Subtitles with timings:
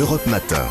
[0.00, 0.66] Europe Matin.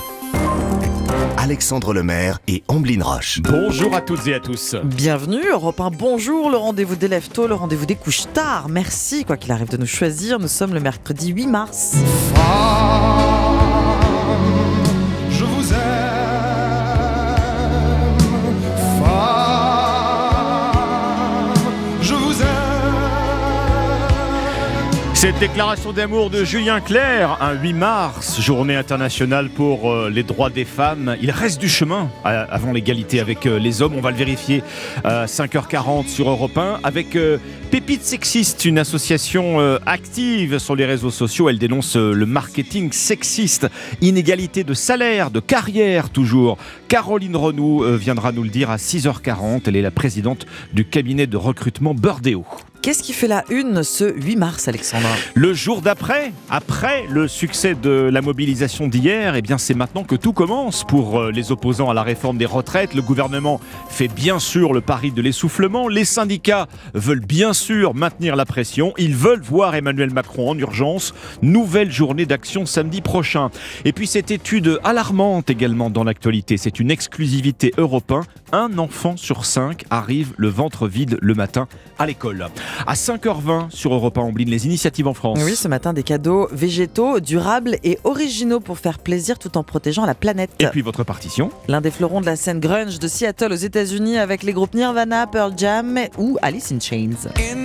[1.37, 3.39] Alexandre Lemaire et Amblin Roche.
[3.43, 4.75] Bonjour à toutes et à tous.
[4.83, 8.69] Bienvenue, Europe 1, bonjour, le rendez-vous des lève tôt, le rendez-vous des couches tard.
[8.69, 11.93] Merci, quoi qu'il arrive de nous choisir, nous sommes le mercredi 8 mars.
[25.19, 30.49] Cette déclaration d'amour de Julien Clerc, un 8 mars, journée internationale pour euh, les droits
[30.49, 31.17] des femmes.
[31.21, 33.95] Il reste du chemin euh, avant l'égalité avec euh, les hommes.
[33.97, 34.63] On va le vérifier
[35.03, 37.17] à 5h40 sur Europe 1 avec
[37.69, 41.49] Pépite Sexiste, une association active sur les réseaux sociaux.
[41.49, 43.67] Elle dénonce le marketing sexiste,
[43.99, 46.57] inégalité de salaire, de carrière toujours.
[46.87, 49.63] Caroline Renou viendra nous le dire à 6h40.
[49.67, 52.45] Elle est la présidente du cabinet de recrutement Burdeo.
[52.81, 55.09] Qu'est-ce qui fait la une ce 8 mars, Alexandra?
[55.33, 60.31] Le jour d'après, après le succès de la mobilisation d'hier, eh c'est maintenant que tout
[60.31, 62.93] commence pour euh, les opposants à la réforme des retraites.
[62.93, 65.89] Le gouvernement fait bien sûr le pari de l'essoufflement.
[65.89, 68.93] Les syndicats veulent bien sûr maintenir la pression.
[68.97, 71.13] Ils veulent voir Emmanuel Macron en urgence.
[71.41, 73.49] Nouvelle journée d'action samedi prochain.
[73.83, 76.55] Et puis cette étude alarmante également dans l'actualité.
[76.55, 77.99] C'est une exclusivité européenne.
[78.51, 81.67] Un enfant sur cinq arrive le ventre vide le matin
[81.99, 82.47] à l'école.
[82.87, 85.39] À 5h20 sur Europe 1 Ambline, les initiatives en France.
[85.43, 90.05] Oui, ce matin, des cadeaux végétaux, durables et originaux pour faire plaisir tout en protégeant
[90.05, 90.51] la planète.
[90.59, 94.17] Et puis votre partition L'un des fleurons de la scène grunge de Seattle aux États-Unis
[94.17, 97.29] avec les groupes Nirvana, Pearl Jam ou Alice in Chains.
[97.37, 97.63] In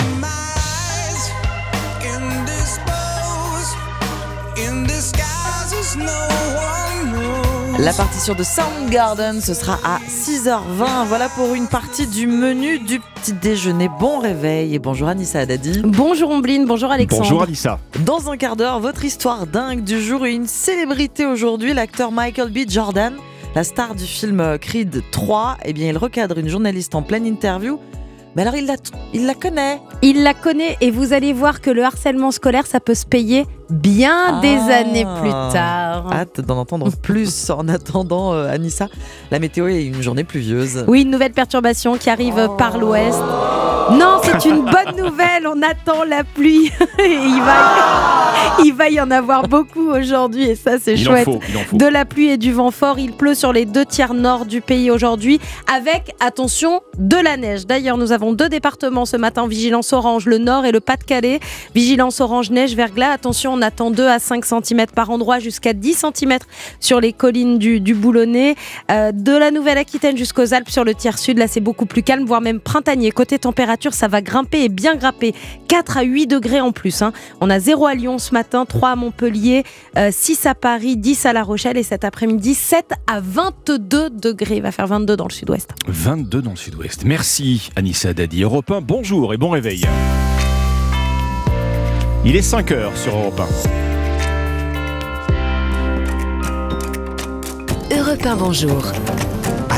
[7.78, 11.06] La partition de Soundgarden, ce sera à 6h20.
[11.06, 13.90] Voilà pour une partie du menu du petit déjeuner.
[13.98, 15.82] Bon réveil et bonjour Anissa Haddadi.
[15.84, 17.24] Bonjour Ombline, bonjour Alexandre.
[17.24, 17.80] Bonjour Alissa.
[18.04, 22.50] Dans un quart d'heure, votre histoire dingue du jour et une célébrité aujourd'hui, l'acteur Michael
[22.50, 22.58] B.
[22.68, 23.14] Jordan,
[23.56, 25.58] la star du film Creed 3.
[25.64, 27.80] Eh bien, il recadre une journaliste en pleine interview.
[28.36, 28.74] Mais alors, il la,
[29.12, 29.80] il la connaît?
[30.02, 33.46] Il la connaît et vous allez voir que le harcèlement scolaire, ça peut se payer
[33.70, 34.76] bien des Ah.
[34.78, 36.12] années plus tard.
[36.12, 38.88] Hâte d'en entendre plus en attendant, euh, Anissa.
[39.30, 40.84] La météo est une journée pluvieuse.
[40.88, 43.18] Oui, une nouvelle perturbation qui arrive par l'ouest.
[43.92, 46.70] Non, c'est une bonne nouvelle, on attend la pluie.
[46.98, 51.24] Et il, va, il va y en avoir beaucoup aujourd'hui et ça c'est en chouette.
[51.24, 51.76] faut, il en faut.
[51.76, 54.60] De la pluie et du vent fort, il pleut sur les deux tiers nord du
[54.62, 55.38] pays aujourd'hui,
[55.74, 57.66] avec, attention, de la neige.
[57.66, 61.40] D'ailleurs, nous avons deux départements ce matin, vigilance orange, le nord et le Pas-de-Calais.
[61.74, 63.10] Vigilance orange, neige, verglas.
[63.12, 66.38] Attention, on attend 2 à 5 cm par endroit, jusqu'à 10 cm
[66.80, 68.56] sur les collines du, du Boulonnais.
[68.90, 72.24] Euh, de la Nouvelle-Aquitaine jusqu'aux Alpes sur le tiers sud, là c'est beaucoup plus calme,
[72.24, 73.10] voire même printanier.
[73.12, 75.34] Côté température, ça va grimper et bien grimper.
[75.68, 77.02] 4 à 8 degrés en plus.
[77.02, 77.12] hein.
[77.40, 79.64] On a 0 à Lyon ce matin, 3 à Montpellier,
[79.96, 84.56] euh, 6 à Paris, 10 à La Rochelle et cet après-midi 7 à 22 degrés.
[84.56, 85.70] Il va faire 22 dans le sud-ouest.
[85.86, 87.04] 22 dans le sud-ouest.
[87.04, 88.42] Merci Anissa Dadi.
[88.42, 89.84] Europe 1, bonjour et bon réveil.
[92.26, 93.38] Il est 5 heures sur Europe
[97.90, 97.94] 1.
[97.94, 98.92] Europe 1, bonjour.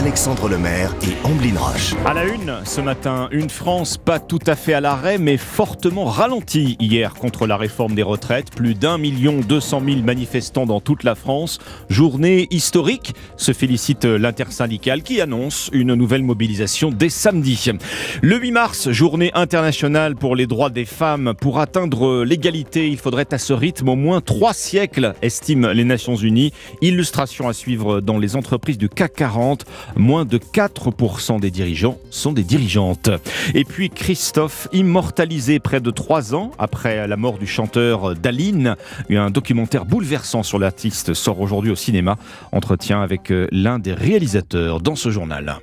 [0.06, 1.96] Alexandre Lemaire et Amblin Roche.
[2.04, 6.04] À la une, ce matin, une France pas tout à fait à l'arrêt, mais fortement
[6.04, 8.52] ralentie hier contre la réforme des retraites.
[8.52, 11.58] Plus d'un million deux cent mille manifestants dans toute la France.
[11.90, 17.72] Journée historique, se félicite l'intersyndicale qui annonce une nouvelle mobilisation dès samedi.
[18.22, 21.34] Le 8 mars, journée internationale pour les droits des femmes.
[21.40, 26.14] Pour atteindre l'égalité, il faudrait à ce rythme au moins trois siècles, estiment les Nations
[26.14, 26.52] Unies.
[26.80, 29.64] Illustration à suivre dans les entreprises du CAC 40.
[29.96, 33.10] Moins de 4% des dirigeants sont des dirigeantes.
[33.54, 38.76] Et puis Christophe, immortalisé près de trois ans après la mort du chanteur Daline.
[39.10, 42.16] Un documentaire bouleversant sur l'artiste sort aujourd'hui au cinéma.
[42.52, 45.58] Entretien avec euh, l'un des réalisateurs dans ce journal.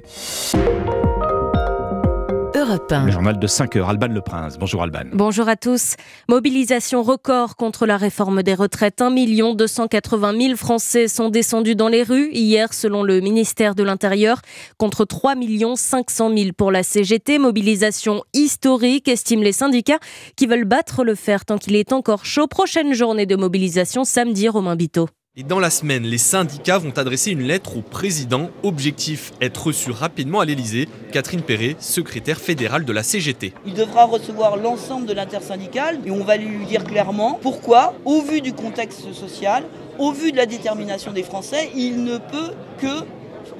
[2.64, 3.06] Europe 1.
[3.08, 4.58] Le journal de 5 heures, Alban Le Prince.
[4.58, 5.10] Bonjour Alban.
[5.12, 5.96] Bonjour à tous.
[6.30, 9.02] Mobilisation record contre la réforme des retraites.
[9.02, 9.12] 1
[9.56, 14.40] 280 000 Français sont descendus dans les rues hier, selon le ministère de l'Intérieur,
[14.78, 15.36] contre 3
[15.76, 17.38] 500 000 pour la CGT.
[17.38, 20.00] Mobilisation historique, estiment les syndicats,
[20.38, 22.48] qui veulent battre le fer tant qu'il est encore chaud.
[22.48, 25.10] Prochaine journée de mobilisation samedi, Romain Biteau.
[25.36, 28.52] Et dans la semaine, les syndicats vont adresser une lettre au président.
[28.62, 30.88] Objectif être reçu rapidement à l'Elysée.
[31.12, 33.52] Catherine Perret, secrétaire fédérale de la CGT.
[33.66, 38.42] Il devra recevoir l'ensemble de l'intersyndicale et on va lui dire clairement pourquoi, au vu
[38.42, 39.64] du contexte social,
[39.98, 43.04] au vu de la détermination des Français, il ne peut que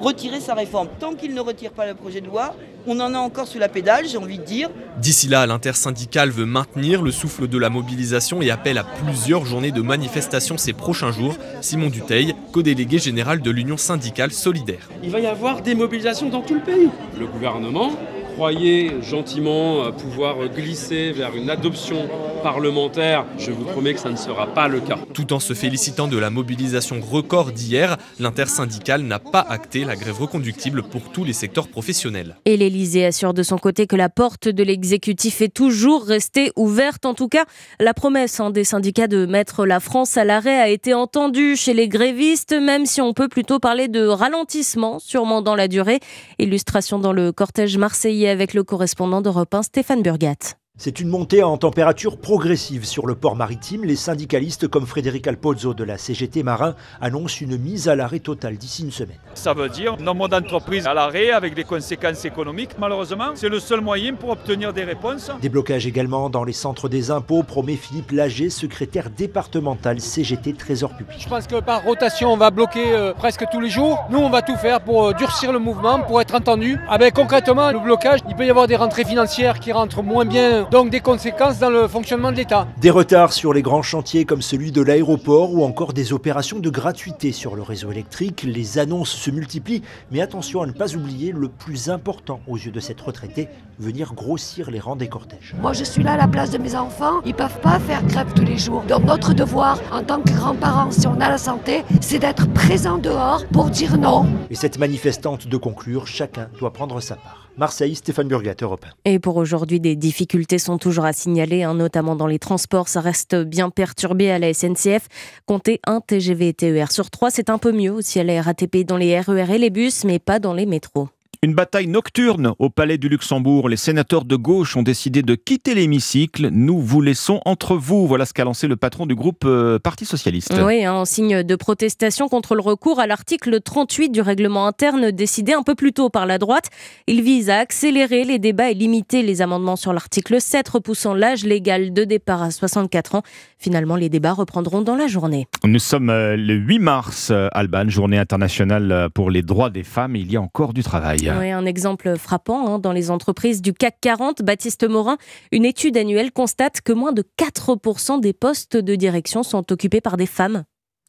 [0.00, 0.88] retirer sa réforme.
[0.98, 2.54] Tant qu'il ne retire pas le projet de loi,
[2.86, 4.68] on en a encore sous la pédale, j'ai envie de dire.
[4.98, 9.72] D'ici là, l'intersyndicale veut maintenir le souffle de la mobilisation et appelle à plusieurs journées
[9.72, 11.36] de manifestation ces prochains jours.
[11.60, 14.88] Simon Duteil, co-délégué général de l'Union syndicale solidaire.
[15.02, 16.90] Il va y avoir des mobilisations dans tout le pays.
[17.18, 17.92] Le gouvernement
[18.34, 22.08] croyait gentiment pouvoir glisser vers une adoption
[22.42, 23.26] parlementaire.
[23.38, 24.98] Je vous promets que ça ne sera pas le cas.
[25.12, 30.20] Tout en se félicitant de la mobilisation record d'hier, l'intersyndicale n'a pas acté la grève
[30.20, 32.34] reconductible pour tous les secteurs professionnels.
[32.44, 37.06] Et l'Elysée assure de son côté que la porte de l'exécutif est toujours restée ouverte.
[37.06, 37.44] En tout cas,
[37.78, 41.72] la promesse hein, des syndicats de mettre la France à l'arrêt a été entendue chez
[41.72, 46.00] les grévistes, même si on peut plutôt parler de ralentissement, sûrement dans la durée.
[46.40, 50.56] Illustration dans le cortège marseillais avec le correspondant d'Europe 1, Stéphane Burgat.
[50.76, 53.84] C'est une montée en température progressive sur le port maritime.
[53.84, 58.56] Les syndicalistes comme Frédéric Alpozzo de la CGT Marin annoncent une mise à l'arrêt totale
[58.56, 59.20] d'ici une semaine.
[59.34, 62.72] Ça veut dire nombre d'entreprises à l'arrêt avec des conséquences économiques.
[62.76, 65.30] Malheureusement, c'est le seul moyen pour obtenir des réponses.
[65.40, 71.18] Déblocage également dans les centres des impôts, promet Philippe Lager, secrétaire départemental CGT Trésor public.
[71.20, 74.04] Je pense que par rotation, on va bloquer euh, presque tous les jours.
[74.10, 76.80] Nous, on va tout faire pour euh, durcir le mouvement, pour être entendu.
[76.88, 80.63] Avec concrètement le blocage, il peut y avoir des rentrées financières qui rentrent moins bien
[80.70, 82.66] donc des conséquences dans le fonctionnement de l'État.
[82.80, 86.70] Des retards sur les grands chantiers comme celui de l'aéroport ou encore des opérations de
[86.70, 88.44] gratuité sur le réseau électrique.
[88.46, 92.70] Les annonces se multiplient, mais attention à ne pas oublier le plus important aux yeux
[92.70, 95.54] de cette retraitée, venir grossir les rangs des cortèges.
[95.60, 98.32] Moi je suis là à la place de mes enfants, ils peuvent pas faire grève
[98.34, 98.82] tous les jours.
[98.88, 102.98] Donc notre devoir en tant que grands-parents, si on a la santé, c'est d'être présent
[102.98, 104.26] dehors pour dire non.
[104.50, 107.43] Et cette manifestante de conclure, chacun doit prendre sa part.
[107.56, 109.10] Marseille, Stéphane Burgat, Europe 1.
[109.10, 112.88] Et pour aujourd'hui, des difficultés sont toujours à signaler, hein, notamment dans les transports.
[112.88, 115.08] Ça reste bien perturbé à la SNCF.
[115.46, 118.84] Comptez un TGV et TER sur trois, c'est un peu mieux aussi à la RATP
[118.84, 121.08] dans les RER et les bus, mais pas dans les métros.
[121.44, 123.68] Une bataille nocturne au Palais du Luxembourg.
[123.68, 126.48] Les sénateurs de gauche ont décidé de quitter l'hémicycle.
[126.50, 128.06] Nous vous laissons entre vous.
[128.06, 130.54] Voilà ce qu'a lancé le patron du groupe euh, Parti Socialiste.
[130.64, 135.10] Oui, hein, en signe de protestation contre le recours à l'article 38 du règlement interne
[135.10, 136.70] décidé un peu plus tôt par la droite.
[137.08, 141.44] Il vise à accélérer les débats et limiter les amendements sur l'article 7, repoussant l'âge
[141.44, 143.22] légal de départ à 64 ans.
[143.58, 145.46] Finalement, les débats reprendront dans la journée.
[145.62, 150.16] Nous sommes euh, le 8 mars, euh, Alban, journée internationale pour les droits des femmes.
[150.16, 151.33] Il y a encore du travail.
[151.40, 154.42] Un exemple frappant hein, dans les entreprises du CAC 40.
[154.42, 155.18] Baptiste Morin,
[155.50, 160.16] une étude annuelle constate que moins de 4% des postes de direction sont occupés par
[160.16, 160.64] des femmes.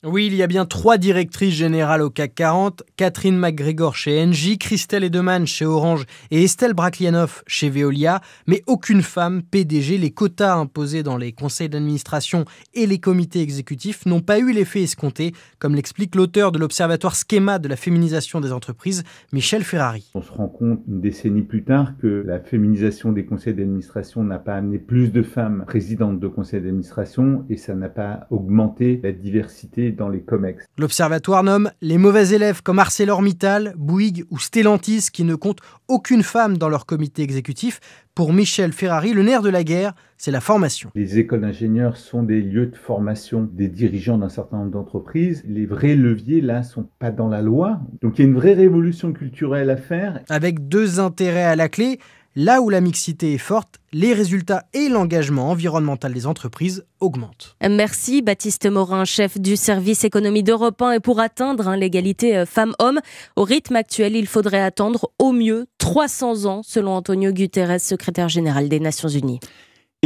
[0.07, 4.60] Oui, il y a bien trois directrices générales au CAC 40, Catherine McGregor chez Engie,
[4.60, 9.98] Christelle Edeman chez Orange et Estelle Braclianoff chez Veolia, mais aucune femme PDG.
[9.98, 14.84] Les quotas imposés dans les conseils d'administration et les comités exécutifs n'ont pas eu l'effet
[14.84, 19.04] escompté, comme l'explique l'auteur de l'Observatoire Schema de la féminisation des entreprises,
[19.34, 20.12] Michel Ferrari.
[20.13, 24.38] On se rend compte une décennie plus tard que la féminisation des conseils d'administration n'a
[24.38, 29.12] pas amené plus de femmes présidentes de conseils d'administration et ça n'a pas augmenté la
[29.12, 30.65] diversité dans les COMEX.
[30.77, 36.57] L'Observatoire nomme les mauvais élèves comme ArcelorMittal, Bouygues ou Stellantis qui ne comptent aucune femme
[36.57, 37.80] dans leur comité exécutif.
[38.13, 40.89] Pour Michel Ferrari, le nerf de la guerre, c'est la formation.
[40.95, 45.44] Les écoles d'ingénieurs sont des lieux de formation des dirigeants d'un certain nombre d'entreprises.
[45.45, 47.81] Les vrais leviers, là, sont pas dans la loi.
[48.01, 50.21] Donc il y a une vraie révolution culturelle à faire.
[50.30, 52.00] Avec deux intérêts à la clé,
[52.38, 57.56] Là où la mixité est forte, les résultats et l'engagement environnemental des entreprises augmentent.
[57.62, 60.92] Merci Baptiste Morin, chef du service économie d'Europe 1.
[60.92, 63.00] Et pour atteindre hein, l'égalité euh, femmes-hommes,
[63.38, 68.68] au rythme actuel, il faudrait attendre au mieux 300 ans, selon Antonio Guterres, secrétaire général
[68.68, 69.40] des Nations Unies.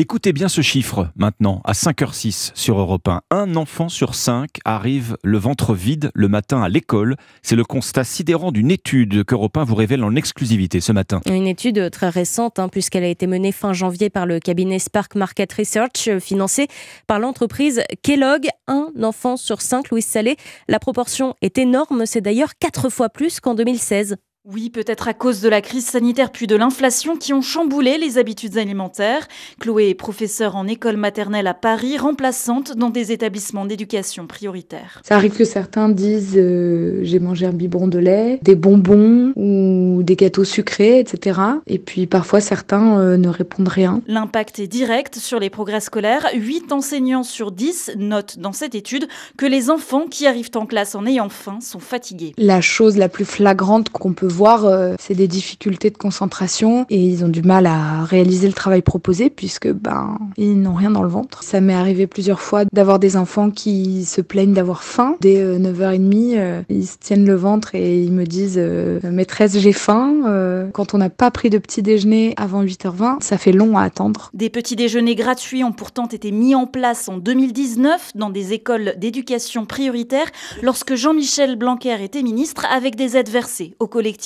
[0.01, 3.19] Écoutez bien ce chiffre maintenant, à 5h06 sur Europe 1.
[3.31, 7.17] Un enfant sur cinq arrive le ventre vide le matin à l'école.
[7.41, 11.19] C'est le constat sidérant d'une étude qu'Europe 1 vous révèle en exclusivité ce matin.
[11.25, 15.15] Une étude très récente, hein, puisqu'elle a été menée fin janvier par le cabinet Spark
[15.15, 16.69] Market Research, euh, financé
[17.05, 18.47] par l'entreprise Kellogg.
[18.67, 20.37] Un enfant sur cinq, Louis Salé.
[20.69, 24.15] La proportion est énorme, c'est d'ailleurs quatre fois plus qu'en 2016.
[24.51, 28.17] Oui, peut-être à cause de la crise sanitaire puis de l'inflation qui ont chamboulé les
[28.17, 29.27] habitudes alimentaires.
[29.59, 35.01] Chloé est professeure en école maternelle à Paris, remplaçante dans des établissements d'éducation prioritaire.
[35.03, 40.01] Ça arrive que certains disent euh, j'ai mangé un biberon de lait, des bonbons ou
[40.01, 41.39] des gâteaux sucrés, etc.
[41.67, 44.01] Et puis parfois certains euh, ne répondent rien.
[44.07, 46.25] L'impact est direct sur les progrès scolaires.
[46.33, 50.95] 8 enseignants sur 10 notent dans cette étude que les enfants qui arrivent en classe
[50.95, 52.33] en ayant faim sont fatigués.
[52.39, 56.97] La chose la plus flagrante qu'on peut voir, euh, c'est des difficultés de concentration et
[56.97, 61.03] ils ont du mal à réaliser le travail proposé puisque ben ils n'ont rien dans
[61.03, 61.43] le ventre.
[61.43, 65.15] Ça m'est arrivé plusieurs fois d'avoir des enfants qui se plaignent d'avoir faim.
[65.21, 69.57] Dès euh, 9h30, euh, ils se tiennent le ventre et ils me disent euh, maîtresse
[69.57, 70.23] j'ai faim.
[70.27, 73.83] Euh, quand on n'a pas pris de petit déjeuner avant 8h20, ça fait long à
[73.83, 74.29] attendre.
[74.33, 78.93] Des petits déjeuners gratuits ont pourtant été mis en place en 2019 dans des écoles
[78.97, 80.27] d'éducation prioritaire
[80.61, 84.18] lorsque Jean-Michel Blanquer était ministre avec des aides versées aux collectivités.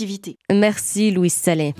[0.51, 1.73] Merci Louise Salé.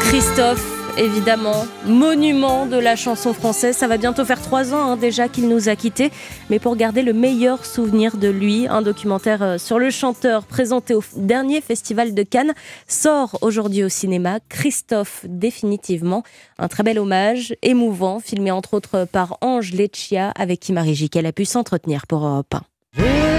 [0.00, 3.76] Christophe, évidemment, monument de la chanson française.
[3.76, 6.10] Ça va bientôt faire trois ans hein, déjà qu'il nous a quittés.
[6.50, 10.94] Mais pour garder le meilleur souvenir de lui, un documentaire euh, sur le chanteur présenté
[10.94, 12.52] au dernier festival de Cannes
[12.86, 14.38] sort aujourd'hui au cinéma.
[14.48, 16.22] Christophe, définitivement.
[16.58, 21.26] Un très bel hommage, émouvant, filmé entre autres par Ange Leccia, avec qui Marie Jiquel
[21.26, 22.54] a pu s'entretenir pour Europe
[22.98, 23.31] 1.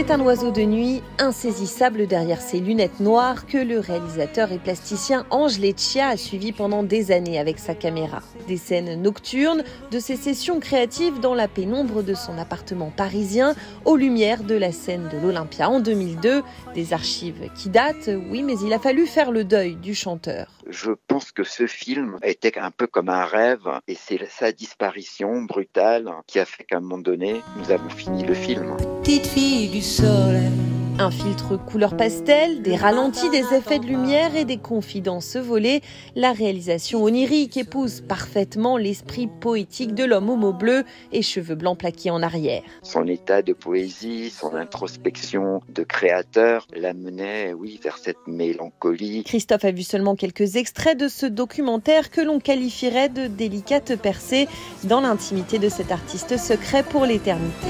[0.00, 5.26] C'est un oiseau de nuit insaisissable derrière ses lunettes noires que le réalisateur et plasticien
[5.28, 8.22] Ange Leccia a suivi pendant des années avec sa caméra.
[8.48, 13.54] Des scènes nocturnes, de ses sessions créatives dans la pénombre de son appartement parisien,
[13.84, 18.58] aux lumières de la scène de l'Olympia en 2002, des archives qui datent, oui, mais
[18.64, 20.46] il a fallu faire le deuil du chanteur.
[20.70, 25.42] Je pense que ce film était un peu comme un rêve et c'est sa disparition
[25.42, 28.76] brutale qui a fait qu'à un moment donné, nous avons fini le film.
[29.02, 30.79] Petite fille du soleil.
[31.00, 35.80] Un filtre couleur pastel, des ralentis, des effets de lumière et des confidences volées,
[36.14, 41.78] la réalisation onirique épouse parfaitement l'esprit poétique de l'homme au mot bleu et cheveux blancs
[41.78, 42.60] plaqués en arrière.
[42.82, 49.24] Son état de poésie, son introspection de créateur l'amenait, oui, vers cette mélancolie.
[49.24, 54.48] Christophe a vu seulement quelques extraits de ce documentaire que l'on qualifierait de délicate percée
[54.84, 57.68] dans l'intimité de cet artiste secret pour l'éternité.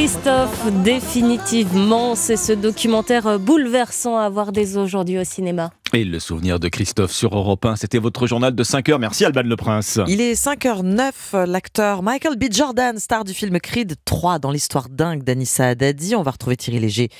[0.00, 5.72] Christophe, définitivement, c'est ce documentaire bouleversant à voir dès aujourd'hui au cinéma.
[5.92, 8.98] Et le souvenir de Christophe sur Europe 1, c'était votre journal de 5 heures.
[8.98, 10.00] Merci Alban Le Prince.
[10.08, 12.44] Il est 5h09, l'acteur Michael B.
[12.50, 16.16] Jordan, star du film Creed 3 dans l'histoire dingue d'Anissa Haddadi.
[16.16, 17.10] On va retrouver Thierry Léger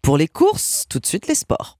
[0.00, 1.76] pour les courses, tout de suite les sports.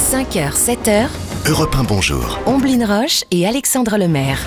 [0.00, 1.06] 5h, 7h,
[1.48, 2.40] Europe 1, bonjour.
[2.46, 4.40] Omblin Roche et Alexandre Lemaire.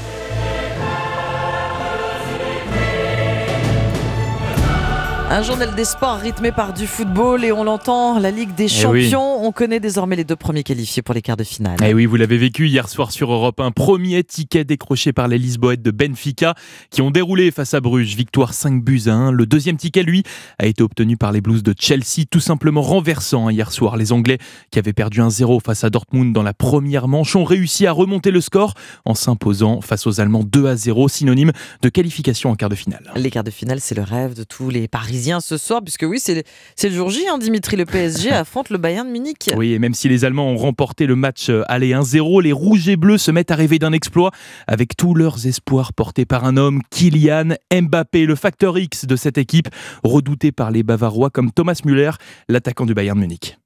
[5.32, 8.86] Un journal des sports rythmé par du football et on l'entend, la Ligue des Eh
[8.88, 9.04] oui.
[9.12, 9.46] Champions.
[9.46, 11.78] On connaît désormais les deux premiers qualifiés pour les quarts de finale.
[11.86, 13.70] Eh oui, vous l'avez vécu hier soir sur Europe 1.
[13.70, 16.56] Premier ticket décroché par les Lisboètes de Benfica
[16.90, 18.16] qui ont déroulé face à Bruges.
[18.16, 19.32] Victoire 5 buts à 1.
[19.32, 20.24] Le deuxième ticket, lui,
[20.58, 23.98] a été obtenu par les Blues de Chelsea, tout simplement renversant hier soir.
[23.98, 24.40] Les Anglais
[24.72, 28.32] qui avaient perdu 1-0 face à Dortmund dans la première manche ont réussi à remonter
[28.32, 28.74] le score
[29.06, 31.52] en s'imposant face aux Allemands 2 à 0, synonyme
[31.84, 33.12] de qualification en quart de finale.
[33.16, 36.20] Les quarts de finale, c'est le rêve de tous les Parisiens ce soir, puisque oui,
[36.20, 36.44] c'est
[36.76, 37.78] c'est le jour J, hein, Dimitri.
[37.78, 39.50] Le PSG affronte le Bayern de Munich.
[39.56, 42.90] Oui, et même si les Allemands ont remporté le match euh, aller 1-0, les Rouges
[42.90, 44.32] et Bleus se mettent à rêver d'un exploit
[44.68, 49.38] avec tous leurs espoirs portés par un homme, Kylian Mbappé, le facteur X de cette
[49.38, 49.70] équipe,
[50.04, 52.12] redouté par les Bavarois comme Thomas Müller,
[52.48, 53.58] l'attaquant du Bayern de Munich.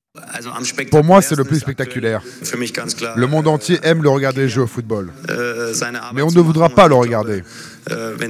[0.91, 2.21] Pour moi, c'est le plus spectaculaire.
[3.15, 5.11] Le monde entier aime le regarder jouer au football.
[6.13, 7.41] Mais on ne voudra pas le regarder.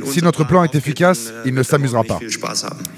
[0.06, 2.20] Si notre plan est efficace, il ne s'amusera pas.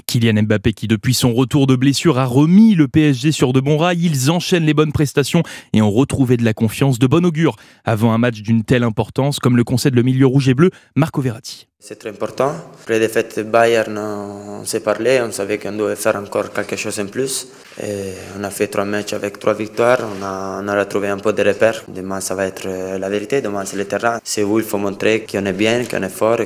[0.06, 3.78] Kylian Mbappé qui depuis son retour de blessure a remis le PSG sur de bons
[3.78, 7.56] rails, ils enchaînent les bonnes prestations et ont retrouvé de la confiance de bon augure
[7.84, 11.20] avant un match d'une telle importance comme le concède le milieu rouge et bleu Marco
[11.20, 11.66] Verratti.
[11.78, 12.52] C'est très important.
[12.80, 16.74] Après la défaite de Bayern, on s'est parlé, on savait qu'on devait faire encore quelque
[16.74, 17.46] chose en plus.
[17.80, 21.18] Et on a fait trois matchs avec trois victoires, on a, on a retrouvé un
[21.18, 21.84] peu de repères.
[21.86, 24.18] Demain, ça va être euh, la vérité, demain, c'est le terrain.
[24.24, 26.40] C'est où il faut montrer qu'on est bien, qu'on est fort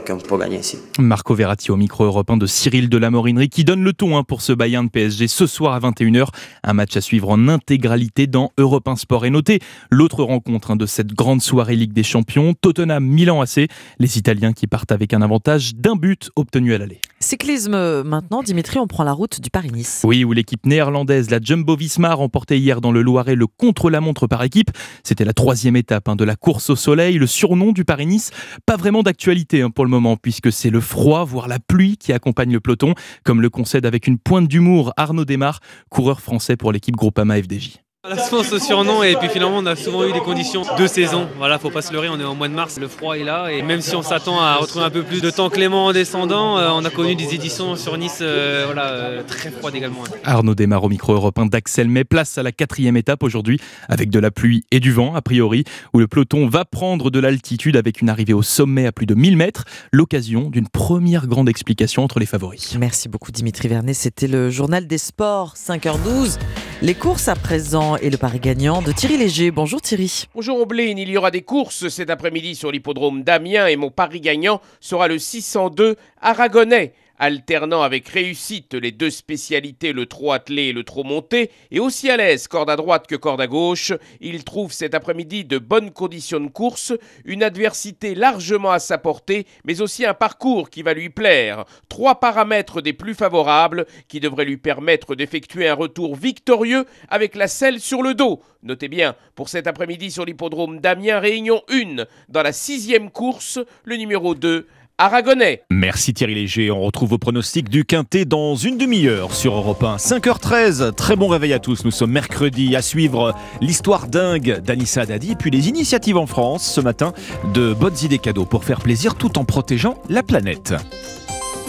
[0.99, 4.52] Marco Verratti au micro européen de Cyril Delamorinerie qui donne le ton hein, pour ce
[4.52, 6.28] Bayern de PSG ce soir à 21h.
[6.62, 9.26] Un match à suivre en intégralité dans Europe 1 Sport.
[9.26, 13.69] Et notez l'autre rencontre hein, de cette grande soirée Ligue des Champions, Tottenham Milan AC,
[13.99, 17.00] les Italiens qui partent avec un avantage d'un but obtenu à l'aller.
[17.21, 20.03] Cyclisme maintenant, Dimitri, on prend la route du Paris-Nice.
[20.05, 24.71] Oui, où l'équipe néerlandaise, la Jumbo-Visma, remportait hier dans le Loiret le contre-la-montre par équipe.
[25.05, 27.19] C'était la troisième étape hein, de la course au soleil.
[27.19, 28.31] Le surnom du Paris-Nice,
[28.67, 32.12] pas vraiment d'actualité hein, pour le moment, puisque c'est le froid, voire la pluie qui
[32.12, 36.73] accompagne le peloton, comme le concède avec une pointe d'humour Arnaud Desmar, coureur français pour
[36.73, 37.81] l'équipe Groupama FDJ.
[38.09, 41.28] La souvent ce surnom et puis finalement on a souvent eu des conditions de saison.
[41.37, 43.49] Voilà, faut pas se leurrer, on est en mois de mars, le froid est là
[43.52, 46.57] et même si on s'attend à retrouver un peu plus de temps clément en descendant,
[46.57, 50.02] euh, on a connu des éditions sur Nice euh, voilà, euh, très froides également.
[50.25, 54.19] Arnaud démarre au micro européen d'Axel met place à la quatrième étape aujourd'hui avec de
[54.19, 58.00] la pluie et du vent a priori où le peloton va prendre de l'altitude avec
[58.00, 62.19] une arrivée au sommet à plus de 1000 mètres, l'occasion d'une première grande explication entre
[62.19, 62.78] les favoris.
[62.78, 66.38] Merci beaucoup Dimitri Vernet, c'était le journal des sports 5h12.
[66.83, 69.51] Les courses à présent et le pari gagnant de Thierry Léger.
[69.51, 70.25] Bonjour Thierry.
[70.35, 74.23] Bonjour Oblin, il y aura des courses cet après-midi sur l'hippodrome d'Amiens et mon pari
[74.23, 76.95] gagnant sera le 602 Aragonais.
[77.23, 82.09] Alternant avec réussite les deux spécialités, le trot attelé et le trot monté, et aussi
[82.09, 85.91] à l'aise corde à droite que corde à gauche, il trouve cet après-midi de bonnes
[85.91, 86.95] conditions de course,
[87.27, 91.67] une adversité largement à sa portée, mais aussi un parcours qui va lui plaire.
[91.91, 97.49] Trois paramètres des plus favorables qui devraient lui permettre d'effectuer un retour victorieux avec la
[97.49, 98.41] selle sur le dos.
[98.62, 103.97] Notez bien, pour cet après-midi sur l'hippodrome d'Amiens, réunion 1, dans la sixième course, le
[103.97, 104.67] numéro 2,
[105.00, 105.62] Aragonais.
[105.71, 106.71] Merci Thierry Léger.
[106.71, 109.97] On retrouve vos pronostics du Quintet dans une demi-heure sur Europe 1.
[109.97, 110.92] 5h13.
[110.92, 111.87] Très bon réveil à tous.
[111.87, 116.83] Nous sommes mercredi à suivre l'histoire dingue d'Anissa Dadi puis les initiatives en France ce
[116.83, 117.14] matin
[117.54, 120.75] de bonnes idées cadeaux pour faire plaisir tout en protégeant la planète.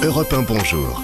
[0.03, 1.01] Europe 1, bonjour.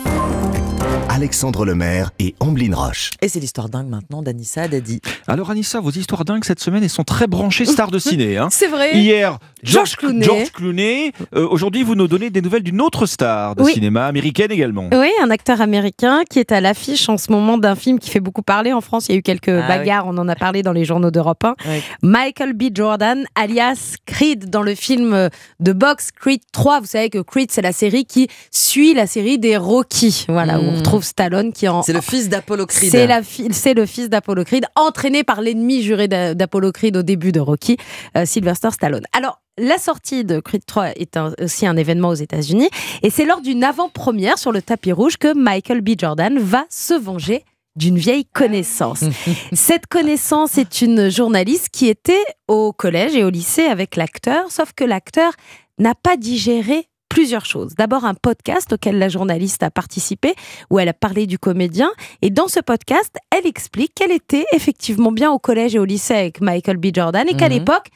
[1.22, 3.10] Alexandre Lemaire et Amblin Roche.
[3.24, 5.02] Et c'est l'histoire dingue maintenant d'Anissa Dadi.
[5.26, 8.38] Alors Anissa, vos histoires dingues cette semaine, elles sont très branchées stars de ciné.
[8.38, 8.50] Hein.
[8.52, 8.96] C'est vrai.
[8.96, 10.24] Hier, George Clooney.
[10.24, 11.12] George Clooney.
[11.36, 13.74] Euh, Aujourd'hui, vous nous donnez des nouvelles d'une autre star de Oui.
[13.74, 14.92] cinéma américaine également.
[14.94, 18.20] Oui, un acteur américain qui est à l'affiche en ce moment d'un film qui fait
[18.20, 19.08] beaucoup parler en France.
[19.10, 21.44] Il y a eu quelques Ah bagarres, on en a parlé dans les journaux d'Europe
[21.44, 21.56] 1.
[22.04, 22.66] Michael B.
[22.72, 26.80] Jordan, alias Creed, dans le film de boxe Creed 3.
[26.82, 30.26] Vous savez que Creed, c'est la série qui suit la série des Rocky.
[30.30, 30.78] Voilà, où on Mm.
[30.78, 31.82] retrouve Stallone qui en.
[31.84, 32.92] C'est le fils d'Apollo Creed.
[32.92, 36.96] C'est la fi- c'est le fils d'Apollo Creed, entraîné par l'ennemi juré d'A- d'Apollo Creed
[36.98, 37.78] au début de Rocky,
[38.16, 39.04] euh, Sylvester Stallone.
[39.14, 42.70] Alors, la sortie de Creed 3 est un- aussi un événement aux États-Unis,
[43.02, 45.92] et c'est lors d'une avant-première sur le tapis rouge que Michael B.
[45.98, 47.44] Jordan va se venger
[47.76, 49.04] d'une vieille connaissance.
[49.54, 54.74] Cette connaissance est une journaliste qui était au collège et au lycée avec l'acteur, sauf
[54.76, 55.34] que l'acteur
[55.80, 56.88] n'a pas digéré
[57.18, 57.74] plusieurs choses.
[57.74, 60.36] D'abord un podcast auquel la journaliste a participé,
[60.70, 61.90] où elle a parlé du comédien.
[62.22, 66.14] Et dans ce podcast, elle explique qu'elle était effectivement bien au collège et au lycée
[66.14, 66.90] avec Michael B.
[66.94, 67.54] Jordan et qu'à Mhm.
[67.56, 67.88] l'époque,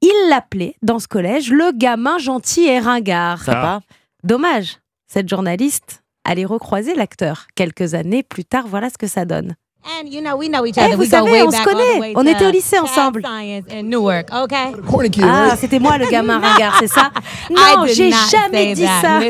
[0.00, 3.42] il l'appelait dans ce collège le gamin gentil et ringard.
[3.42, 3.80] Sympa.
[4.22, 4.78] Dommage,
[5.08, 8.68] cette journaliste allait recroiser l'acteur quelques années plus tard.
[8.68, 9.56] Voilà ce que ça donne.
[9.86, 10.96] And you know, we know each Eh, other.
[10.96, 12.00] vous we go savez, way on se back all the connaît.
[12.00, 13.22] way On était au lycée ensemble.
[13.22, 14.72] Science in Newark, okay?
[15.22, 17.10] Ah, c'était moi le gamin ringard, c'est ça?
[17.50, 19.00] I Non, did j'ai jamais dit that.
[19.02, 19.20] ça.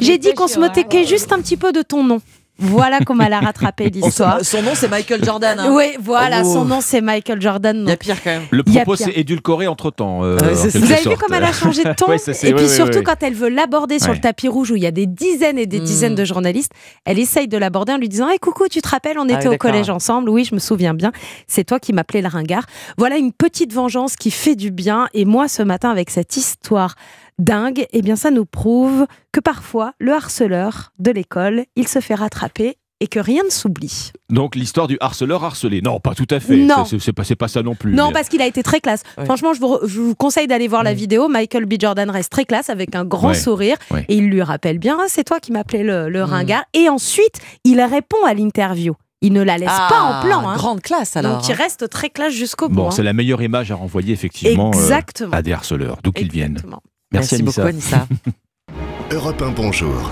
[0.00, 0.62] J'ai dit qu'on se sure.
[0.62, 2.20] moquait juste un petit peu de ton nom.
[2.58, 4.38] Voilà comment elle a rattrapé l'histoire.
[4.44, 5.58] Son nom, c'est Michael Jordan.
[5.58, 5.72] hein.
[5.74, 6.52] Oui, voilà, Oh.
[6.52, 7.82] son nom c'est Michael Jordan.
[7.84, 8.42] Il y a pire quand même.
[8.50, 10.20] Le propos s'est édulcoré entre temps.
[10.20, 10.78] Ouais, ça.
[10.78, 13.22] Vous avez vu comme elle a changé de ton Ouais, Et puis ouais, surtout quand
[13.22, 14.14] elle veut l'aborder sur Ouais.
[14.16, 15.84] le tapis rouge où il y a des dizaines et des Mm.
[15.84, 16.72] dizaines de journalistes,
[17.04, 19.48] elle essaye de l'aborder en lui disant hey, coucou, tu te rappelles, on Ah était
[19.48, 20.28] au collège ensemble.
[20.28, 21.10] Oui, je me souviens bien.
[21.48, 22.64] C'est toi qui m'appelais le ringard.
[22.98, 25.08] Voilà une petite vengeance qui fait du bien.
[25.14, 26.94] Et moi, ce matin, avec cette histoire
[27.38, 32.14] dingue, eh bien, ça nous prouve que parfois, le harceleur de l'école, il se fait
[32.14, 34.12] rattraper et que rien ne s'oublie.
[34.30, 35.80] Donc l'histoire du harceleur harcelé.
[35.82, 36.56] Non, pas tout à fait.
[36.58, 36.84] Non.
[36.84, 37.92] C'est- C'est pas, c'est pas ça non plus.
[37.94, 39.02] Non, Mais- parce qu'il a été très classe.
[39.18, 39.24] Ouais.
[39.24, 41.26] Franchement, je vous, re- je vous conseille d'aller voir la vidéo.
[41.26, 41.74] Michael B.
[41.80, 43.34] Jordan reste très classe avec un grand Ouais.
[43.34, 43.76] sourire.
[43.90, 44.04] Ouais.
[44.08, 46.30] Et il lui rappelle bien, Ah, c'est toi qui m'appelais le, le Mm.
[46.30, 46.64] ringard.
[46.74, 48.94] Et ensuite, il répond à l'interview.
[49.20, 50.48] Il ne la laisse Ah, pas en plan.
[50.48, 50.54] hein.
[50.56, 51.38] Grande classe alors.
[51.38, 52.74] Donc il reste très classe jusqu'au bout.
[52.76, 52.90] Bon, hein.
[52.92, 55.32] c'est la meilleure image à renvoyer effectivement euh, Exactement.
[55.32, 56.60] à des harceleurs, d'où qu'ils viennent.
[57.12, 58.06] Merci, Merci beaucoup Anissa.
[59.10, 60.10] Europe 1, bonjour.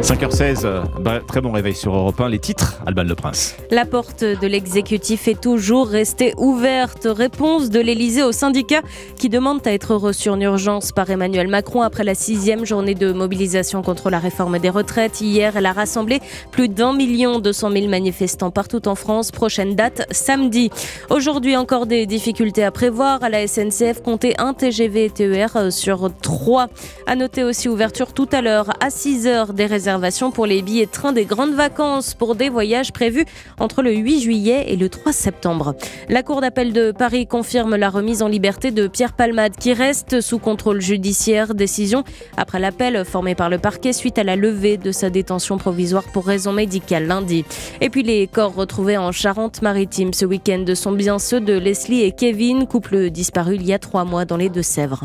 [0.00, 2.28] 5h16, euh, bah, très bon réveil sur Europe 1.
[2.28, 3.56] Les titres, Alban Le Prince.
[3.70, 7.06] La porte de l'exécutif est toujours restée ouverte.
[7.08, 8.82] Réponse de l'Elysée aux syndicats
[9.16, 13.12] qui demandent à être reçus en urgence par Emmanuel Macron après la sixième journée de
[13.12, 15.20] mobilisation contre la réforme des retraites.
[15.20, 19.30] Hier, elle a rassemblé plus d'un million deux cent mille manifestants partout en France.
[19.30, 20.70] Prochaine date, samedi.
[21.10, 23.22] Aujourd'hui, encore des difficultés à prévoir.
[23.22, 26.66] À la SNCF, compter un TGV et TER euh, sur trois.
[27.06, 30.90] À noter aussi ouverture tout à l'heure à 6h des réservations pour les billets de
[30.90, 33.24] train des grandes vacances pour des voyages prévus
[33.60, 35.76] entre le 8 juillet et le 3 septembre.
[36.08, 40.20] La Cour d'appel de Paris confirme la remise en liberté de Pierre Palmade qui reste
[40.20, 41.54] sous contrôle judiciaire.
[41.54, 42.02] Décision
[42.36, 46.26] après l'appel formé par le parquet suite à la levée de sa détention provisoire pour
[46.26, 47.44] raison médicale lundi.
[47.80, 52.12] Et puis les corps retrouvés en Charente-Maritime ce week-end sont bien ceux de Leslie et
[52.12, 55.04] Kevin, couple disparu il y a trois mois dans les Deux-Sèvres.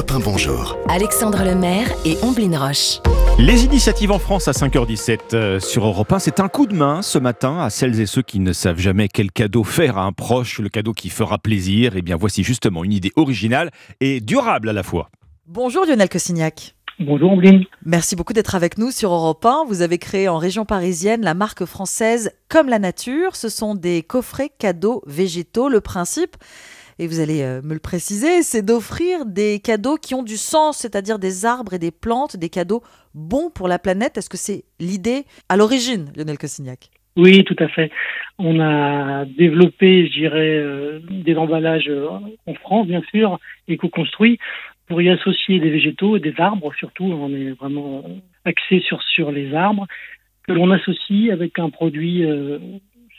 [0.00, 0.78] Europe 1, bonjour.
[0.88, 3.00] Alexandre Lemaire et Omblin Roche.
[3.38, 7.02] Les initiatives en France à 5h17 euh, sur Europe 1, c'est un coup de main
[7.02, 10.12] ce matin à celles et ceux qui ne savent jamais quel cadeau faire à un
[10.12, 11.96] proche, le cadeau qui fera plaisir.
[11.96, 15.10] Et bien voici justement une idée originale et durable à la fois.
[15.46, 16.74] Bonjour Lionel Cossignac.
[16.98, 17.64] Bonjour Ombline.
[17.84, 19.64] Merci beaucoup d'être avec nous sur Europe 1.
[19.68, 23.36] Vous avez créé en région parisienne la marque française Comme la Nature.
[23.36, 25.68] Ce sont des coffrets cadeaux végétaux.
[25.68, 26.38] Le principe,
[27.00, 30.76] et vous allez euh, me le préciser, c'est d'offrir des cadeaux qui ont du sens,
[30.76, 32.82] c'est-à-dire des arbres et des plantes, des cadeaux
[33.14, 34.18] bons pour la planète.
[34.18, 36.90] Est-ce que c'est l'idée à l'origine, Lionel Cossignac?
[37.16, 37.90] Oui, tout à fait.
[38.38, 42.06] On a développé, je dirais, euh, des emballages euh,
[42.46, 44.38] en France, bien sûr, éco-construits,
[44.86, 47.04] pour y associer des végétaux et des arbres, surtout.
[47.04, 48.04] On est vraiment
[48.44, 49.86] axé sur, les arbres,
[50.46, 52.26] que l'on associe avec un produit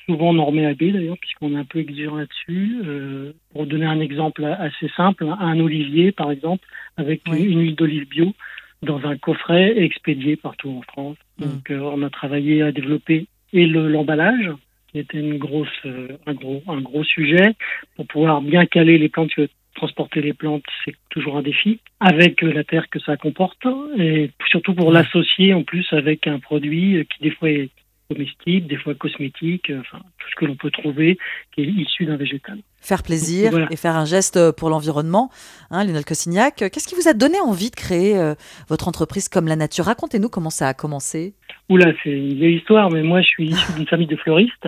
[0.06, 2.82] souvent normé à B d'ailleurs, puisqu'on est un peu exigeant là-dessus.
[2.86, 6.66] Euh, pour donner un exemple assez simple, un olivier par exemple,
[6.98, 8.34] avec une, une huile d'olive bio
[8.82, 11.18] dans un coffret expédié partout en France.
[11.38, 14.50] Donc euh, on a travaillé à développer et le- l'emballage,
[14.92, 17.54] qui était une grosse, euh, un, gros, un gros sujet,
[17.96, 19.32] pour pouvoir bien caler les plantes.
[19.74, 23.66] Transporter les plantes, c'est toujours un défi, avec la terre que ça comporte,
[23.98, 27.70] et surtout pour l'associer en plus avec un produit qui des fois est
[28.14, 31.18] des fois cosmétique, euh, enfin tout ce que l'on peut trouver
[31.54, 32.60] qui est issu d'un végétal.
[32.82, 33.68] Faire plaisir Voilà.
[33.72, 35.30] et faire un geste pour l'environnement.
[35.70, 38.36] Hein, Lionel Cossignac, qu'est-ce qui vous a donné envie de créer euh,
[38.68, 39.86] votre entreprise comme la nature?
[39.86, 41.34] Racontez-nous comment ça a commencé.
[41.70, 44.68] Oula, c'est une vieille histoire, mais moi je suis issu d'une famille de fleuristes.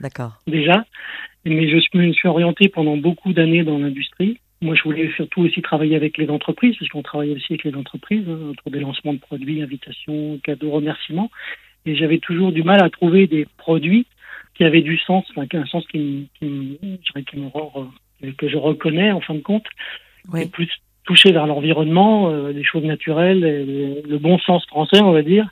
[0.00, 0.38] D'accord.
[0.46, 0.84] déjà.
[1.44, 4.38] Mais je me suis orienté pendant beaucoup d'années dans l'industrie.
[4.62, 8.28] Moi, je voulais surtout aussi travailler avec les entreprises, puisqu'on travaille aussi avec les entreprises
[8.28, 11.30] hein, autour des lancements de produits, invitations, cadeaux, remerciements.
[11.86, 14.06] Et j'avais toujours du mal à trouver des produits
[14.54, 16.78] qui avaient du sens, enfin, un sens qui, qui,
[17.26, 19.64] qui me euh, que je reconnais en fin de compte,
[20.36, 20.68] et plus
[21.04, 25.22] touché vers l'environnement, euh, des choses naturelles, et le, le bon sens français, on va
[25.22, 25.48] dire.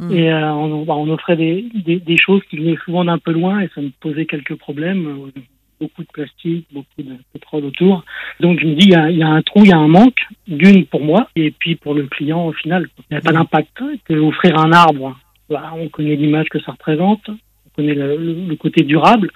[0.00, 0.12] Mm.
[0.12, 3.32] Et euh, on, bah, on offrait des, des, des choses qui venaient souvent d'un peu
[3.32, 5.06] loin et ça me posait quelques problèmes.
[5.06, 5.40] euh,
[5.80, 8.04] Beaucoup de plastique, beaucoup de pétrole autour.
[8.40, 9.78] Donc je me dis, il y a, il y a un trou, il y a
[9.78, 12.88] un manque, d'une pour moi et puis pour le client au final.
[12.98, 13.80] Il n'y a pas d'impact.
[14.10, 15.16] Offrir un arbre,
[15.50, 18.16] bah, on connaît l'image que ça représente, on connaît le,
[18.48, 19.30] le- côté durable.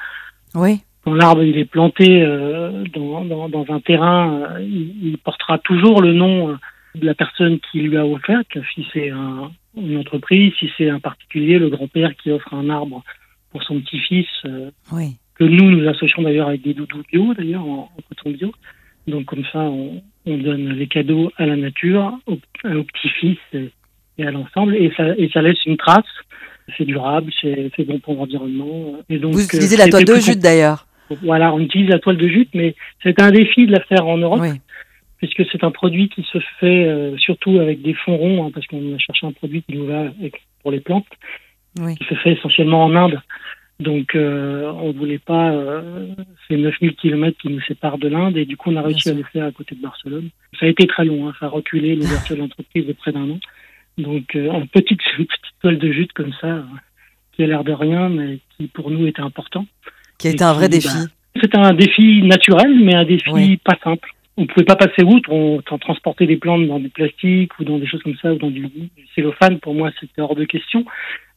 [0.54, 0.80] Oui.
[1.04, 5.58] Quand l'arbre il est planté euh, dans, dans, dans un terrain, euh, il, il portera
[5.58, 6.54] toujours le nom euh,
[6.94, 10.90] de la personne qui lui a offert, que si c'est un- une entreprise, si c'est
[10.90, 13.02] un particulier, le grand-père qui offre un arbre
[13.50, 15.16] pour son petit-fils, euh, Oui.
[15.34, 18.52] que nous nous associons d'ailleurs avec des doudous bio d'ailleurs en, en coton bio.
[19.08, 23.38] Donc comme ça, on, on donne les cadeaux à la nature, au, au petit-fils
[24.22, 26.04] et, à l'ensemble, et ça, et ça laisse une trace.
[26.78, 28.94] C'est durable, c'est bon pour l'environnement.
[29.10, 30.86] Vous euh, utilisez la toile de jute d'ailleurs.
[31.22, 34.16] voilà, on utilise la toile de jute, mais c'est un défi de la faire en
[34.16, 34.40] Europe,
[35.18, 38.66] puisque c'est un produit qui se fait euh, surtout avec des fonds ronds, hein, parce
[38.66, 41.06] qu'on a cherché un produit qui nous va avec- pour les plantes,
[41.80, 41.96] Oui.
[41.96, 43.20] qui se fait essentiellement en Inde.
[43.80, 46.06] Donc, euh, on voulait pas euh,
[46.46, 49.14] ces 9000 km qui nous séparent de l'Inde, et du coup, on a réussi à
[49.14, 50.28] le faire à côté de Barcelone.
[50.60, 53.28] Ça a été très long, hein, ça a reculé l'ouverture de l'entreprise de près d'un
[53.28, 53.40] an.
[53.98, 56.62] Donc, euh, une, petite, une petite toile de jute comme ça, euh,
[57.32, 59.66] qui a l'air de rien, mais qui pour nous était important.
[60.18, 60.88] Qui a été un vrai qui, défi.
[60.88, 64.08] bah, c'est un défi naturel, mais un défi pas simple.
[64.36, 67.64] On ne pouvait pas passer outre, on on transportait des plantes dans du plastique ou
[67.64, 70.44] dans des choses comme ça, ou dans du, du cellophane, pour moi c'était hors de
[70.44, 70.84] question.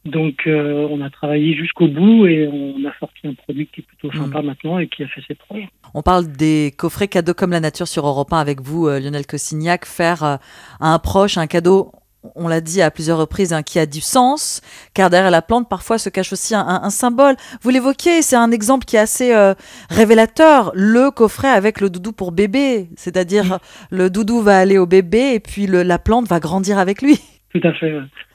[0.06, 3.84] Donc euh, on a travaillé jusqu'au bout et on a sorti un produit qui est
[3.84, 5.63] plutôt sympa maintenant et qui a fait ses preuves.
[5.96, 9.26] On parle des coffrets cadeaux comme la nature sur Europe 1 avec vous, euh, Lionel
[9.26, 9.86] Cossignac.
[9.86, 10.36] Faire euh,
[10.80, 11.91] à un proche un cadeau,
[12.36, 14.62] on l'a dit à plusieurs reprises, hein, qui a du sens,
[14.94, 17.36] car derrière la plante, parfois se cache aussi un, un- un symbole.
[17.62, 19.54] Vous l'évoquiez, c'est un exemple qui est assez euh,
[19.90, 20.72] révélateur.
[20.76, 23.60] Le coffret avec le doudou pour bébé, c'est-à-dire
[23.92, 27.20] le doudou va aller au bébé et puis le- la plante va grandir avec lui.
[27.54, 27.94] Tout à fait.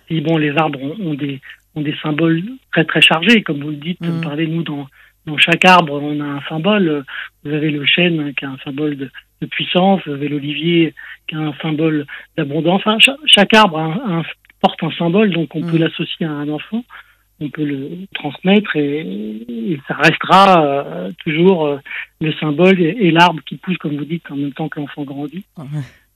[0.08, 1.40] Et bon, les arbres ont, ont des,
[1.74, 3.98] ont des symboles très très chargés, comme vous le dites.
[4.00, 4.86] Vous parlez, nous, dans,
[5.30, 7.04] dans chaque arbre, on a un symbole.
[7.44, 10.94] Vous avez le chêne hein, qui a un symbole de, de puissance, vous avez l'olivier
[11.28, 12.80] qui a un symbole d'abondance.
[12.84, 14.24] Enfin, cha- chaque arbre a un- un-
[14.60, 16.84] porte un symbole, donc on peut l'associer à un enfant,
[17.40, 19.00] on peut le transmettre et,
[19.72, 21.78] et ça restera euh, toujours euh,
[22.20, 25.04] le symbole et, et l'arbre qui pousse, comme vous dites, en même temps que l'enfant
[25.04, 25.44] grandit.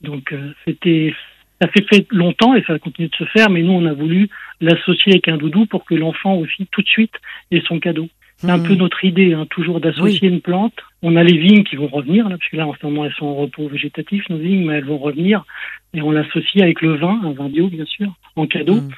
[0.03, 1.15] Donc euh, c'était
[1.63, 4.29] ça s'est fait longtemps et ça continue de se faire, mais nous, on a voulu
[4.61, 7.15] l'associer avec un doudou pour que l'enfant aussi, tout de suite,
[7.53, 8.09] ait son cadeau.
[8.45, 10.75] C'est un peu notre idée, hein, toujours d'associer une plante.
[11.03, 13.13] On a les vignes qui vont revenir, là, parce que là, en ce moment, elles
[13.15, 15.45] sont en repos végétatif, nos vignes, mais elles vont revenir.
[15.95, 18.77] Et on l'associe avec le vin, un vin bio, bien sûr, en cadeau.
[18.77, 18.89] Hmm.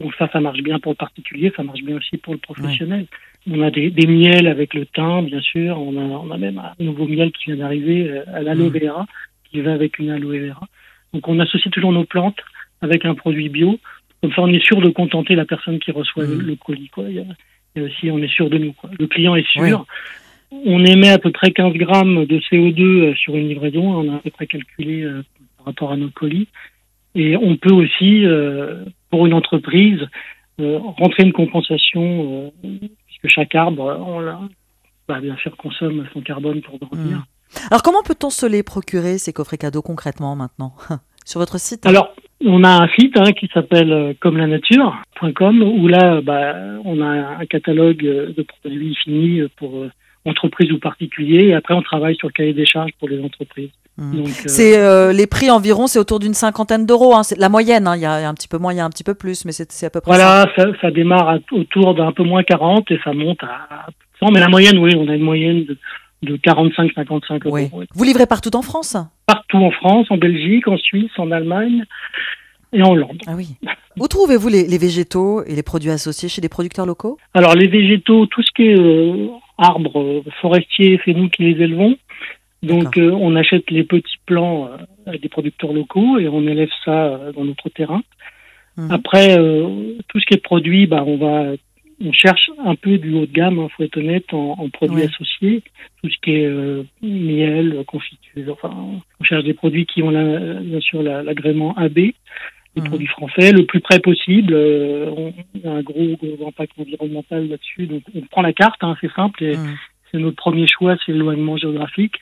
[0.00, 3.06] Donc ça, ça marche bien pour le particulier, ça marche bien aussi pour le professionnel.
[3.50, 5.78] On a des, des miels avec le thym, bien sûr.
[5.78, 8.78] On a, on a même un nouveau miel qui vient d'arriver euh, à l'aloe Hmm.
[8.78, 9.06] vera,
[9.50, 10.66] qui va avec une aloe vera.
[11.12, 12.38] Donc on associe toujours nos plantes
[12.80, 13.78] avec un produit bio.
[14.22, 16.88] Comme ça, on est sûr de contenter la personne qui reçoit le, le colis.
[16.88, 17.04] Quoi.
[17.08, 17.24] Il y a-
[17.76, 18.72] et aussi, on est sûr de nous.
[18.72, 18.90] Quoi.
[18.98, 19.86] Le client est sûr.
[20.50, 23.94] On émet à peu près 15 grammes de CO2 euh, sur une livraison.
[23.94, 25.24] On a à peu près calculé euh,
[25.56, 26.48] par rapport à nos colis.
[27.14, 30.00] Et on peut aussi, euh, pour une entreprise,
[30.60, 32.52] euh, rentrer une compensation,
[33.06, 34.40] puisque chaque arbre, on l'a,
[35.08, 37.24] bah, bien sûr, consomme son carbone pour grandir.
[37.70, 40.74] Alors comment peut-on se les procurer, ces coffrets cadeaux, concrètement maintenant?
[41.24, 45.62] Sur votre site Alors, on a un site hein, qui s'appelle euh, comme la nature.com
[45.62, 47.06] où là, bah, on a
[47.40, 49.90] un catalogue euh, de produits finis euh, pour euh,
[50.24, 51.46] entreprises ou particuliers.
[51.48, 53.70] Et après, on travaille sur le cahier des charges pour les entreprises.
[54.00, 57.14] Euh, C'est euh, les prix environ, c'est autour d'une cinquantaine d'euros.
[57.14, 57.22] hein.
[57.22, 57.86] C'est la moyenne.
[57.86, 57.96] hein.
[57.96, 59.52] Il y, a un petit peu moins, il y a un petit peu plus, mais
[59.52, 62.98] c'est à peu près voilà, ça, ça démarre à- autour d'un peu moins 40 et
[63.04, 63.86] ça monte à
[64.18, 64.30] 100.
[64.32, 65.76] Mais la moyenne, oui, on a une moyenne de,
[66.22, 67.56] de 45-55 euros.
[67.56, 67.86] oui.
[67.94, 71.84] Vous livrez partout en France Partout en France, en Belgique, en Suisse, en Allemagne
[72.72, 73.20] et en Hollande.
[73.26, 73.56] Ah oui.
[73.98, 77.18] Où trouvez-vous les, les végétaux et les produits associés chez des producteurs locaux?
[77.34, 81.62] Alors les végétaux, tout ce qui est euh, arbres euh, forestiers, c'est nous qui les
[81.62, 81.96] élevons.
[82.62, 86.70] Donc euh, on achète les petits plants euh, à des producteurs locaux et on élève
[86.84, 88.02] ça euh, dans notre terrain.
[88.88, 91.52] Après euh, tout ce qui est produit, bah on va
[92.04, 94.96] on cherche un peu du haut de gamme, il faut être honnête, en, en produits
[94.96, 95.04] Ouais.
[95.08, 95.62] associés.
[96.02, 98.74] Tout ce qui est euh, miel, confiture, enfin
[99.20, 101.98] on cherche des produits qui ont la- bien sûr la- l'agrément AB
[102.74, 104.54] les produits français le plus près possible.
[104.54, 105.34] Euh, on
[105.68, 107.86] a un gros, gros impact environnemental là-dessus.
[107.86, 109.44] Donc on prend la carte, hein, c'est simple.
[109.44, 109.56] Et
[110.10, 112.14] C'est notre premier choix, c'est l'éloignement géographique,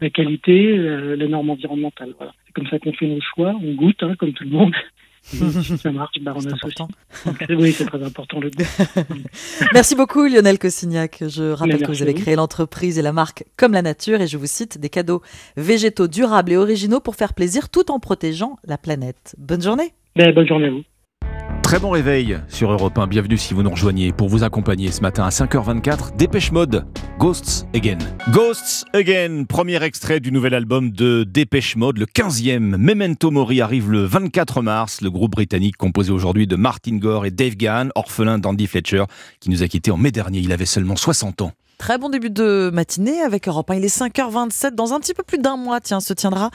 [0.00, 2.14] la qualité, euh, les normes environnementales.
[2.16, 2.32] Voilà.
[2.46, 3.54] C'est comme ça qu'on fait nos choix.
[3.60, 4.74] On goûte, hein, comme tout le monde.
[6.40, 6.88] Ça associe.
[7.26, 8.64] Donc, c'est- oui, c'est très important le goût.
[9.74, 11.22] Merci beaucoup Lionel Cossignac.
[11.26, 14.36] Je rappelle que vous avez créé l'entreprise et la marque Comme la Nature et je
[14.36, 15.22] vous cite des cadeaux
[15.56, 19.34] végétaux durables et originaux pour faire plaisir tout en protégeant la planète.
[19.38, 19.92] Bonne journée.
[20.16, 20.82] Ben, bonne journée à vous.
[21.68, 23.08] Très bon réveil sur Europe 1.
[23.08, 26.16] Bienvenue si vous nous rejoignez pour vous accompagner ce matin à 5h24.
[26.16, 26.86] Dépêche Mode,
[27.18, 27.98] Ghosts Again.
[28.32, 32.78] Ghosts Again, premier extrait du nouvel album de Dépêche Mode, le 15e.
[32.78, 35.02] Memento Mori arrive le 24 mars.
[35.02, 39.04] Le groupe britannique composé aujourd'hui de Martin Gore et Dave Gahan, orphelin d'Andy Fletcher,
[39.38, 40.38] qui nous a quittés en mai dernier.
[40.38, 41.52] Il avait seulement 60 ans.
[41.78, 43.76] Très bon début de matinée avec Europe 1.
[43.76, 44.74] Il est 5h27.
[44.74, 46.50] Dans un petit peu plus d'un mois, tiens, se tiendra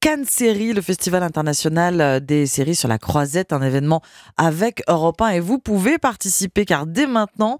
[0.00, 4.02] Cannes Série, le festival international euh, des séries sur la croisette, un événement
[4.36, 5.28] avec Europe 1.
[5.30, 7.56] Et vous pouvez participer car dès maintenant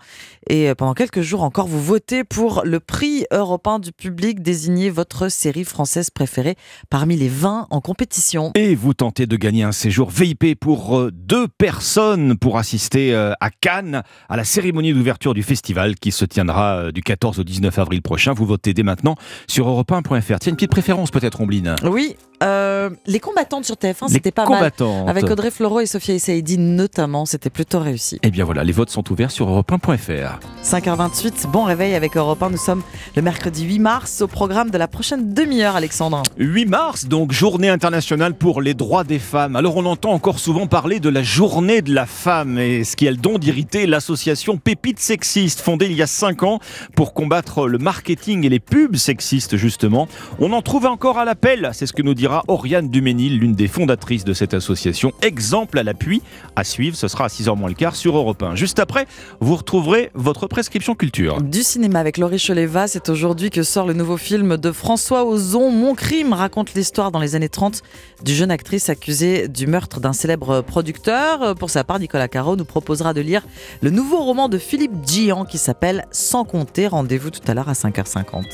[0.49, 4.43] et pendant quelques jours encore, vous votez pour le prix Europe 1 du public.
[4.43, 6.55] Désignez votre série française préférée
[6.89, 8.53] parmi les 20 en compétition.
[8.55, 13.33] Et vous tentez de gagner un séjour VIP pour euh, deux personnes pour assister euh,
[13.41, 17.45] à Cannes à la cérémonie d'ouverture du festival qui se tiendra euh, du 14 au
[17.45, 18.33] 19 avril prochain.
[18.35, 19.15] Vous votez dès maintenant
[19.47, 20.39] sur europe1.fr.
[20.41, 24.45] Tiens, une petite préférence peut-être, Ombline Oui, euh, les combattantes sur TF1, Les c'était pas
[24.45, 25.07] combattantes.
[25.07, 25.09] mal.
[25.17, 28.19] Avec Audrey Fleurot et Sophia Issaidi notamment, c'était plutôt réussi.
[28.23, 30.41] Eh bien voilà, les votes sont ouverts sur europe1.fr.
[30.63, 32.51] 5h28, bon réveil avec Europe 1.
[32.51, 32.83] Nous sommes
[33.15, 36.23] le mercredi 8 mars au programme de la prochaine demi-heure, Alexandre.
[36.39, 39.57] 8 mars, donc journée internationale pour les droits des femmes.
[39.57, 43.07] Alors on entend encore souvent parler de la journée de la femme et ce qui
[43.07, 46.59] a le don d'irriter l'association Pépite Sexiste, fondée il y a 5 ans
[46.97, 50.09] pour combattre le marketing et les pubs sexistes justement.
[50.39, 53.69] On en trouve encore à l'appel, c'est ce que nous dira Oriane Duménil, l'une des
[53.69, 55.13] fondatrices de cette association.
[55.21, 56.23] Exemple à l'appui,
[56.57, 58.55] à suivre, ce sera à 6h moins le quart sur Europe 1.
[58.55, 59.07] Juste après,
[59.41, 61.43] vous retrouverez votre prescription culture.
[61.43, 65.71] Du cinéma avec Laurie Choleva, c'est aujourd'hui que sort le nouveau film de François Ozon.
[65.71, 67.83] Mon crime raconte l'histoire dans les années 30
[68.25, 71.55] du jeune actrice accusée du meurtre d'un célèbre producteur.
[71.57, 73.43] Pour sa part, Nicolas Caro nous proposera de lire
[73.83, 76.86] le nouveau roman de Philippe Gian qui s'appelle Sans compter.
[76.89, 78.45] Rendez-vous tout à l'heure à 5h50.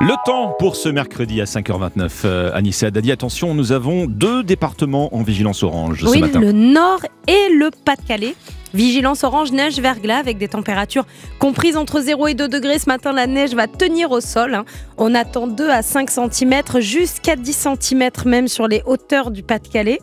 [0.00, 2.10] Le temps pour ce mercredi à 5h29.
[2.24, 6.40] Euh, Anissa Dadi, attention, nous avons deux départements en vigilance orange ce Oui, matin.
[6.40, 8.34] le Nord et le Pas-de-Calais.
[8.74, 11.06] Vigilance orange, neige, verglas avec des températures
[11.38, 12.78] comprises entre 0 et 2 degrés.
[12.78, 14.54] Ce matin, la neige va tenir au sol.
[14.54, 14.64] hein.
[14.98, 20.00] On attend 2 à 5 cm, jusqu'à 10 cm même sur les hauteurs du Pas-de-Calais.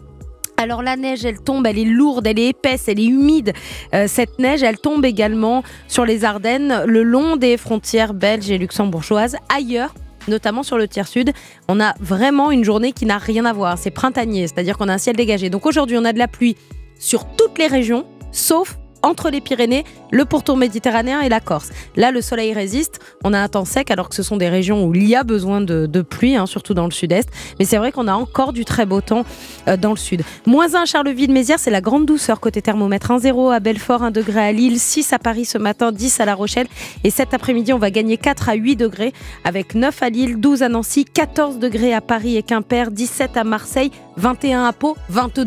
[0.58, 3.54] Alors la neige, elle tombe, elle est lourde, elle est épaisse, elle est humide.
[3.94, 8.58] Euh, cette neige, elle tombe également sur les Ardennes, le long des frontières belges et
[8.58, 9.36] luxembourgeoises.
[9.54, 9.94] Ailleurs,
[10.28, 11.32] notamment sur le tiers sud.
[11.68, 13.78] On a vraiment une journée qui n'a rien à voir.
[13.78, 15.50] C'est printanier, c'est-à-dire qu'on a un ciel dégagé.
[15.50, 16.56] Donc aujourd'hui, on a de la pluie
[16.98, 21.72] sur toutes les régions, sauf entre les Pyrénées, le pourtour méditerranéen et la Corse.
[21.96, 24.86] Là, le soleil résiste, on a un temps sec alors que ce sont des régions
[24.86, 27.30] où il y a besoin de, pluie, hein, surtout dans le sud-est.
[27.60, 29.26] Mais c'est vrai qu'on a encore du très beau temps
[29.68, 30.24] euh, dans le sud.
[30.46, 33.12] Moins 1 à Charleville-Mézières, c'est la grande douceur côté thermomètre.
[33.12, 36.36] 1-0 à Belfort, 1 degré à Lille, 6 à Paris ce matin, 10 à La
[36.36, 36.68] Rochelle.
[37.04, 39.13] Et cet après-midi, on va gagner 4 à 8 degrés
[39.44, 43.44] avec 9 à Lille, 12 à Nancy, 14 degrés à Paris et Quimper, 17 à
[43.44, 45.46] Marseille, 21 à Pau, 22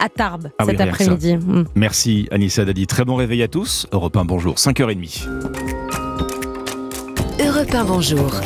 [0.00, 1.36] à Tarbes Ah cet après-midi.
[1.36, 1.64] Mm.
[1.76, 2.86] Merci Anissa Dadi.
[2.86, 3.86] Très bon réveil à tous.
[3.92, 4.56] Europe 1, bonjour.
[4.56, 5.28] 5h30.
[7.38, 8.40] Europe 1, bonjour.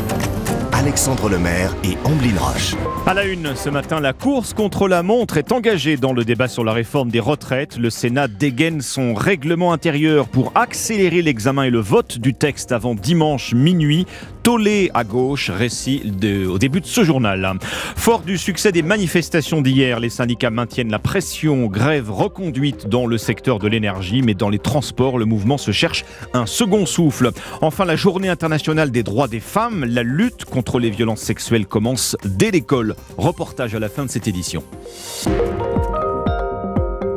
[0.77, 2.75] Alexandre Lemaire et Amblin Roche.
[3.07, 6.49] À la une, ce matin, la course contre la montre est engagée dans le débat
[6.49, 7.79] sur la réforme des retraites.
[7.79, 12.97] Le Sénat dégaine son règlement intérieur pour accélérer l'examen et le vote du texte avant
[12.97, 14.05] dimanche minuit.
[14.43, 17.55] Tollé à gauche, récit de- au début de ce journal.
[17.97, 21.67] Fort du succès des manifestations d'hier, les syndicats maintiennent la pression.
[21.67, 26.05] Grève reconduite dans le secteur de l'énergie, mais dans les transports, le mouvement se cherche
[26.35, 27.31] un second souffle.
[27.63, 32.17] Enfin, la journée internationale des droits des femmes, la lutte contre les violences sexuelles commence
[32.25, 32.97] dès l'école.
[33.17, 34.63] Reportage à la fin de cette édition.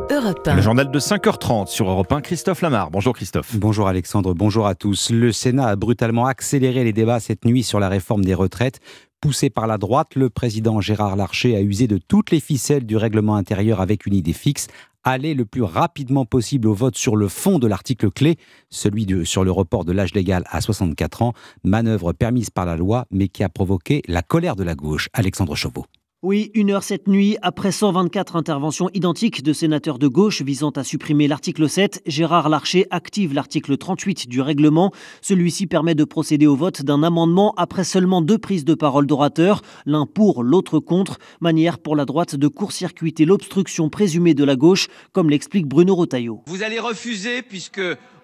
[0.10, 2.90] Europe Le journal de 5h30 sur Europe 1, Christophe Lamar.
[2.92, 3.56] Bonjour Christophe.
[3.56, 5.10] Bonjour Alexandre, bonjour à tous.
[5.12, 8.80] Le Sénat a brutalement accéléré les débats cette nuit sur la réforme des retraites.
[9.22, 12.98] Poussé par la droite, le président Gérard Larcher a usé de toutes les ficelles du
[12.98, 14.68] règlement intérieur avec une idée fixe
[15.12, 18.38] aller le plus rapidement possible au vote sur le fond de l'article clé,
[18.70, 23.06] celui sur le report de l'âge légal à 64 ans, manœuvre permise par la loi
[23.12, 25.10] mais qui a provoqué la colère de la gauche.
[25.14, 25.86] Alexandre Chauveau.
[26.28, 30.84] Oui, une heure cette nuit, après 124 interventions identiques de sénateurs de gauche visant à
[30.84, 34.92] supprimer l'article 7, Gérard Larcher active l'article 38 du règlement.
[35.22, 39.62] Celui-ci permet de procéder au vote d'un amendement après seulement deux prises de parole d'orateurs,
[39.86, 44.90] l'un pour, l'autre contre, manière pour la droite de court-circuiter l'obstruction présumée de la gauche,
[45.14, 46.42] comme l'explique Bruno Rotaillot.
[46.48, 47.80] Vous allez refuser, puisque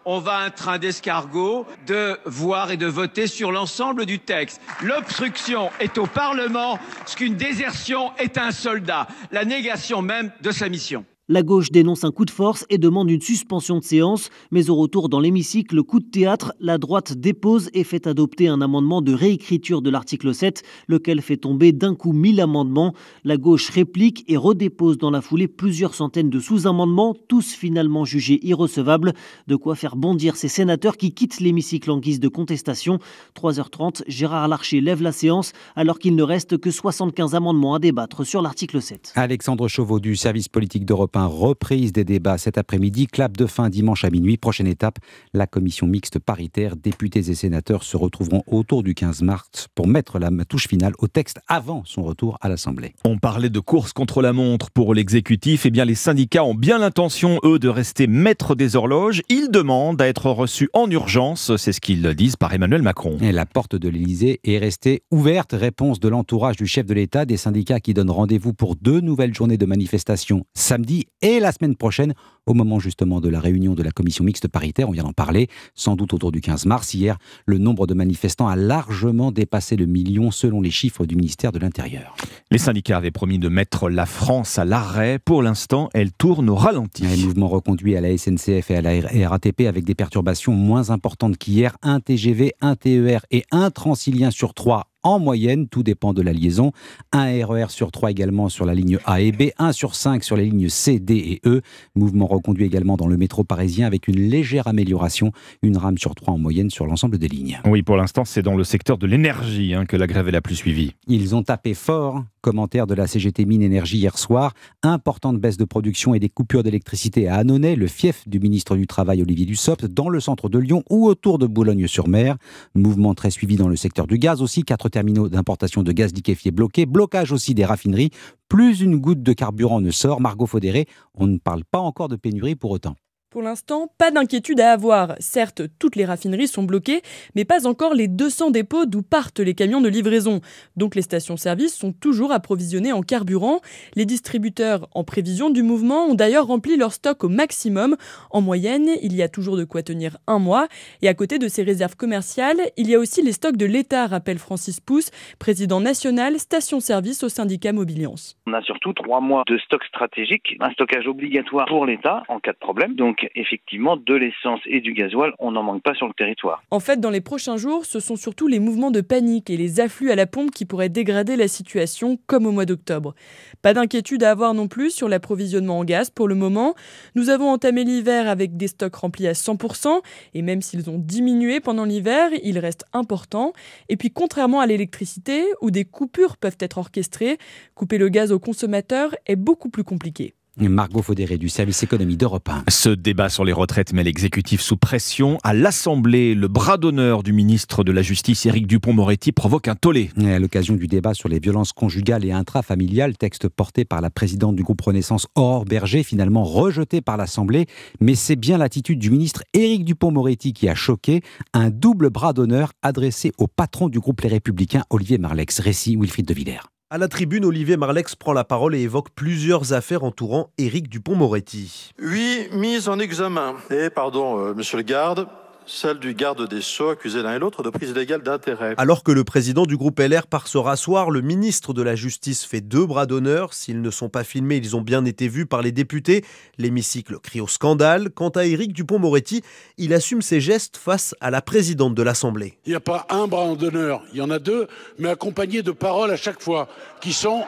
[0.06, 4.62] on va un train d'escargot, de voir et de voter sur l'ensemble du texte.
[4.82, 10.52] L'obstruction est au Parlement, ce qu'une désertion est à un soldat, la négation même de
[10.52, 11.06] sa mission.
[11.30, 14.76] La gauche dénonce un coup de force et demande une suspension de séance, mais au
[14.76, 19.14] retour dans l'hémicycle, coup de théâtre, la droite dépose et fait adopter un amendement de
[19.14, 22.94] réécriture de l'article 7, lequel fait tomber d'un coup 1000 amendements.
[23.24, 28.46] La gauche réplique et redépose dans la foulée plusieurs centaines de sous-amendements, tous finalement jugés
[28.46, 29.14] irrecevables,
[29.48, 33.00] de quoi faire bondir ces sénateurs qui quittent l'hémicycle en guise de contestation.
[33.38, 38.26] 3h30, Gérard Larcher lève la séance alors qu'il ne reste que 75 amendements à débattre
[38.26, 39.14] sur l'article 7.
[39.16, 43.70] Alexandre Chauveau du service politique d'Europe 1, reprise des débats cet après-midi, clap de fin
[43.70, 44.38] dimanche à minuit.
[44.38, 45.00] Prochaine étape,
[45.34, 50.20] la commission mixte paritaire, députés et sénateurs se retrouveront autour du 15 mars pour mettre
[50.20, 52.94] la touche finale au texte avant son retour à l'Assemblée.
[53.06, 55.66] On parlait de course contre la montre pour l'exécutif.
[55.66, 59.22] Eh bien, les syndicats ont bien l'intention, eux, de rester maîtres des horloges.
[59.30, 61.56] Ils demandent à être reçus en urgence.
[61.58, 63.18] C'est ce qu'ils disent par Emmanuel Macron.
[63.22, 65.54] Et la porte de l'Elysée est restée ouverte.
[65.54, 69.34] Réponse de l'entourage du chef de l'État, des syndicats qui donnent rendez-vous pour deux nouvelles
[69.34, 72.14] journées de manifestation samedi et la semaine prochaine,
[72.46, 74.90] au moment justement de la réunion de la commission mixte paritaire.
[74.90, 76.94] On vient d'en parler, sans doute autour du 15 mars.
[76.94, 81.52] Hier, le nombre de manifestants a largement dépassé le million selon les chiffres du ministère
[81.52, 82.16] de l'Intérieur.
[82.52, 85.20] Les syndicats avaient promis de mettre la France à l'arrêt.
[85.20, 87.06] Pour l'instant, elle tourne au ralenti.
[87.06, 91.38] Un mouvement reconduit à la SNCF et à la RATP avec des perturbations moins importantes
[91.38, 91.76] qu'hier.
[91.82, 96.34] Un TGV, un TER et un Transilien sur trois en moyenne, tout dépend de la
[96.34, 96.72] liaison.
[97.12, 100.36] Un RER sur 3 également sur la ligne A et B, 1 sur 5 sur
[100.36, 101.62] les lignes C, D et E.
[101.96, 106.34] Mouvement reconduit également dans le métro parisien avec une légère amélioration, une rame sur 3
[106.34, 107.60] en moyenne sur l'ensemble des lignes.
[107.66, 110.42] Oui, pour l'instant, c'est dans le secteur de l'énergie hein, que la grève est la
[110.42, 110.94] plus suivie.
[111.08, 112.24] Ils ont tapé fort.
[112.42, 114.54] Commentaire de la CGT Mine Énergie hier soir.
[114.82, 118.86] Importante baisse de production et des coupures d'électricité à Annonay, le fief du ministre du
[118.86, 122.36] Travail Olivier Dussopt, dans le centre de Lyon ou autour de Boulogne-sur-Mer.
[122.76, 124.64] Mouvement très suivi dans le secteur du gaz aussi.
[124.64, 126.86] Quatre terminaux d'importation de gaz liquéfié bloqués.
[126.86, 128.12] Blocage aussi des raffineries.
[128.48, 130.22] Plus une goutte de carburant ne sort.
[130.22, 132.96] Margot Faudéré, on ne parle pas encore de pénurie pour autant.
[133.34, 135.16] Pour l'instant, pas d'inquiétude à avoir.
[135.18, 137.02] Certes, toutes les raffineries sont bloquées,
[137.34, 140.40] mais pas encore les 200 dépôts d'où partent les camions de livraison.
[140.78, 143.62] Donc les stations-service sont toujours approvisionnées en carburant.
[143.96, 147.96] Les distributeurs, en prévision du mouvement, ont d'ailleurs rempli leur stock au maximum.
[148.30, 150.68] En moyenne, il y a toujours de quoi tenir un mois.
[151.02, 154.06] Et à côté de ces réserves commerciales, il y a aussi les stocks de l'État,
[154.06, 158.38] rappelle Francis Pousse, président national station-service au syndicat Mobiliance.
[158.46, 162.54] On a surtout trois mois de stock stratégique, un stockage obligatoire pour l'État en cas
[162.54, 162.94] de problème.
[162.94, 166.64] Donc Effectivement, de l'essence et du gasoil, on n'en manque pas sur le territoire.
[166.72, 169.80] En fait, dans les prochains jours, ce sont surtout les mouvements de panique et les
[169.80, 173.16] afflux à la pompe qui pourraient dégrader la situation comme au mois d'octobre.
[173.62, 176.76] Pas d'inquiétude à avoir non plus sur l'approvisionnement en gaz pour le moment.
[177.16, 180.02] Nous avons entamé l'hiver avec des stocks remplis à 100%
[180.34, 183.54] et même s'ils ont diminué pendant l'hiver, ils restent importants.
[183.90, 187.38] Et puis contrairement à l'électricité, où des coupures peuvent être orchestrées,
[187.76, 190.34] couper le gaz aux consommateurs est beaucoup plus compliqué.
[190.60, 192.66] Margot Faudéré du service économie d'Europe 1.
[192.68, 195.40] Ce débat sur les retraites met l'exécutif sous pression.
[195.44, 200.12] À l'Assemblée, le bras d'honneur du ministre de la Justice, Éric Dupont-Moretti, provoque un tollé.
[200.24, 204.56] à l'occasion du débat sur les violences conjugales et intrafamiliales, texte porté par la présidente
[204.56, 207.66] du groupe Renaissance, Aurore Berger, finalement rejeté par l'Assemblée.
[208.00, 211.22] Mais c'est bien l'attitude du ministre Éric Dupont-Moretti qui a choqué.
[211.54, 215.60] Un double bras d'honneur adressé au patron du groupe Les Républicains, Olivier Marlex.
[215.60, 216.73] Récit Wilfried de Villers.
[216.94, 221.90] À la tribune, Olivier Marlex prend la parole et évoque plusieurs affaires entourant Éric Dupont-Moretti.
[222.00, 223.56] Oui, mise en examen.
[223.72, 225.28] Et pardon, euh, monsieur le garde,
[225.66, 228.76] celle du garde des Sceaux, accusé l'un et l'autre de prise illégale d'intérêt.
[228.78, 232.46] Alors que le président du groupe LR part se rasseoir, le ministre de la Justice
[232.46, 233.54] fait deux bras d'honneur.
[233.54, 236.24] S'ils ne sont pas filmés, ils ont bien été vus par les députés.
[236.58, 238.10] L'hémicycle crie au scandale.
[238.10, 239.44] Quant à Éric Dupont-Moretti,
[239.78, 242.58] il assume ses gestes face à la présidente de l'Assemblée.
[242.66, 244.68] Il n'y a pas un bras d'honneur, il y en a deux,
[245.00, 246.68] mais accompagnés de paroles à chaque fois,
[247.02, 247.44] qui sont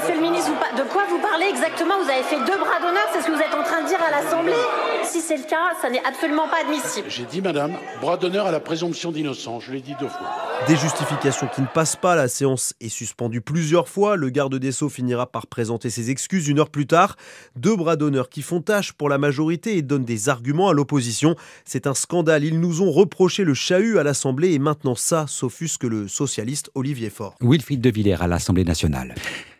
[0.00, 2.02] Monsieur le ministre, de quoi vous parlez exactement?
[2.02, 3.98] Vous avez fait deux bras d'honneur, c'est ce que vous êtes en train de dire
[4.00, 4.54] à l'Assemblée
[5.04, 7.06] Si c'est le cas, ça n'est absolument pas admissible.
[7.10, 10.30] J'ai dit, madame, bras d'honneur à la présomption d'innocence, je l'ai dit deux fois.
[10.66, 14.16] Des justifications qui ne passent pas, la séance est suspendue plusieurs fois.
[14.16, 17.16] Le garde des Sceaux finira par présenter ses excuses une heure plus tard.
[17.56, 21.36] Deux bras d'honneur qui font tâche pour la majorité et donnent des arguments à l'opposition.
[21.66, 22.44] C'est un scandale.
[22.44, 27.10] Ils nous ont reproché le chahut à l'Assemblée et maintenant ça s'offusque le socialiste Olivier
[27.10, 27.34] Faure.
[27.42, 29.14] Wilfried de Villers à l'Assemblée nationale.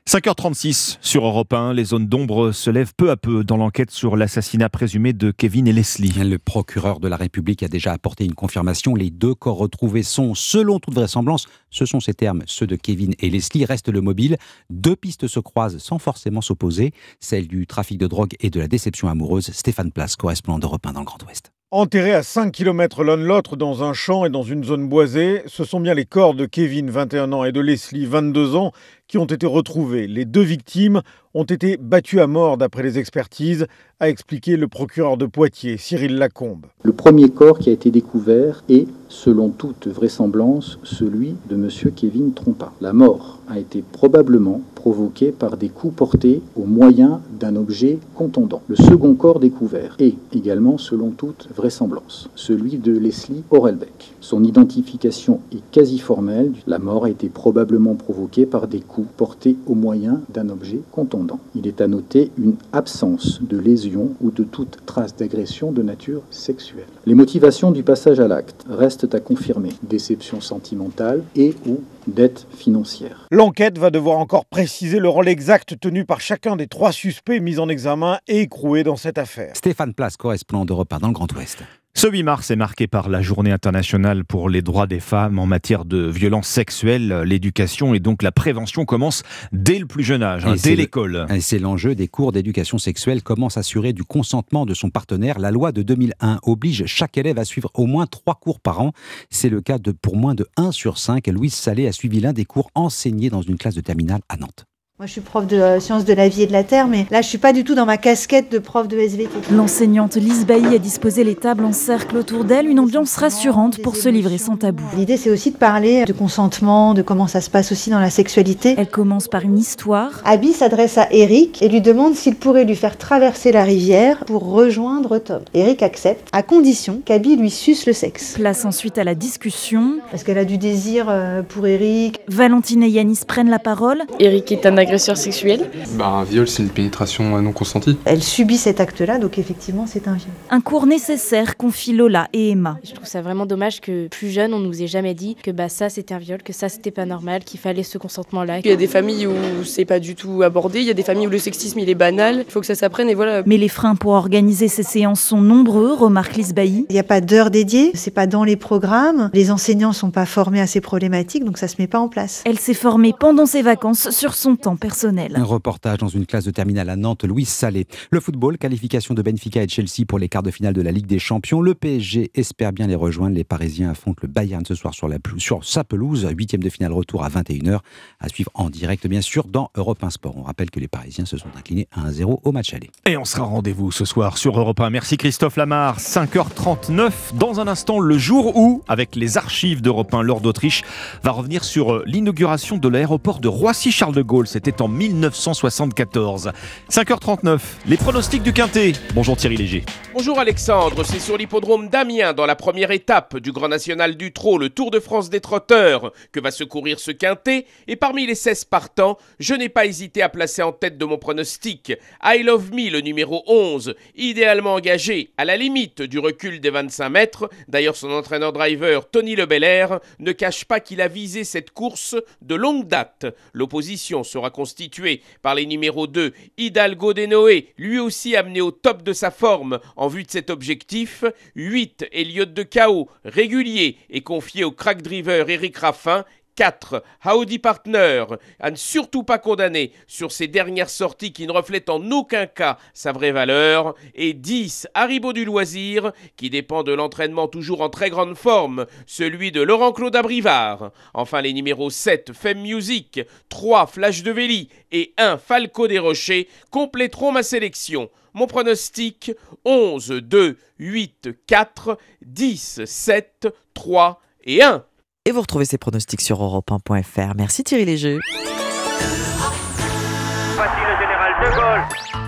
[0.09, 4.17] 5h36 sur Europe 1, les zones d'ombre se lèvent peu à peu dans l'enquête sur
[4.17, 6.13] l'assassinat présumé de Kevin et Leslie.
[6.13, 8.95] Le procureur de la République a déjà apporté une confirmation.
[8.97, 13.15] Les deux corps retrouvés sont, selon toute vraisemblance, ce sont ces termes, ceux de Kevin
[13.21, 14.37] et Leslie, reste le mobile.
[14.69, 18.67] Deux pistes se croisent sans forcément s'opposer, celle du trafic de drogue et de la
[18.67, 19.53] déception amoureuse.
[19.53, 21.53] Stéphane Place, correspondant d'Europe 1 dans le Grand Ouest.
[21.73, 25.43] Enterrés à 5 km l'un de l'autre dans un champ et dans une zone boisée,
[25.47, 28.73] ce sont bien les corps de Kevin, 21 ans, et de Leslie, 22 ans,
[29.11, 30.07] qui ont été retrouvés.
[30.07, 31.03] Les deux victimes
[31.35, 33.67] ont été battues à mort d'après les expertises,
[33.99, 36.67] a expliqué le procureur de Poitiers, Cyril Lacombe.
[36.83, 41.69] Le premier corps qui a été découvert est, selon toute vraisemblance, celui de M.
[41.95, 42.71] Kevin Trompin.
[42.81, 48.63] La mort a été probablement provoquée par des coups portés au moyen d'un objet contondant.
[48.69, 54.15] Le second corps découvert est également, selon toute vraisemblance, celui de Leslie Orelbeck.
[54.21, 56.53] Son identification est quasi formelle.
[56.67, 61.41] La mort a été probablement provoquée par des coups portés au moyen d'un objet contondant.
[61.55, 66.23] Il est à noter une absence de lésion ou de toute trace d'agression de nature
[66.31, 66.87] sexuelle.
[67.07, 69.71] Les motivations du passage à l'acte restent à confirmer.
[69.83, 73.27] Déception sentimentale et ou dette financière.
[73.31, 77.59] L'enquête va devoir encore préciser le rôle exact tenu par chacun des trois suspects mis
[77.59, 79.53] en examen et écroués dans cette affaire.
[79.55, 81.59] Stéphane Place, correspondant d'Europe 1 dans le Grand Ouest.
[81.95, 85.45] Ce 8 mars est marqué par la journée internationale pour les droits des femmes en
[85.45, 87.25] matière de violences sexuelles.
[87.27, 89.23] L'éducation et donc la prévention commencent
[89.53, 91.27] dès le plus jeune âge, hein, dès l'école.
[91.41, 93.23] C'est l'enjeu des cours d'éducation sexuelle.
[93.23, 95.39] Comment s'assurer du consentement de son partenaire?
[95.39, 98.93] La loi de 2001 oblige chaque élève à suivre au moins trois cours par an.
[99.29, 101.27] C'est le cas de pour moins de 1 sur 5.
[101.27, 104.65] Louise Salé a suivi l'un des cours enseignés dans une classe de terminale à Nantes.
[105.01, 107.07] Moi, je suis prof de euh, sciences de la vie et de la terre, mais
[107.11, 109.31] là, je suis pas du tout dans ma casquette de prof de SVT.
[109.51, 113.97] L'enseignante Lise Bailly a disposé les tables en cercle autour d'elle, une ambiance rassurante pour
[113.97, 114.85] se livrer sans tabou.
[114.95, 118.11] L'idée, c'est aussi de parler de consentement, de comment ça se passe aussi dans la
[118.11, 118.75] sexualité.
[118.77, 120.21] Elle commence par une histoire.
[120.27, 124.51] Abby s'adresse à Eric et lui demande s'il pourrait lui faire traverser la rivière pour
[124.51, 125.41] rejoindre Tom.
[125.55, 128.35] Eric accepte, à condition qu'Abby lui suce le sexe.
[128.35, 130.01] Place ensuite à la discussion.
[130.11, 132.21] Parce qu'elle a du désir euh, pour Eric.
[132.29, 134.03] Valentine et Yanis prennent la parole.
[134.19, 137.97] Eric est un agresseur sexuel bah, Un viol, c'est une pénétration non consentie.
[138.05, 140.31] Elle subit cet acte-là, donc effectivement, c'est un viol.
[140.51, 142.79] Un cours nécessaire, confie Lola et Emma.
[142.83, 145.69] Je trouve ça vraiment dommage que plus jeune, on nous ait jamais dit que bah,
[145.69, 148.59] ça c'était un viol, que ça c'était pas normal, qu'il fallait ce consentement-là.
[148.59, 151.05] Il y a des familles où c'est pas du tout abordé, il y a des
[151.05, 153.45] familles où le sexisme il est banal, il faut que ça s'apprenne et voilà.
[153.47, 156.87] Mais les freins pour organiser ces séances sont nombreux, remarque Lise Bailly.
[156.89, 160.27] Il n'y a pas d'heures dédiées, c'est pas dans les programmes, les enseignants sont pas
[160.27, 162.43] formés à ces problématiques, donc ça se met pas en place.
[162.45, 165.35] Elle s'est formée pendant ses vacances sur son temps personnel.
[165.37, 167.87] Un reportage dans une classe de terminale à Nantes, Louis Salé.
[168.11, 170.91] Le football, qualification de Benfica et de Chelsea pour les quarts de finale de la
[170.91, 171.61] Ligue des Champions.
[171.61, 173.37] Le PSG espère bien les rejoindre.
[173.37, 176.27] Les Parisiens affrontent le Bayern ce soir sur, la, sur sa pelouse.
[176.37, 177.79] Huitième de finale retour à 21h.
[178.19, 180.37] À suivre en direct, bien sûr, dans Europe 1 Sport.
[180.37, 182.91] On rappelle que les Parisiens se sont inclinés 1-0 au match aller.
[183.07, 184.91] Et on sera rendez-vous ce soir sur Europe 1.
[184.91, 185.99] Merci Christophe Lamar.
[185.99, 187.13] 5h39.
[187.35, 190.83] Dans un instant, le jour où, avec les archives d'Europe 1, Lord d'Autriche
[191.23, 194.47] va revenir sur euh, l'inauguration de l'aéroport de Roissy-Charles de Gaulle.
[194.47, 196.53] C'était en 1974.
[196.91, 197.61] 5h39.
[197.87, 198.93] Les pronostics du Quintet.
[199.15, 199.85] Bonjour Thierry Léger.
[200.13, 201.05] Bonjour Alexandre.
[201.05, 204.91] C'est sur l'hippodrome d'Amiens, dans la première étape du Grand National du Trot, le Tour
[204.91, 207.67] de France des trotteurs, que va se courir ce Quintet.
[207.89, 211.19] Et parmi les 16 partants, je n'ai pas hésité à placer en tête de mon
[211.19, 211.93] pronostic
[212.23, 217.09] I Love Me, le numéro 11, idéalement engagé à la limite du recul des 25
[217.09, 217.51] mètres.
[217.69, 222.87] D'ailleurs, son entraîneur-driver, Tony Lebelair, ne cache pas qu'il a visé cette course de longue
[222.87, 223.27] date.
[223.53, 229.13] L'opposition sera constituée par les numéros 2, Hidalgo Noé, lui aussi amené au top de
[229.13, 231.25] sa forme en vue de cet objectif.
[231.55, 236.25] 8, Elliott de Chaos, régulier et confié au crack driver Eric Raffin.
[236.61, 237.03] 4.
[237.25, 238.27] Howdy Partner,
[238.59, 242.77] à ne surtout pas condamner sur ses dernières sorties qui ne reflètent en aucun cas
[242.93, 243.95] sa vraie valeur.
[244.15, 244.87] Et 10.
[244.93, 250.15] Haribo du loisir, qui dépend de l'entraînement toujours en très grande forme, celui de Laurent-Claude
[250.15, 250.91] Abrivard.
[251.15, 252.35] Enfin, les numéros 7.
[252.35, 253.87] Femme Music, 3.
[253.87, 255.39] Flash de Véli et 1.
[255.39, 258.11] Falco des Rochers compléteront ma sélection.
[258.35, 259.33] Mon pronostic
[259.65, 264.85] 11, 2, 8, 4, 10, 7, 3 et 1.
[265.27, 267.35] Et vous retrouvez ces pronostics sur europe1.fr.
[267.37, 268.19] Merci Thierry Léger.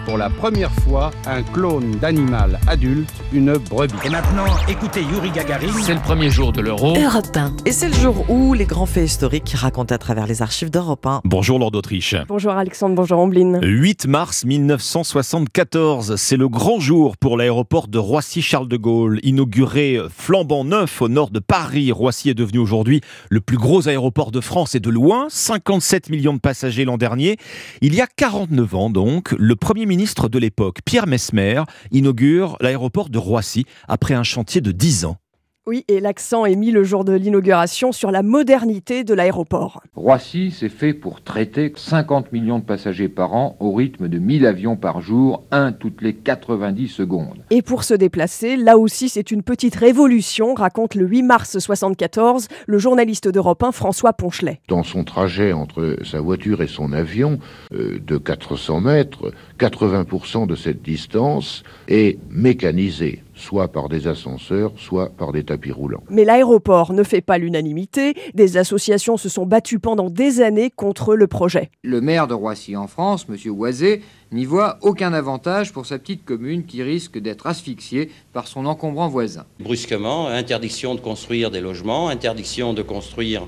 [0.04, 3.94] Pour la première fois, un clone d'animal adulte, une brebis.
[4.04, 5.68] Et maintenant, écoutez Yuri Gagarin.
[5.80, 6.96] C'est le premier jour de l'euro.
[6.96, 7.56] Europe 1.
[7.66, 11.06] Et c'est le jour où les grands faits historiques racontés à travers les archives d'Europe
[11.06, 11.20] 1.
[11.24, 12.16] Bonjour Lord d'Autriche.
[12.26, 13.60] Bonjour Alexandre, bonjour Ambline.
[13.62, 19.20] 8 mars 1974, c'est le grand jour pour l'aéroport de Roissy-Charles de Gaulle.
[19.22, 24.32] Inauguré flambant neuf au nord de Paris, Roissy est devenu aujourd'hui le plus gros aéroport
[24.32, 27.36] de France et de loin, 57 millions de passagers l'an dernier.
[27.82, 33.10] Il y a 49 ans donc, le premier ministre de l'époque, Pierre Mesmer, inaugure l'aéroport
[33.10, 35.18] de Roissy après un chantier de 10 ans.
[35.64, 39.80] Oui, et l'accent est mis le jour de l'inauguration sur la modernité de l'aéroport.
[39.94, 44.44] Roissy, c'est fait pour traiter 50 millions de passagers par an au rythme de 1000
[44.44, 47.44] avions par jour, un toutes les 90 secondes.
[47.50, 52.48] Et pour se déplacer, là aussi c'est une petite révolution, raconte le 8 mars 74
[52.66, 54.60] le journaliste d'Europe 1 François Ponchelet.
[54.66, 57.38] Dans son trajet entre sa voiture et son avion
[57.72, 65.10] euh, de 400 mètres, 80% de cette distance est mécanisée soit par des ascenseurs, soit
[65.10, 66.02] par des tapis roulants.
[66.08, 68.14] Mais l'aéroport ne fait pas l'unanimité.
[68.34, 71.70] Des associations se sont battues pendant des années contre le projet.
[71.82, 73.36] Le maire de Roissy en France, M.
[73.58, 78.64] Oisé, n'y voit aucun avantage pour sa petite commune qui risque d'être asphyxiée par son
[78.64, 79.44] encombrant voisin.
[79.60, 83.46] Brusquement, interdiction de construire des logements, interdiction de construire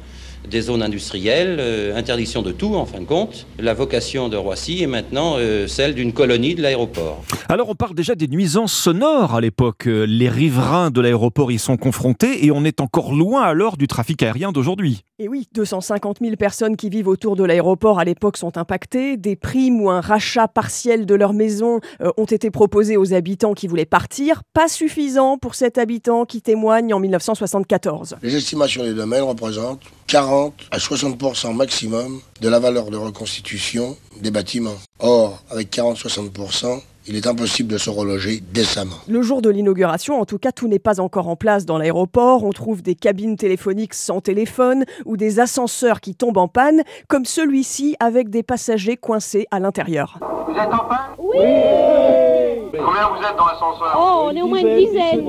[0.48, 3.46] des zones industrielles, euh, interdiction de tout en fin de compte.
[3.58, 7.22] La vocation de Roissy est maintenant euh, celle d'une colonie de l'aéroport.
[7.48, 9.86] Alors on parle déjà des nuisances sonores à l'époque.
[9.86, 13.86] Euh, Les riverains de l'aéroport y sont confrontés et on est encore loin alors du
[13.86, 15.02] trafic aérien d'aujourd'hui.
[15.20, 19.16] Et oui, 250 000 personnes qui vivent autour de l'aéroport à l'époque sont impactées.
[19.16, 23.54] Des primes ou un rachat partiel de leur maison euh, ont été proposés aux habitants
[23.54, 24.42] qui voulaient partir.
[24.54, 28.16] Pas suffisant pour cet habitant qui témoigne en 1974.
[28.22, 34.32] Les estimations des domaines représentent 40 à 60% maximum de la valeur de reconstitution des
[34.32, 34.78] bâtiments.
[34.98, 38.96] Or, avec 40-60%, il est impossible de se reloger décemment.
[39.08, 42.44] Le jour de l'inauguration, en tout cas, tout n'est pas encore en place dans l'aéroport.
[42.44, 47.24] On trouve des cabines téléphoniques sans téléphone ou des ascenseurs qui tombent en panne, comme
[47.24, 50.18] celui-ci avec des passagers coincés à l'intérieur.
[50.48, 51.38] Vous êtes en panne Oui
[52.72, 55.28] Combien vous êtes dans l'ascenseur Oh, on est au moins une dizaine.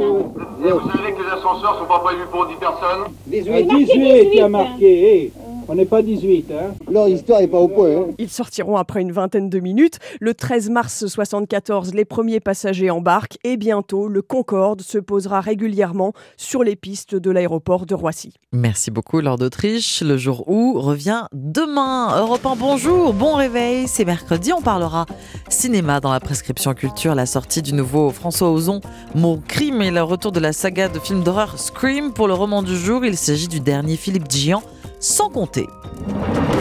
[0.65, 4.35] Et vous savez que les ascenseurs sont pas prévus pour 10 personnes 18, 18 il
[4.35, 5.31] y a marqué.
[5.67, 7.89] On n'est pas 18, hein Leur histoire n'est pas au point.
[7.89, 8.05] Hein.
[8.17, 9.97] Ils sortiront après une vingtaine de minutes.
[10.19, 16.13] Le 13 mars 74, les premiers passagers embarquent et bientôt, le Concorde se posera régulièrement
[16.37, 18.33] sur les pistes de l'aéroport de Roissy.
[18.51, 20.01] Merci beaucoup, Lord d'Autriche.
[20.01, 22.19] Le jour où revient demain.
[22.19, 23.87] Europe 1, bonjour, bon réveil.
[23.87, 25.05] C'est mercredi, on parlera
[25.49, 28.81] cinéma dans la prescription culture, la sortie du nouveau François Ozon,
[29.15, 32.13] Mon crime et le retour de la saga de films d'horreur Scream.
[32.13, 34.61] Pour le roman du jour, il s'agit du dernier Philippe Gian,
[35.05, 35.69] sans compter.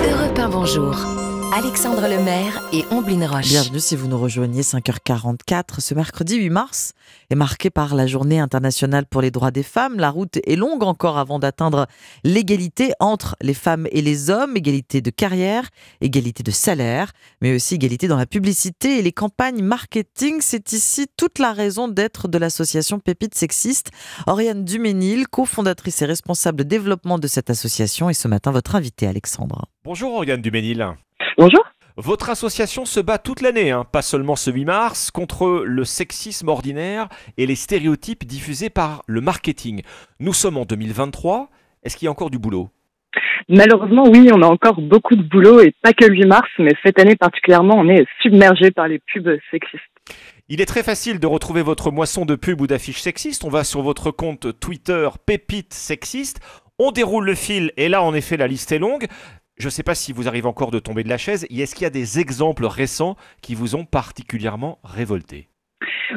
[0.07, 0.95] Europe 1, bonjour.
[1.53, 3.49] Alexandre Lemaire et Omblin Roche.
[3.49, 5.81] Bienvenue si vous nous rejoignez 5h44.
[5.81, 6.93] Ce mercredi 8 mars
[7.31, 9.99] est marqué par la journée internationale pour les droits des femmes.
[9.99, 11.87] La route est longue encore avant d'atteindre
[12.23, 15.69] l'égalité entre les femmes et les hommes, égalité de carrière,
[16.01, 20.39] égalité de salaire, mais aussi égalité dans la publicité et les campagnes marketing.
[20.41, 23.91] C'est ici toute la raison d'être de l'association Pépite Sexiste.
[24.27, 29.67] Oriane Duménil, cofondatrice et responsable développement de cette association, et ce matin votre invité Alexandre.
[29.85, 30.95] Bonjour Oriane Duménil.
[31.37, 31.65] Bonjour.
[31.97, 36.49] Votre association se bat toute l'année, hein, pas seulement ce 8 mars, contre le sexisme
[36.49, 39.83] ordinaire et les stéréotypes diffusés par le marketing.
[40.21, 41.51] Nous sommes en 2023.
[41.83, 42.71] Est-ce qu'il y a encore du boulot?
[43.49, 46.73] Malheureusement, oui, on a encore beaucoup de boulot et pas que le 8 mars, mais
[46.85, 49.83] cette année particulièrement, on est submergé par les pubs sexistes.
[50.49, 53.45] Il est très facile de retrouver votre moisson de pubs ou d'affiches sexistes.
[53.45, 56.41] On va sur votre compte Twitter Pépite Sexiste.
[56.79, 59.07] On déroule le fil et là, en effet, la liste est longue.
[59.57, 61.47] Je ne sais pas si vous arrivez encore de tomber de la chaise.
[61.49, 65.49] Est-ce qu'il y a des exemples récents qui vous ont particulièrement révolté?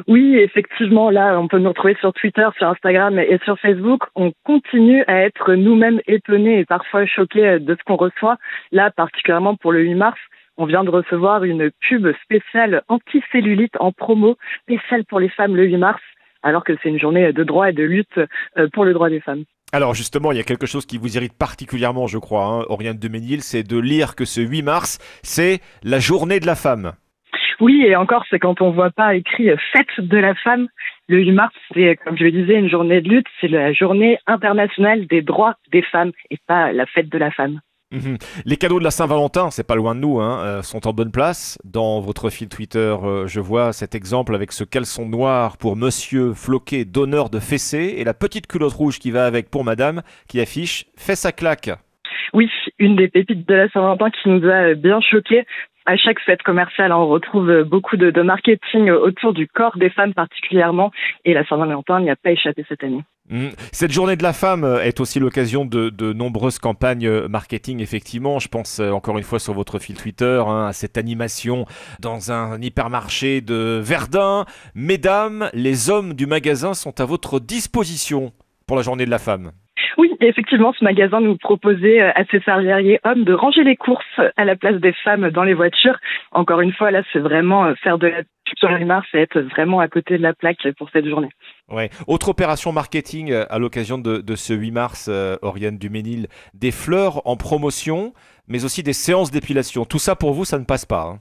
[0.07, 4.03] Oui, effectivement, là, on peut nous retrouver sur Twitter, sur Instagram et sur Facebook.
[4.15, 8.37] On continue à être nous-mêmes étonnés et parfois choqués de ce qu'on reçoit.
[8.71, 10.19] Là, particulièrement pour le 8 mars,
[10.57, 15.65] on vient de recevoir une pub spéciale anticellulite en promo, spéciale pour les femmes le
[15.65, 16.01] 8 mars,
[16.41, 18.19] alors que c'est une journée de droit et de lutte
[18.57, 19.43] euh, pour le droit des femmes.
[19.73, 22.97] Alors justement, il y a quelque chose qui vous irrite particulièrement, je crois, hein, Oriane
[22.97, 26.93] de Ménil, c'est de lire que ce 8 mars, c'est la journée de la femme.
[27.59, 30.67] Oui, et encore, c'est quand on voit pas écrit Fête de la femme.
[31.07, 33.27] Le 8 mars, c'est, comme je le disais, une journée de lutte.
[33.41, 37.59] C'est la journée internationale des droits des femmes et pas la fête de la femme.
[37.91, 38.17] Mhm.
[38.45, 41.11] Les cadeaux de la Saint-Valentin, c'est pas loin de nous, hein, euh, sont en bonne
[41.11, 41.57] place.
[41.63, 46.33] Dans votre fil Twitter, euh, je vois cet exemple avec ce caleçon noir pour Monsieur
[46.33, 50.41] floqué d'honneur de fessé et la petite culotte rouge qui va avec pour Madame qui
[50.41, 51.69] affiche fait sa claque.
[52.33, 55.45] Oui, une des pépites de la Saint-Valentin qui nous a bien choqués
[55.85, 60.91] à chaque fête commerciale, on retrouve beaucoup de, marketing autour du corps des femmes particulièrement,
[61.23, 63.05] et la Saint-Valentin n'y a pas échappé cette année.
[63.29, 63.47] Mmh.
[63.73, 68.39] Cette journée de la femme est aussi l'occasion de, nombreuses campagnes marketing, effectivement.
[68.39, 71.65] Je pense euh, encore une fois sur votre fil Twitter hein, à cette animation
[71.99, 74.45] dans un hypermarché de Verdun.
[74.75, 78.31] Mesdames, les hommes du magasin sont à votre disposition
[78.65, 79.51] pour la journée de la femme.
[79.97, 84.19] Oui, effectivement, ce magasin nous proposait euh, à ses salariés hommes de ranger les courses
[84.35, 85.97] à la place des femmes dans les voitures.
[86.31, 88.23] Encore une fois, là, c'est vraiment euh, faire de la
[88.55, 91.27] sur mars et être vraiment à côté de la plaque pour cette journée.
[91.69, 91.89] Ouais.
[92.07, 95.09] Autre opération marketing euh, à l'occasion de, ce 8 mars,
[95.41, 98.13] Oriane Duménil, des fleurs en promotion,
[98.47, 99.83] mais aussi des séances d'épilation.
[99.83, 101.03] Tout ça pour vous, ça ne passe pas.
[101.03, 101.19] Hein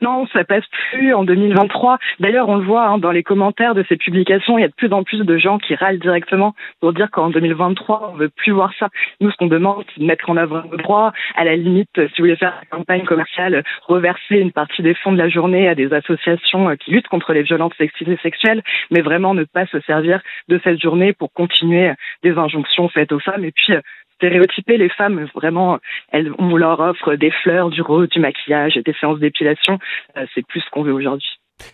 [0.00, 1.98] non, ça passe plus en 2023.
[2.20, 4.74] D'ailleurs, on le voit hein, dans les commentaires de ces publications, il y a de
[4.74, 8.52] plus en plus de gens qui râlent directement pour dire qu'en 2023, on veut plus
[8.52, 8.88] voir ça.
[9.20, 11.12] Nous, ce qu'on demande, c'est de mettre en œuvre nos droits.
[11.34, 15.12] À la limite, si vous voulez faire une campagne commerciale, reverser une partie des fonds
[15.12, 18.62] de la journée à des associations euh, qui luttent contre les violences sexuelles et sexuelles,
[18.90, 21.92] mais vraiment ne pas se servir de cette journée pour continuer
[22.22, 23.80] des injonctions faites aux femmes et puis euh,
[24.18, 25.26] stéréotyper les femmes.
[25.34, 25.78] Vraiment,
[26.10, 29.78] elles, on leur offre des fleurs, du rose, du maquillage, des séances d'épilation.
[30.16, 31.28] Euh, c'est plus ce qu'on veut aujourd'hui.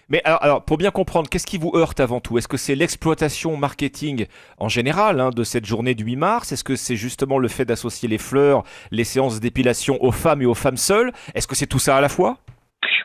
[0.09, 2.39] Mais alors, pour bien comprendre, qu'est-ce qui vous heurte avant tout?
[2.39, 4.27] Est-ce que c'est l'exploitation marketing
[4.59, 6.53] en général hein, de cette journée du 8 mars?
[6.53, 10.47] Est-ce que c'est justement le fait d'associer les fleurs, les séances d'épilation aux femmes et
[10.47, 11.13] aux femmes seules?
[11.35, 12.39] Est-ce que c'est tout ça à la fois?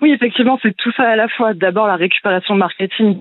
[0.01, 1.53] Oui, effectivement, c'est tout ça à la fois.
[1.53, 3.19] D'abord, la récupération marketing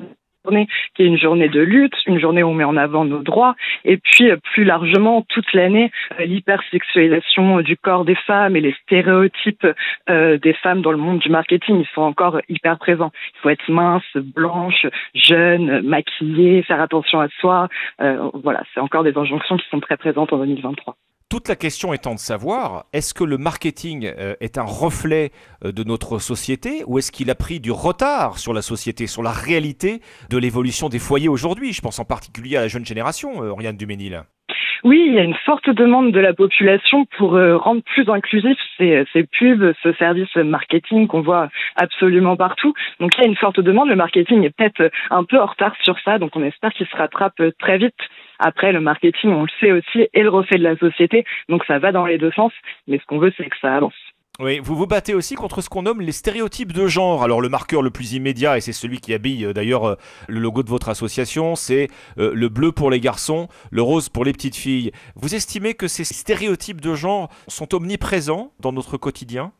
[0.94, 3.54] qui est une journée de lutte, une journée où on met en avant nos droits,
[3.84, 8.74] et puis euh, plus largement toute l'année euh, l'hypersexualisation du corps des femmes et les
[8.84, 9.66] stéréotypes
[10.08, 13.10] euh, des femmes dans le monde du marketing, ils sont encore hyper présents.
[13.34, 17.68] Il faut être mince, blanche, jeune, maquillée, faire attention à soi.
[17.98, 20.96] voilà, c'est encore des injonctions qui sont très présentes en 2023.
[21.30, 25.30] Toute la question étant de savoir, est-ce que le marketing euh, est un reflet
[25.62, 29.22] euh, de notre société ou est-ce qu'il a pris du retard sur la société, sur
[29.22, 30.00] la réalité
[30.30, 31.74] de l'évolution des foyers aujourd'hui?
[31.74, 34.22] Je pense en particulier à la jeune génération, euh, Oriane Duménil.
[34.84, 39.04] Oui, il y a une forte demande de la population pour rendre plus inclusif ces,
[39.12, 42.72] ces pubs, ce service marketing qu'on voit absolument partout.
[43.00, 43.88] Donc il y a une forte demande.
[43.88, 46.96] Le marketing est peut-être un peu en retard sur ça, donc on espère qu'il se
[46.96, 47.98] rattrape très vite.
[48.38, 51.78] Après, le marketing, on le sait aussi, est le reflet de la société, donc ça
[51.78, 52.52] va dans les deux sens,
[52.86, 53.94] mais ce qu'on veut, c'est que ça avance.
[54.40, 57.24] Oui, vous vous battez aussi contre ce qu'on nomme les stéréotypes de genre.
[57.24, 59.94] Alors le marqueur le plus immédiat, et c'est celui qui habille euh, d'ailleurs euh,
[60.28, 64.24] le logo de votre association, c'est euh, le bleu pour les garçons, le rose pour
[64.24, 64.92] les petites filles.
[65.16, 69.50] Vous estimez que ces stéréotypes de genre sont omniprésents dans notre quotidien?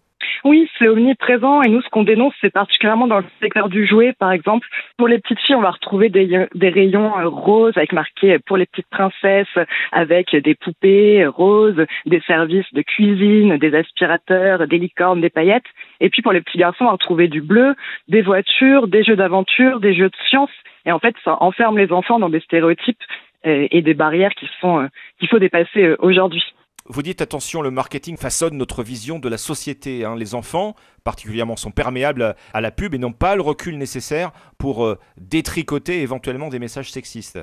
[0.45, 4.13] Oui, c'est omniprésent et nous, ce qu'on dénonce, c'est particulièrement dans le secteur du jouet,
[4.19, 4.67] par exemple.
[4.97, 8.67] Pour les petites filles, on va retrouver des, rayons euh, roses avec marqué pour les
[8.67, 9.47] petites princesses,
[9.93, 15.65] avec des poupées roses, des services de cuisine, des aspirateurs, des licornes, des paillettes.
[16.01, 17.75] Et puis pour les petits garçons, on va retrouver du bleu,
[18.09, 20.51] des voitures, des jeux d'aventure, des jeux de science.
[20.87, 23.03] Et en fait, ça enferme les enfants dans des stéréotypes
[23.47, 24.87] euh, et des barrières qui sont euh,
[25.19, 26.45] qu'il faut dépasser aujourd'hui.
[26.91, 30.07] Vous dites attention, le marketing façonne notre vision de la société.
[30.07, 30.17] Hein.
[30.17, 30.75] Les enfants,
[31.05, 36.01] particulièrement, sont perméables à la pub et n'ont pas le recul nécessaire pour euh, détricoter
[36.01, 37.39] éventuellement des messages sexistes.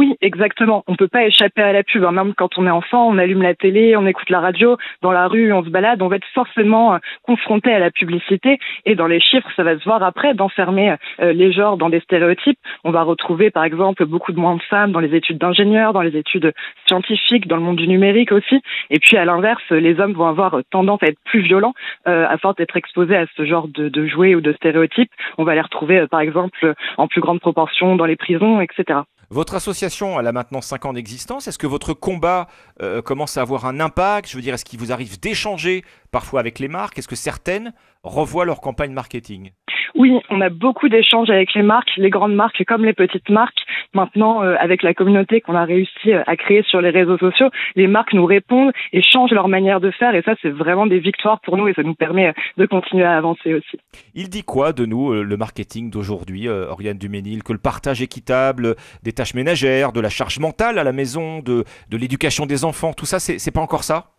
[0.00, 0.82] Oui, exactement.
[0.86, 2.02] On peut pas échapper à la pub.
[2.04, 2.12] Hein.
[2.12, 5.28] Même quand on est enfant, on allume la télé, on écoute la radio, dans la
[5.28, 8.58] rue, on se balade, on va être forcément euh, confronté à la publicité.
[8.86, 12.00] Et dans les chiffres, ça va se voir après d'enfermer euh, les genres dans des
[12.00, 12.58] stéréotypes.
[12.82, 16.00] On va retrouver, par exemple, beaucoup de moins de femmes dans les études d'ingénieurs, dans
[16.00, 16.54] les études
[16.86, 18.58] scientifiques, dans le monde du numérique aussi.
[18.88, 21.74] Et puis, à l'inverse, les hommes vont avoir tendance à être plus violents
[22.08, 25.12] euh, à force d'être exposés à ce genre de, de jouets ou de stéréotypes.
[25.36, 29.00] On va les retrouver, par exemple, en plus grande proportion dans les prisons, etc.
[29.32, 31.46] Votre association, elle a maintenant 5 ans d'existence.
[31.46, 32.48] Est-ce que votre combat
[32.82, 34.28] euh, commence à avoir un impact?
[34.28, 36.98] Je veux dire, est-ce qu'il vous arrive d'échanger parfois avec les marques?
[36.98, 37.72] Est-ce que certaines
[38.02, 39.52] revoient leur campagne marketing?
[39.94, 43.58] Oui, on a beaucoup d'échanges avec les marques, les grandes marques comme les petites marques.
[43.94, 47.48] Maintenant, euh, avec la communauté qu'on a réussi euh, à créer sur les réseaux sociaux,
[47.76, 50.14] les marques nous répondent et changent leur manière de faire.
[50.14, 53.04] Et ça, c'est vraiment des victoires pour nous et ça nous permet euh, de continuer
[53.04, 53.78] à avancer aussi.
[54.14, 59.12] Il dit quoi de nous, le marketing d'aujourd'hui, Oriane Duménil Que le partage équitable des
[59.12, 63.06] tâches ménagères, de la charge mentale à la maison, de, de l'éducation des enfants, tout
[63.06, 64.10] ça, c'est pas encore ça?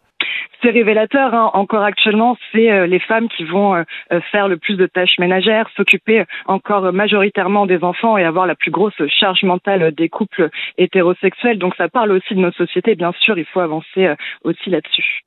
[0.61, 1.33] C'est révélateur.
[1.33, 1.51] Hein.
[1.53, 5.17] Encore actuellement, c'est euh, les femmes qui vont euh, euh, faire le plus de tâches
[5.19, 10.49] ménagères, s'occuper encore majoritairement des enfants et avoir la plus grosse charge mentale des couples
[10.77, 11.59] hétérosexuels.
[11.59, 12.95] Donc ça parle aussi de nos sociétés.
[12.95, 15.21] Bien sûr, il faut avancer aussi là-dessus.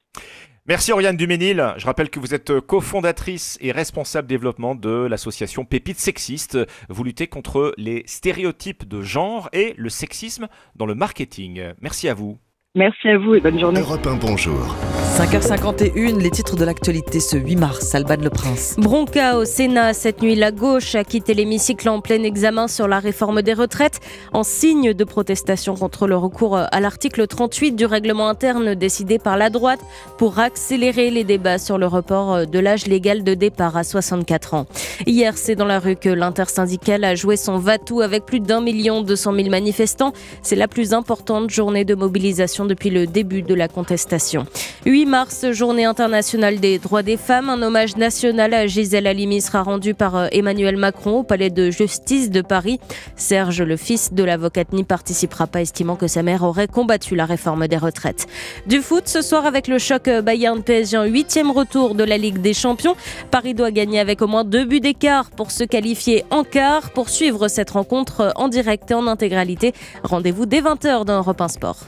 [0.66, 1.74] Merci Oriane Duménil.
[1.76, 6.58] Je rappelle que vous êtes cofondatrice et responsable développement de l'association Pépites Sexistes.
[6.88, 11.62] Vous luttez contre les stéréotypes de genre et le sexisme dans le marketing.
[11.82, 12.38] Merci à vous.
[12.74, 13.80] Merci à vous et bonne journée.
[13.80, 14.74] Europe 1, bonjour.
[15.12, 18.74] 5h51, les titres de l'actualité ce 8 mars, Alban Le Prince.
[18.78, 19.94] Bronca au Sénat.
[19.94, 24.00] Cette nuit, la gauche a quitté l'hémicycle en plein examen sur la réforme des retraites
[24.32, 29.36] en signe de protestation contre le recours à l'article 38 du règlement interne décidé par
[29.36, 29.78] la droite
[30.18, 34.66] pour accélérer les débats sur le report de l'âge légal de départ à 64 ans.
[35.06, 39.02] Hier, c'est dans la rue que l'intersyndicale a joué son va-tout avec plus d'un million
[39.02, 40.12] deux cent mille manifestants.
[40.42, 44.46] C'est la plus importante journée de mobilisation depuis le début de la contestation.
[44.94, 47.48] 8 mars, journée internationale des droits des femmes.
[47.48, 51.68] Un hommage national à Gisèle Halimi sera rendu par euh, Emmanuel Macron au palais de
[51.68, 52.78] justice de Paris.
[53.16, 57.24] Serge, le fils de l'avocate, n'y participera pas, estimant que sa mère aurait combattu la
[57.24, 58.28] réforme des retraites.
[58.68, 62.40] Du foot, ce soir avec le choc Bayern PSG en huitième retour de la Ligue
[62.40, 62.94] des Champions.
[63.32, 66.92] Paris doit gagner avec au moins deux buts d'écart pour se qualifier en quart.
[66.92, 69.72] Pour suivre cette rencontre en direct et en intégralité,
[70.04, 71.78] rendez-vous dès 20h dans Europe 1 Sport.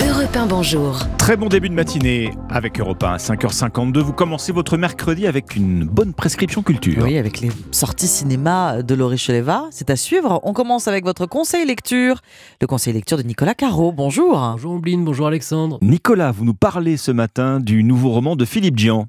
[0.00, 0.98] Europe 1, bonjour.
[1.16, 3.98] Très bon début de matinée avec Europe 1 à 5h52.
[4.00, 7.02] Vous commencez votre mercredi avec une bonne prescription culture.
[7.02, 9.64] Oui, avec les sorties cinéma de Laurie Cheleva.
[9.70, 10.40] C'est à suivre.
[10.42, 12.20] On commence avec votre conseil lecture.
[12.60, 13.90] Le conseil lecture de Nicolas Caro.
[13.90, 14.32] Bonjour.
[14.32, 15.78] Bonjour Ombline, bonjour Alexandre.
[15.80, 19.08] Nicolas, vous nous parlez ce matin du nouveau roman de Philippe Dian.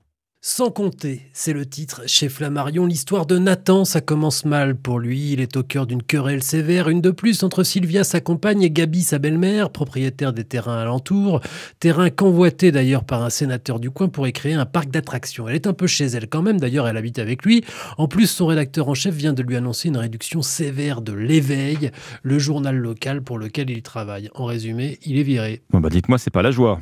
[0.50, 2.86] Sans compter, c'est le titre chez Flammarion.
[2.86, 5.34] L'histoire de Nathan, ça commence mal pour lui.
[5.34, 8.72] Il est au cœur d'une querelle sévère, une de plus entre Sylvia, sa compagne, et
[8.72, 11.42] Gabi, sa belle-mère, propriétaire des terrains alentours.
[11.80, 15.50] Terrain convoité d'ailleurs par un sénateur du coin pour y créer un parc d'attractions.
[15.50, 17.66] Elle est un peu chez elle quand même, d'ailleurs elle habite avec lui.
[17.98, 21.92] En plus, son rédacteur en chef vient de lui annoncer une réduction sévère de l'éveil,
[22.24, 24.30] le journal local pour lequel il travaille.
[24.34, 25.62] En résumé, il est viré.
[25.72, 26.80] Bon bah dites-moi, c'est pas la joie.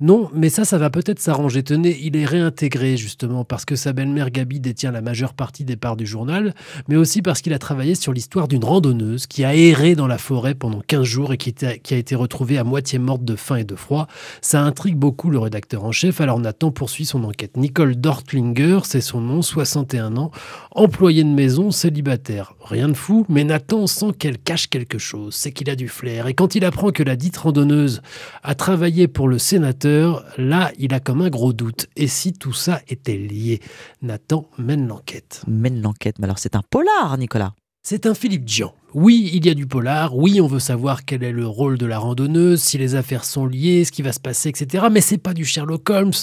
[0.00, 1.64] Non, mais ça, ça va peut-être s'arranger.
[1.64, 5.74] Tenez, il est réintégré justement parce que sa belle-mère Gabi détient la majeure partie des
[5.74, 6.54] parts du journal,
[6.86, 10.18] mais aussi parce qu'il a travaillé sur l'histoire d'une randonneuse qui a erré dans la
[10.18, 13.64] forêt pendant 15 jours et qui, a été retrouvée à moitié morte de faim et
[13.64, 14.06] de froid.
[14.40, 17.56] Ça intrigue beaucoup le rédacteur en chef, alors Nathan poursuit son enquête.
[17.56, 20.30] Nicole Dortlinger, c'est son nom, 61 ans,
[20.70, 22.54] employé de maison, célibataire.
[22.64, 26.28] Rien de fou, mais Nathan sent qu'elle cache quelque chose, c'est qu'il a du flair.
[26.28, 28.00] Et quand il apprend que la dite randonneuse
[28.44, 29.87] a travaillé pour le sénateur,
[30.36, 31.86] là, il a comme un gros doute.
[31.96, 33.60] Et si tout ça était lié?
[34.02, 35.42] Nathan mène l'enquête.
[35.46, 38.74] Mène l'enquête, mais alors c'est un polar, Nicolas C'est un Philippe Dian.
[38.94, 41.84] Oui, il y a du polar, oui, on veut savoir quel est le rôle de
[41.84, 44.86] la randonneuse, si les affaires sont liées, ce qui va se passer, etc.
[44.90, 46.14] Mais c'est pas du Sherlock Holmes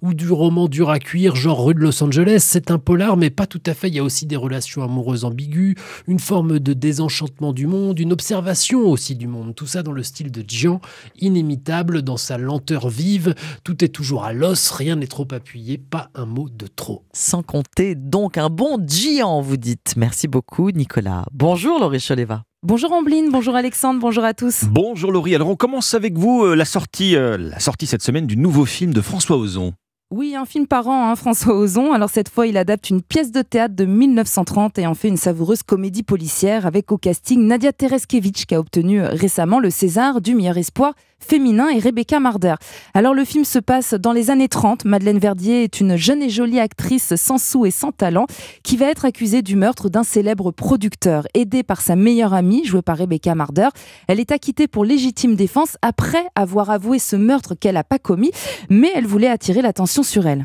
[0.00, 2.38] ou du roman dur à cuire, genre rue de Los Angeles.
[2.40, 3.88] C'est un polar, mais pas tout à fait.
[3.88, 5.74] Il y a aussi des relations amoureuses ambiguës,
[6.06, 9.54] une forme de désenchantement du monde, une observation aussi du monde.
[9.54, 10.80] Tout ça dans le style de Jian,
[11.20, 13.34] inimitable dans sa lenteur vive.
[13.64, 17.04] Tout est toujours à l'os, rien n'est trop appuyé, pas un mot de trop.
[17.12, 19.92] Sans compter donc un bon Jian, vous dites.
[19.98, 21.26] Merci beaucoup, Nicolas.
[21.30, 22.44] Bonjour, Laurie Choleva.
[22.62, 24.64] Bonjour Ambline, bonjour Alexandre, bonjour à tous.
[24.70, 25.34] Bonjour Laurie.
[25.34, 28.64] Alors on commence avec vous euh, la sortie, euh, la sortie cette semaine du nouveau
[28.64, 29.72] film de François Ozon.
[30.12, 31.92] Oui, un film par an, hein, François Ozon.
[31.92, 35.16] Alors cette fois, il adapte une pièce de théâtre de 1930 et en fait une
[35.16, 40.36] savoureuse comédie policière avec au casting Nadia Tereskevich qui a obtenu récemment le César du
[40.36, 40.94] meilleur espoir
[41.24, 42.54] féminin et Rebecca Marder.
[42.92, 44.84] Alors le film se passe dans les années 30.
[44.84, 48.26] Madeleine Verdier est une jeune et jolie actrice sans sous et sans talent
[48.62, 51.26] qui va être accusée du meurtre d'un célèbre producteur.
[51.34, 53.68] Aidée par sa meilleure amie, jouée par Rebecca Marder,
[54.08, 58.30] elle est acquittée pour légitime défense après avoir avoué ce meurtre qu'elle n'a pas commis,
[58.68, 60.44] mais elle voulait attirer l'attention sur elle.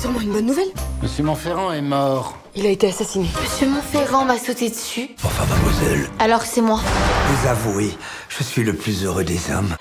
[0.00, 0.68] Sûrement une bonne nouvelle.
[1.02, 2.38] Monsieur Montferrand est mort.
[2.56, 3.28] Il a été assassiné.
[3.42, 5.10] Monsieur Montferrand m'a sauté dessus.
[5.22, 6.08] Enfin, mademoiselle.
[6.18, 6.80] Alors c'est moi.
[7.26, 7.90] Vous avouez,
[8.30, 9.76] je suis le plus heureux des hommes.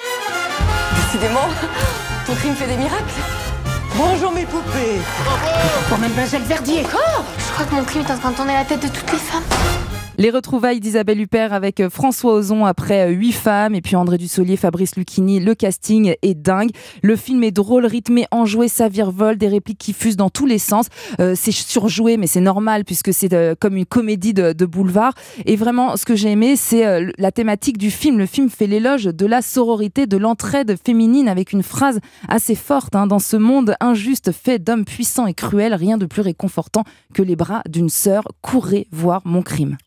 [1.06, 1.48] Décidément,
[2.28, 3.06] ton crime fait des miracles.
[3.96, 5.00] Bonjour mes poupées.
[5.88, 6.82] Pour mademoiselle Verdier.
[6.82, 7.24] Encore?
[7.38, 9.20] Je crois que mon crime est en train de tourner la tête de toutes les
[9.20, 9.44] femmes.
[10.20, 14.18] Les retrouvailles d'Isabelle Huppert avec euh, François Ozon après euh, huit femmes et puis André
[14.18, 15.40] Dussolier, Fabrice Lucchini.
[15.40, 16.72] Le casting est dingue.
[17.02, 20.58] Le film est drôle, rythmé, enjoué, ça virevole, des répliques qui fusent dans tous les
[20.58, 20.88] sens.
[21.22, 25.14] Euh, c'est surjoué, mais c'est normal puisque c'est comme une comédie de, boulevard.
[25.46, 28.18] Et vraiment, ce que j'ai aimé, c'est la thématique du film.
[28.18, 32.94] Le film fait l'éloge de la sororité, de l'entraide féminine avec une phrase assez forte.
[32.94, 33.08] Hein.
[33.08, 37.38] Dans ce monde injuste fait d'hommes puissants et cruels, rien de plus réconfortant que les
[37.38, 38.24] bras d'une sœur.
[38.42, 39.78] Courez voir mon crime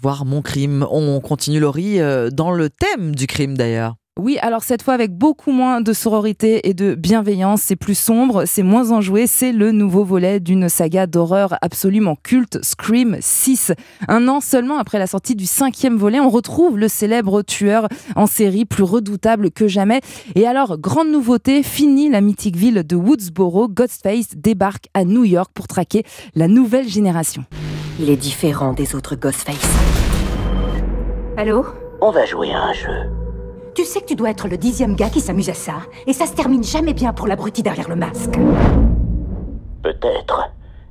[0.00, 0.86] voir mon crime.
[0.90, 3.96] On continue Laurie euh, dans le thème du crime d'ailleurs.
[4.18, 8.46] Oui, alors cette fois avec beaucoup moins de sororité et de bienveillance, c'est plus sombre,
[8.46, 13.72] c'est moins enjoué, c'est le nouveau volet d'une saga d'horreur absolument culte, Scream 6.
[14.08, 18.26] Un an seulement après la sortie du cinquième volet, on retrouve le célèbre tueur en
[18.26, 20.00] série plus redoutable que jamais.
[20.34, 25.50] Et alors, grande nouveauté, fini la mythique ville de Woodsboro, Ghostface débarque à New York
[25.52, 26.04] pour traquer
[26.34, 27.44] la nouvelle génération.
[28.00, 29.76] Il est différent des autres Ghostface.
[31.36, 31.66] Allô?
[32.00, 33.25] On va jouer à un jeu.
[33.76, 35.74] Tu sais que tu dois être le dixième gars qui s'amuse à ça,
[36.06, 38.38] et ça se termine jamais bien pour l'abruti derrière le masque.
[39.82, 40.50] Peut-être.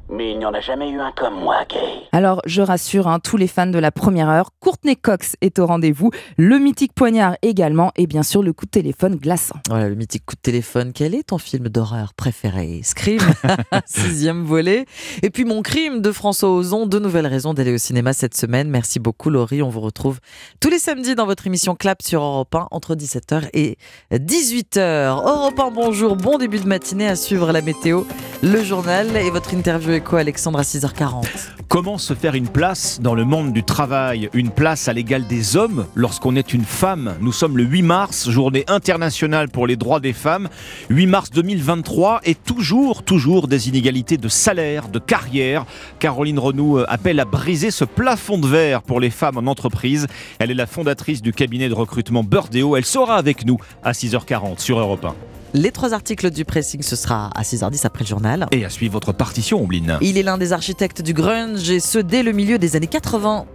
[0.10, 1.80] Mais il n'y en a jamais eu un comme moi, Gay.
[2.12, 5.66] Alors, je rassure hein, tous les fans de la première heure, Courtney Cox est au
[5.66, 9.56] rendez-vous, le mythique poignard également, et bien sûr le coup de téléphone glaçant.
[9.68, 10.92] Voilà, le mythique coup de téléphone.
[10.94, 12.82] Quel est ton film d'horreur préféré?
[12.84, 13.20] Scream,
[13.86, 14.86] sixième volet.
[15.24, 18.70] Et puis Mon crime de François Ozon, de nouvelles raisons d'aller au cinéma cette semaine.
[18.70, 20.20] Merci beaucoup Laurie, on vous retrouve
[20.60, 23.78] tous les samedis dans votre émission Clap sur Europe 1 entre 17h et
[24.12, 24.80] 18h.
[24.80, 28.04] Europe 1, bonjour, bon début de matinée à suivre la météo,
[28.44, 31.26] le journal et votre interview quoi, Alexandre, à 6h40
[31.68, 34.30] Comment se faire une place dans le monde du travail?
[34.34, 35.86] Une place à l'égal des hommes?
[35.96, 40.14] Lorsqu'on est une femme Nous sommes le 8 mars, journée internationale pour les droits des
[40.14, 40.50] femmes.
[40.90, 45.66] 8 mars 2023 et toujours, toujours des inégalités de salaire, de carrière.
[46.00, 50.08] Caroline Renou euh, appelle à briser ce plafond de verre pour les femmes en entreprise.
[50.40, 52.76] Elle est la fondatrice du cabinet de recrutement Burdeo.
[52.76, 55.35] Elle sera avec nous à 6h40 sur Europe 1.
[55.56, 58.46] Les trois articles du pressing, ce sera à 6h10 après le journal.
[58.52, 59.98] Et à suivre votre partition, Ombline.
[60.02, 63.46] Il est l'un des architectes du grunge et ce dès le milieu des années 80.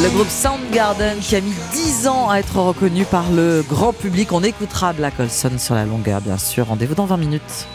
[0.00, 4.32] Le groupe Soundgarden qui a mis 10 ans à être reconnu par le grand public.
[4.32, 6.68] On écoutera Black Olson sur la longueur, bien sûr.
[6.68, 7.66] Rendez-vous dans 20 minutes.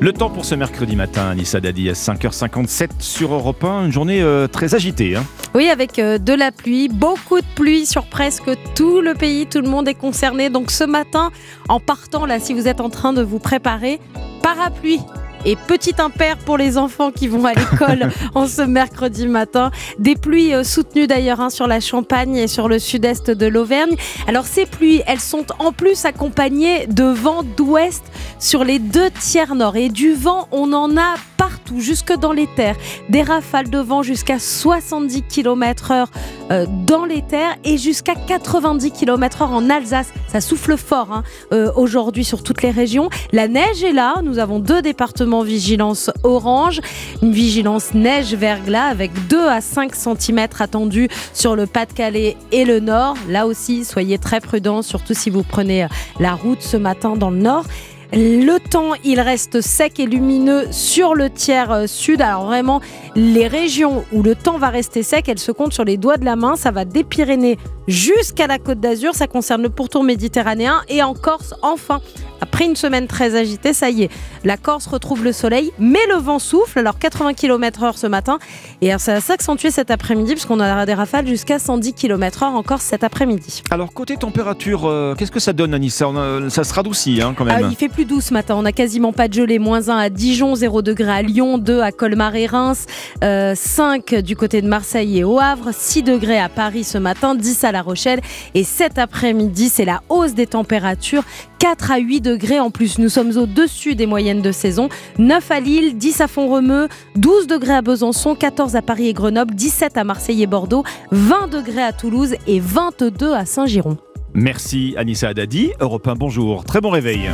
[0.00, 3.84] Le temps pour ce mercredi matin, Anissa Dadi, à 5h57 sur Europe 1.
[3.84, 5.14] Une journée euh, très agitée.
[5.14, 5.24] Hein.
[5.54, 9.46] Oui, avec euh, de la pluie, beaucoup de pluie sur presque tout le pays.
[9.46, 10.50] Tout le monde est concerné.
[10.50, 11.30] Donc ce matin,
[11.68, 14.00] en partant là, si vous êtes en train de vous préparer,
[14.42, 14.98] parapluie
[15.44, 19.70] et petit impair pour les enfants qui vont à l'école en ce mercredi matin.
[19.98, 23.96] Des pluies euh, soutenues d'ailleurs hein, sur la Champagne et sur le sud-est de l'Auvergne.
[24.26, 28.02] Alors ces pluies, elles sont en plus accompagnées de vent d'ouest
[28.38, 29.76] sur les deux tiers nord.
[29.76, 32.76] Et du vent, on en a partout, jusque dans les terres.
[33.08, 36.06] Des rafales de vent jusqu'à 70 km/h
[36.50, 40.08] euh, dans les terres et jusqu'à 90 km/h en Alsace.
[40.28, 41.22] Ça souffle fort hein,
[41.52, 43.08] euh, aujourd'hui sur toutes les régions.
[43.32, 44.16] La neige est là.
[44.22, 46.80] Nous avons deux départements vigilance orange,
[47.22, 53.16] une vigilance neige-verglas avec 2 à 5 cm attendus sur le Pas-de-Calais et le Nord.
[53.28, 55.86] Là aussi, soyez très prudents, surtout si vous prenez
[56.18, 57.64] la route ce matin dans le Nord.
[58.12, 62.20] Le temps, il reste sec et lumineux sur le tiers euh, sud.
[62.20, 62.80] Alors vraiment,
[63.14, 66.24] les régions où le temps va rester sec, elles se comptent sur les doigts de
[66.24, 66.56] la main.
[66.56, 67.56] Ça va des Pyrénées
[67.86, 69.14] jusqu'à la Côte d'Azur.
[69.14, 72.00] Ça concerne le pourtour méditerranéen et en Corse, enfin.
[72.42, 74.10] Après une semaine très agitée, ça y est,
[74.44, 76.78] la Corse retrouve le soleil, mais le vent souffle.
[76.78, 78.38] Alors 80 km/h ce matin,
[78.80, 83.04] et ça va s'accentuer cet après-midi, puisqu'on aura des rafales jusqu'à 110 km/h encore cet
[83.04, 83.62] après-midi.
[83.70, 86.10] Alors côté température, euh, qu'est-ce que ça donne, Anissa
[86.48, 87.60] Ça se radoucit hein, quand même.
[87.62, 88.54] Ah, il fait plus doux ce matin.
[88.56, 89.58] On a quasiment pas de gelée.
[89.58, 92.86] Moins 1 à Dijon, 0 degré à Lyon, 2 à Colmar et Reims,
[93.22, 97.34] 5 euh, du côté de Marseille et au Havre, 6 degrés à Paris ce matin,
[97.34, 98.20] 10 à La Rochelle.
[98.54, 101.24] Et cet après-midi, c'est la hausse des températures.
[101.58, 102.98] 4 à 8 degrés en plus.
[102.98, 104.88] Nous sommes au-dessus des moyennes de saison.
[105.18, 109.54] 9 à Lille, 10 à Font-Romeu, 12 degrés à Besançon, 14 à Paris et Grenoble,
[109.54, 113.98] 17 à Marseille et Bordeaux, 20 degrés à Toulouse et 22 à Saint-Giron.
[114.32, 115.72] Merci Anissa Haddadi.
[115.80, 116.64] Europe 1, bonjour.
[116.64, 117.30] Très bon réveil.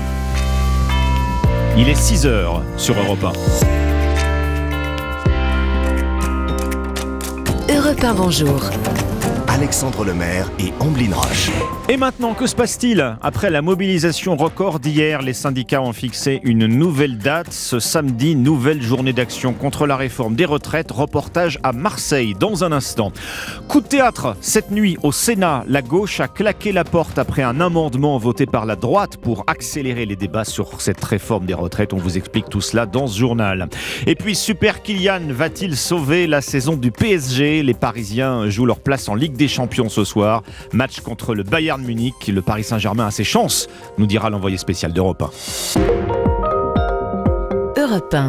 [1.78, 3.32] Il est 6 heures sur Europe 1.
[7.74, 8.70] Europe 1, bonjour.
[9.56, 11.50] Alexandre Lemaire et Amblin Roche.
[11.88, 16.66] Et maintenant, que se passe-t-il Après la mobilisation record d'hier, les syndicats ont fixé une
[16.66, 17.50] nouvelle date.
[17.54, 20.90] Ce samedi, nouvelle journée d'action contre la réforme des retraites.
[20.90, 23.12] Reportage à Marseille dans un instant.
[23.66, 27.58] Coup de théâtre, cette nuit au Sénat, la gauche a claqué la porte après un
[27.58, 31.94] amendement voté par la droite pour accélérer les débats sur cette réforme des retraites.
[31.94, 33.70] On vous explique tout cela dans ce journal.
[34.06, 39.08] Et puis, Super Kylian va-t-il sauver la saison du PSG Les Parisiens jouent leur place
[39.08, 40.42] en Ligue des champions ce soir.
[40.72, 42.14] Match contre le Bayern Munich.
[42.28, 43.68] Le Paris Saint-Germain a ses chances,
[43.98, 45.22] nous dira l'envoyé spécial d'Europe
[45.76, 46.35] 1.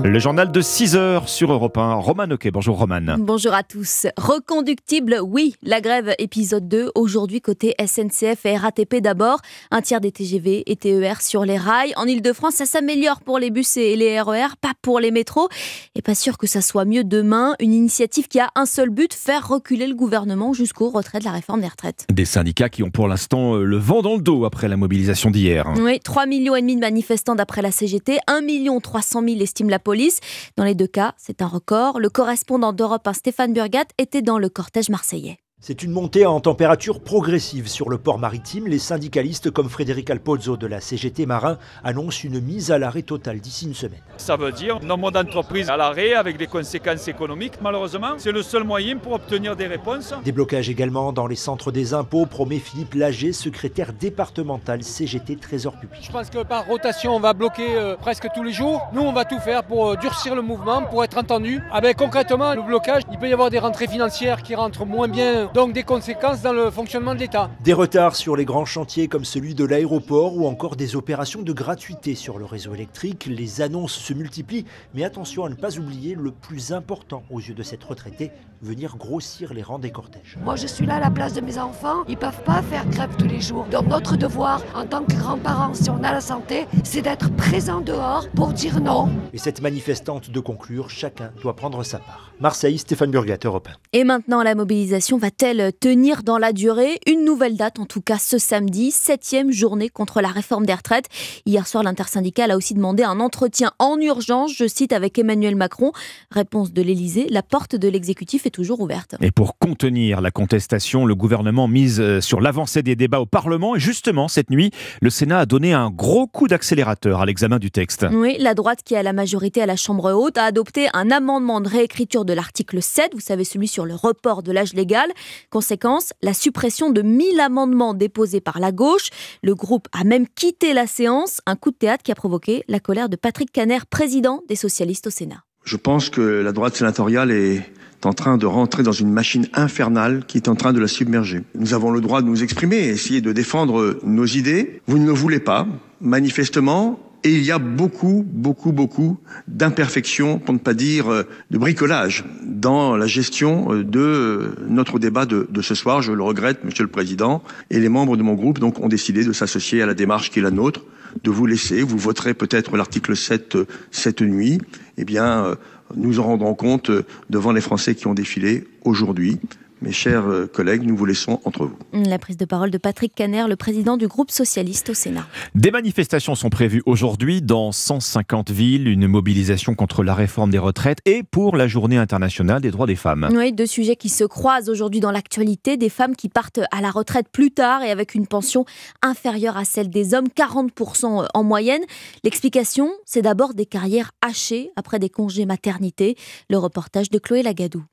[0.03, 1.95] Le journal de 6 heures sur Europe 1.
[1.95, 3.15] Roman Ok, bonjour Roman.
[3.17, 4.05] Bonjour à tous.
[4.15, 6.91] Reconductible, oui, la grève épisode 2.
[6.93, 9.39] Aujourd'hui, côté SNCF et RATP d'abord.
[9.71, 11.91] Un tiers des TGV et TER sur les rails.
[11.95, 15.49] En Ile-de-France, ça s'améliore pour les bus et les RER, pas pour les métros.
[15.95, 17.55] Et pas sûr que ça soit mieux demain.
[17.59, 21.31] Une initiative qui a un seul but, faire reculer le gouvernement jusqu'au retrait de la
[21.31, 22.05] réforme des retraites.
[22.11, 25.31] Des syndicats qui ont pour l'instant euh, le vent dans le dos après la mobilisation
[25.31, 25.65] d'hier.
[25.79, 29.69] Oui, 3 millions et demi de manifestants d'après la CGT, 1 million 300 000 estime
[29.69, 30.19] la police.
[30.57, 31.99] Dans les deux cas, c'est un record.
[31.99, 35.39] Le correspondant d'Europe 1, Stéphane Burgat, était dans le cortège marseillais.
[35.59, 38.67] C'est une montée en température progressive sur le port maritime.
[38.67, 43.39] Les syndicalistes comme Frédéric Alpozzo de la CGT Marin annoncent une mise à l'arrêt totale
[43.39, 43.99] d'ici une semaine.
[44.17, 47.55] Ça veut dire nombre d'entreprises à l'arrêt avec des conséquences économiques.
[47.59, 50.13] Malheureusement, c'est le seul moyen pour obtenir des réponses.
[50.23, 56.01] Déblocage également dans les centres des impôts, promet Philippe Lager, secrétaire départemental CGT Trésor public.
[56.03, 58.87] Je pense que par rotation, on va bloquer euh, presque tous les jours.
[58.93, 61.61] Nous, on va tout faire pour euh, durcir le mouvement, pour être entendu.
[61.71, 65.46] Avec concrètement le blocage, il peut y avoir des rentrées financières qui rentrent moins bien
[65.53, 67.49] donc des conséquences dans le fonctionnement de l'État.
[67.63, 71.53] Des retards sur les grands chantiers comme celui de l'aéroport ou encore des opérations de
[71.53, 73.27] gratuité sur le réseau électrique.
[73.29, 77.53] Les annonces se multiplient, mais attention à ne pas oublier le plus important aux yeux
[77.53, 78.31] de cette retraitée,
[78.61, 80.37] venir grossir les rangs des cortèges.
[80.43, 83.15] Moi je suis là à la place de mes enfants, ils peuvent pas faire grève
[83.17, 83.65] tous les jours.
[83.71, 87.81] Donc notre devoir en tant que grands-parents, si on a la santé, c'est d'être présent
[87.81, 89.09] dehors pour dire non.
[89.33, 92.26] Et cette manifestante de conclure, chacun doit prendre sa part.
[92.39, 97.01] Marseille, Stéphane Burgat, Europe Et maintenant la mobilisation va va-t-elle tenir dans la durée?
[97.05, 101.07] Une nouvelle date, en tout cas ce samedi, septième journée contre la réforme des retraites.
[101.45, 105.91] Hier soir, l'intersyndicale a aussi demandé un entretien en urgence, je cite, avec Emmanuel Macron.
[106.31, 109.15] Réponse de l'Élysée, la porte de l'exécutif est toujours ouverte.
[109.19, 113.75] Et pour contenir la contestation, le gouvernement mise euh, sur l'avancée des débats au Parlement.
[113.75, 114.71] Et justement, cette nuit,
[115.01, 118.05] le Sénat a donné un gros coup d'accélérateur à l'examen du texte.
[118.13, 121.59] Oui, la droite qui a la majorité à la Chambre haute a adopté un amendement
[121.59, 125.09] de réécriture de l'article 7, vous savez celui sur le report de l'âge légal.
[125.49, 129.09] Conséquence, la suppression de 1000 amendements déposés par la gauche.
[129.41, 132.79] Le groupe a même quitté la séance, un coup de théâtre qui a provoqué la
[132.79, 135.43] colère de Patrick Caner, président des socialistes au Sénat.
[135.63, 137.63] Je pense que la droite sénatoriale est
[138.05, 141.41] en train de rentrer dans une machine infernale qui est en train de la submerger.
[141.55, 144.81] Nous avons le droit de nous exprimer et essayer de défendre nos idées.
[144.87, 145.67] Vous ne le voulez pas,
[145.99, 149.17] manifestement, Et il y a beaucoup, beaucoup, beaucoup
[149.49, 154.97] d'imperfections, pour ne pas dire euh, de bricolage, dans la gestion euh, de euh, notre
[154.97, 156.01] débat de, ce soir.
[156.01, 157.43] Je le regrette, Monsieur le Président.
[157.69, 160.39] Et les membres de mon groupe donc, ont décidé de s'associer à la démarche qui
[160.39, 160.85] est la nôtre,
[161.21, 161.81] de vous laisser.
[161.81, 163.57] Vous voterez peut-être l'article 7
[163.91, 164.61] cette nuit.
[164.97, 165.57] Eh bien,
[165.97, 166.91] nous en rendrons compte
[167.29, 169.37] devant les Français qui ont défilé aujourd'hui.
[169.81, 171.77] Mes chers euh, collègues, nous vous laissons entre vous.
[171.93, 175.27] La prise de parole de Patrick Caner, le président du groupe socialiste au Sénat.
[175.53, 180.99] Des manifestations sont prévues aujourd'hui dans 150 villes, une mobilisation contre la réforme des retraites
[181.05, 183.29] et pour la journée internationale des droits des femmes.
[183.31, 186.89] Oui, deux sujets qui se croisent aujourd'hui dans l'actualité, des femmes qui partent à la
[186.89, 188.65] retraite plus tard et avec une pension
[189.03, 191.83] inférieure à celle des hommes, 40% en moyenne.
[192.23, 196.15] L'explication, c'est d'abord des carrières hachées après des congés maternité.
[196.49, 197.83] Le reportage de Chloé Lagadou.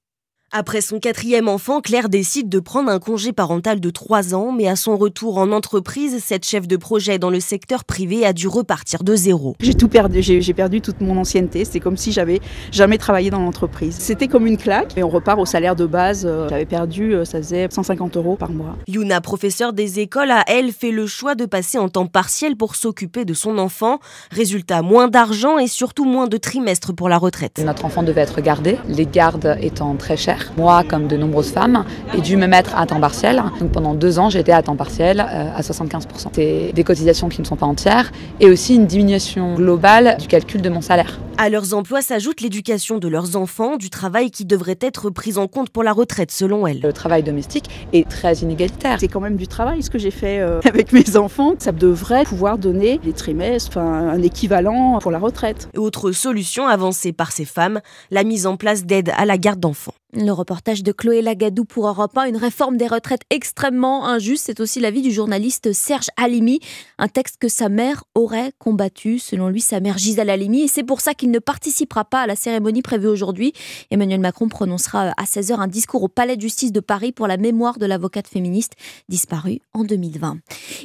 [0.57, 4.69] Après son quatrième enfant, Claire décide de prendre un congé parental de 3 ans, mais
[4.69, 8.47] à son retour en entreprise, cette chef de projet dans le secteur privé a dû
[8.47, 9.57] repartir de zéro.
[9.59, 12.39] J'ai tout perdu, j'ai perdu toute mon ancienneté, c'est comme si j'avais
[12.71, 13.97] jamais travaillé dans l'entreprise.
[13.99, 17.25] C'était comme une claque, et on repart au salaire de base, euh, j'avais perdu, euh,
[17.25, 18.77] ça faisait 150 euros par mois.
[18.87, 22.77] Yuna, professeure des écoles, a elle fait le choix de passer en temps partiel pour
[22.77, 23.99] s'occuper de son enfant.
[24.31, 27.61] Résultat, moins d'argent et surtout moins de trimestres pour la retraite.
[27.65, 30.17] Notre enfant devait être gardé, les gardes étant très
[30.57, 31.85] Moi, comme de nombreuses femmes,
[32.17, 33.43] ai dû me mettre à temps partiel.
[33.61, 36.29] Donc pendant deux ans, j'étais à temps partiel euh, à 75%.
[36.33, 40.63] C'est des cotisations qui ne sont pas entières et aussi une diminution globale du calcul
[40.63, 41.19] de mon salaire.
[41.37, 45.49] À leurs emplois s'ajoute l'éducation de leurs enfants, du travail qui devrait être pris en
[45.49, 46.81] compte pour la retraite selon elle.
[46.81, 48.99] Le travail domestique est très inégalitaire.
[49.01, 51.55] C'est quand même du travail ce que j'ai fait euh, avec mes enfants.
[51.59, 55.69] Ça devrait pouvoir donner des trimestres, un équivalent pour la retraite.
[55.77, 57.81] Autre solution avancée par ces femmes,
[58.13, 59.95] la mise en place d'aides à la garde d'enfants.
[60.17, 64.45] Le reportage de Chloé Lagadou pour Europe 1, une réforme des retraites extrêmement injuste.
[64.47, 66.61] C'est aussi l'avis du journaliste Serge Halimi,
[66.99, 70.63] un texte que sa mère aurait combattu, selon lui, sa mère Gisèle Halimi.
[70.63, 73.55] Et c'est pour ça qu'il ne participera pas à la cérémonie prévue aujourd'hui.
[73.91, 77.37] Emmanuel Macron prononcera à 16h un discours au Palais de justice de Paris pour la
[77.37, 78.75] mémoire de l'avocate féministe
[79.09, 80.37] disparue en 2020.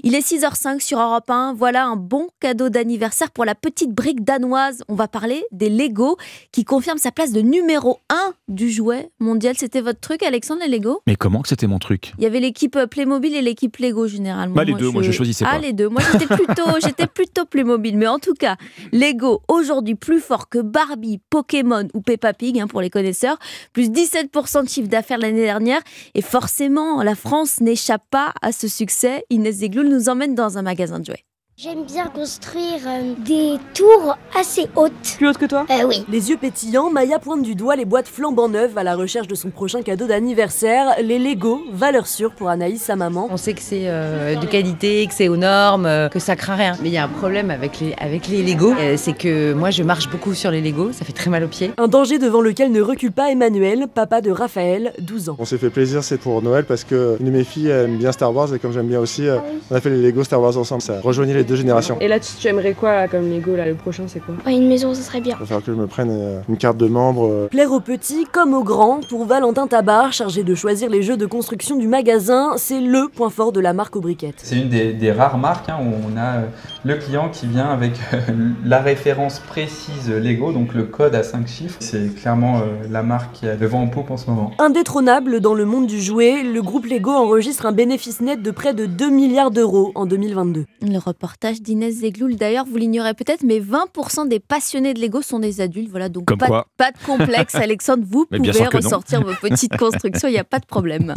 [0.02, 1.54] Il est 6h05 sur Europe 1.
[1.54, 4.82] Voilà un bon cadeau d'anniversaire pour la petite brique danoise.
[4.88, 6.18] On va parler des Lego
[6.52, 9.56] qui confirment sa place de numéro 1 du jouet mondial.
[9.58, 11.02] C'était votre truc, Alexandre, les Lego?
[11.08, 12.14] Mais comment que c'était mon truc?
[12.18, 14.56] Il y avait l'équipe Playmobil et l'équipe Lego généralement.
[14.56, 15.60] Bah, les deux, moi je choisissais ah, pas.
[15.60, 15.90] les deux.
[15.90, 17.98] Moi j'étais plutôt, j'étais plutôt Playmobil.
[17.98, 18.56] Mais en tout cas,
[18.92, 23.38] Lego aujourd'hui plus fort que Barbie, Pokémon ou Peppa Pig hein, pour les connaisseurs.
[23.74, 25.82] Plus 17% de chiffre d'affaires l'année dernière.
[26.16, 29.26] Et forcément, la France n'échappe pas à ce succès.
[29.30, 31.26] Inès Zegloul nous emmène dans un magasin de jouets.
[31.62, 34.94] J'aime bien construire euh, des tours assez hautes.
[35.18, 35.66] Plus hautes que toi?
[35.70, 36.06] Euh, Oui.
[36.10, 39.36] Les yeux pétillants, Maya pointe du doigt les boîtes flambant neuves à la recherche de
[39.36, 43.28] son prochain cadeau d'anniversaire, les Lego, valeur sûre pour Anaïs, sa maman.
[43.30, 46.56] On sait que c'est euh, de qualité, que c'est aux normes, euh, que ça craint
[46.56, 46.78] rien.
[46.82, 49.70] Mais il y a un problème avec les, avec les Lego, euh, c'est que moi
[49.70, 51.74] je marche beaucoup sur les Lego, ça fait très mal aux pieds.
[51.78, 55.36] Un danger devant lequel ne recule pas Emmanuel, papa de Raphaël, 12 ans.
[55.40, 58.14] On s'est fait plaisir, c'est pour Noël parce que une de mes filles aime bien
[58.14, 59.40] Star Wars et comme j'aime bien aussi, euh,
[59.70, 60.82] on a fait les Lego Star Wars ensemble.
[60.82, 61.98] Ça rejoignait les deux générations.
[62.00, 64.56] Et là, tu, tu aimerais quoi là, comme Lego là, Le prochain, c'est quoi Ouais,
[64.56, 65.36] Une maison, ça serait bien.
[65.38, 67.26] Il va falloir que je me prenne euh, une carte de membre.
[67.28, 71.18] euh, Plaire aux petits comme aux grands, pour Valentin Tabar, chargé de choisir les jeux
[71.18, 74.36] de construction du magasin, c'est LE point fort de la marque aux briquettes.
[74.44, 76.46] C'est une des, des rares marques hein, où on a euh,
[76.86, 78.20] le client qui vient avec euh,
[78.64, 81.78] la référence précise Lego, donc le code à 5 chiffres.
[81.80, 84.52] C'est clairement euh, la marque qui a le vent en poupe en ce moment.
[84.60, 88.74] Indétrônable dans le monde du jouet, le groupe Lego enregistre un bénéfice net de près
[88.76, 90.66] de 2 milliards d'euros en 2022.
[90.82, 95.40] Le reportage d'Inès Zegloul, d'ailleurs, vous l'ignorez peut-être, mais 20% des passionnés de Lego sont
[95.40, 95.90] des adultes.
[95.90, 96.68] Voilà, donc Comme pas, quoi.
[96.78, 100.60] pas de complexe, Alexandre, vous Mais pouvez ressortir vos petites constructions, il n'y a pas
[100.60, 101.14] de problème.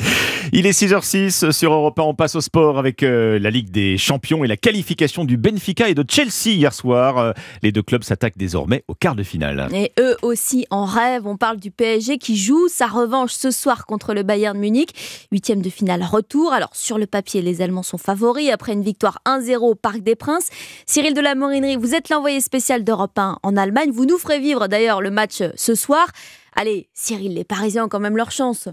[0.53, 2.03] Il est 6h06 sur Europe 1.
[2.03, 5.89] On passe au sport avec euh, la Ligue des Champions et la qualification du Benfica
[5.89, 7.18] et de Chelsea hier soir.
[7.18, 9.68] Euh, les deux clubs s'attaquent désormais au quart de finale.
[9.75, 13.87] Et eux aussi en rêve, on parle du PSG qui joue sa revanche ce soir
[13.87, 14.91] contre le Bayern Munich.
[15.33, 16.53] Huitième de finale retour.
[16.53, 20.12] Alors sur le papier, les Allemands sont favoris après une victoire 1-0 au Parc des
[20.17, 20.51] Princes.
[20.87, 23.91] Cyril de la Morinerie, vous êtes l'envoyé spécial d'Europe 1 en Allemagne.
[23.91, 26.07] Vous nous ferez vivre d'ailleurs le match ce soir.
[26.55, 28.69] Allez, Cyril, les Parisiens ont quand même leur chance.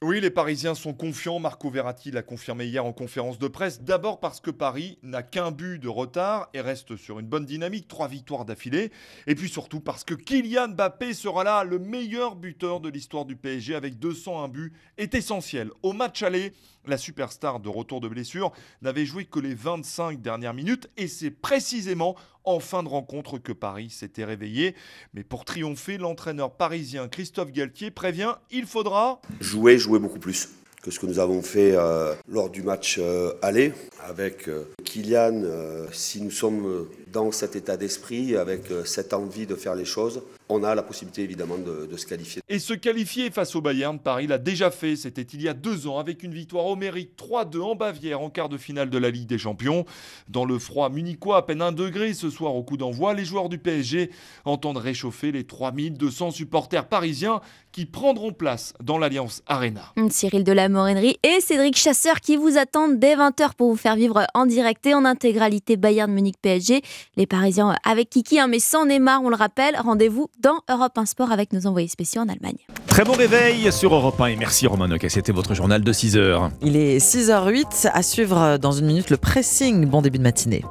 [0.00, 1.40] Oui, les Parisiens sont confiants.
[1.40, 3.82] Marco Verratti l'a confirmé hier en conférence de presse.
[3.82, 7.88] D'abord parce que Paris n'a qu'un but de retard et reste sur une bonne dynamique,
[7.88, 8.92] trois victoires d'affilée.
[9.26, 13.34] Et puis surtout parce que Kylian Mbappé sera là, le meilleur buteur de l'histoire du
[13.34, 15.72] PSG avec 201 buts, est essentiel.
[15.82, 16.52] Au match aller,
[16.88, 21.30] la superstar de retour de blessure n'avait joué que les 25 dernières minutes et c'est
[21.30, 24.74] précisément en fin de rencontre que Paris s'était réveillé.
[25.14, 30.48] Mais pour triompher, l'entraîneur parisien Christophe Galtier prévient, il faudra jouer, jouer beaucoup plus
[30.82, 33.72] que ce que nous avons fait euh, lors du match euh, aller,
[34.08, 39.46] avec euh, Kylian, euh, si nous sommes dans cet état d'esprit, avec euh, cette envie
[39.46, 42.42] de faire les choses, on a la possibilité évidemment de, de se qualifier.
[42.48, 44.96] Et se qualifier face au Bayern, Paris l'a déjà fait.
[44.96, 48.48] C'était il y a deux ans avec une victoire homérique 3-2 en Bavière en quart
[48.48, 49.84] de finale de la Ligue des Champions.
[50.28, 53.48] Dans le froid munichois, à peine un degré ce soir au coup d'envoi, les joueurs
[53.48, 54.10] du PSG
[54.44, 57.40] entendent réchauffer les 3200 supporters parisiens
[57.72, 59.92] qui prendront place dans l'Alliance Arena.
[60.10, 63.96] Cyril de la Morennerie et Cédric Chasseur qui vous attendent dès 20h pour vous faire
[63.98, 66.82] vivre en direct et en intégralité Bayern Munich PSG.
[67.16, 69.76] Les Parisiens avec Kiki, hein, mais sans Neymar, on le rappelle.
[69.78, 72.56] Rendez-vous dans Europe 1 Sport avec nos envoyés spéciaux en Allemagne.
[72.86, 76.50] Très bon réveil sur Europe 1 et merci Romain Noquet, c'était votre journal de 6h.
[76.62, 79.86] Il est 6h08, à suivre dans une minute le pressing.
[79.86, 80.64] Bon début de matinée.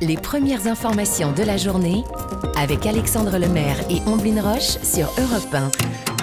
[0.00, 2.02] Les premières informations de la journée
[2.56, 6.15] avec Alexandre Lemaire et Omblin Roche sur Europe 1.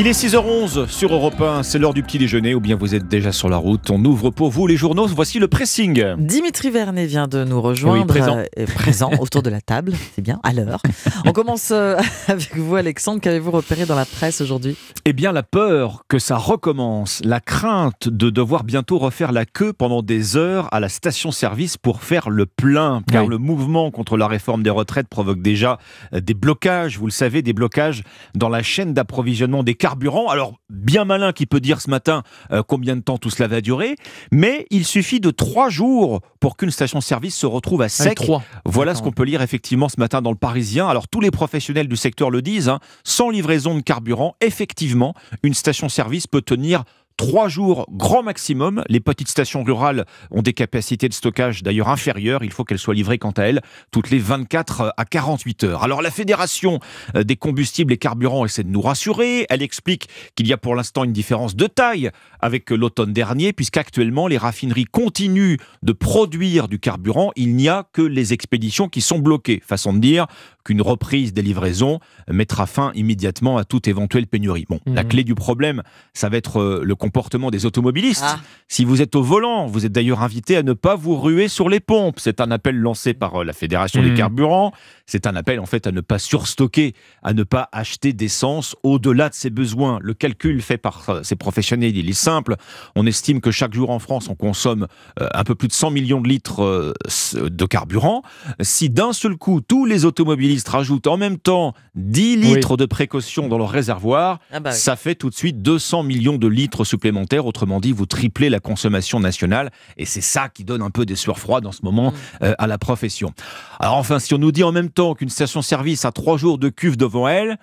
[0.00, 3.06] Il est 6h11 sur Europe 1, c'est l'heure du petit déjeuner ou bien vous êtes
[3.06, 3.90] déjà sur la route.
[3.90, 6.16] On ouvre pour vous les journaux, voici le pressing.
[6.16, 8.00] Dimitri Vernet vient de nous rejoindre.
[8.00, 8.38] Oui, présent.
[8.38, 10.80] euh, présent autour de la table, c'est bien, à l'heure.
[11.26, 11.98] On commence euh,
[12.28, 14.74] avec vous Alexandre, qu'avez-vous repéré dans la presse aujourd'hui?
[15.04, 19.74] Eh bien la peur que ça recommence, la crainte de devoir bientôt refaire la queue
[19.74, 24.28] pendant des heures à la station-service pour faire le plein, car le mouvement contre la
[24.28, 25.78] réforme des retraites provoque déjà
[26.14, 28.02] euh, des blocages, vous le savez, des blocages
[28.34, 30.28] dans la chaîne d'approvisionnement des carburants.
[30.28, 32.22] Alors bien malin qui peut dire ce matin
[32.52, 33.96] euh, combien de temps tout cela va durer,
[34.30, 38.14] mais il suffit de trois jours pour qu'une station-service se retrouve à sec.
[38.14, 38.44] trois.
[38.64, 40.86] Voilà ce qu'on peut lire effectivement ce matin dans le Parisien.
[40.86, 45.54] Alors tous les professionnels du secteur le disent, hein, sans livraison de carburant, effectivement, une
[45.54, 46.84] station-service peut tenir
[47.20, 48.82] Trois jours grand maximum.
[48.88, 52.42] Les petites stations rurales ont des capacités de stockage d'ailleurs inférieures.
[52.42, 53.60] Il faut qu'elles soient livrées quant à elles
[53.90, 55.82] toutes les 24 à 48 heures.
[55.82, 56.80] Alors la Fédération
[57.14, 59.44] euh, des combustibles et carburants essaie de nous rassurer.
[59.50, 62.10] Elle explique qu'il y a pour l'instant une différence de taille
[62.40, 67.32] avec l'automne dernier puisqu'actuellement les raffineries continuent de produire du carburant.
[67.36, 69.62] Il n'y a que les expéditions qui sont bloquées.
[69.62, 70.26] Façon de dire
[70.64, 74.66] qu'une reprise des livraisons mettra fin immédiatement à toute éventuelle pénurie.
[74.68, 75.82] Bon, la clé du problème,
[76.14, 78.22] ça va être euh, le comportement des automobilistes.
[78.24, 78.38] Ah.
[78.68, 81.68] Si vous êtes au volant, vous êtes d'ailleurs invité à ne pas vous ruer sur
[81.68, 82.18] les pompes.
[82.20, 84.16] C'est un appel lancé par euh, la Fédération des Mhm.
[84.16, 84.72] carburants.
[85.06, 89.28] C'est un appel en fait à ne pas surstocker, à ne pas acheter d'essence au-delà
[89.28, 89.98] de ses besoins.
[90.02, 92.56] Le calcul fait par euh, ces professionnels, il est simple.
[92.96, 94.86] On estime que chaque jour en France, on consomme
[95.18, 96.94] un peu plus de 100 millions de litres
[97.34, 98.22] de carburant.
[98.60, 103.48] Si d'un seul coup, tous les automobilistes rajoutent en même temps 10 litres de précaution
[103.48, 104.76] dans leur réservoir, Ah bah oui.
[104.76, 107.46] ça fait tout de suite 200 millions de litres supplémentaires.
[107.46, 109.70] Autrement dit, vous triplez la consommation nationale.
[109.96, 112.12] Et c'est ça qui donne un peu des sueurs froides en ce moment
[112.42, 113.32] euh, à la profession.
[113.78, 116.68] Alors enfin, si on nous dit en même temps qu'une station-service a trois jours de
[116.68, 117.58] cuve devant elle,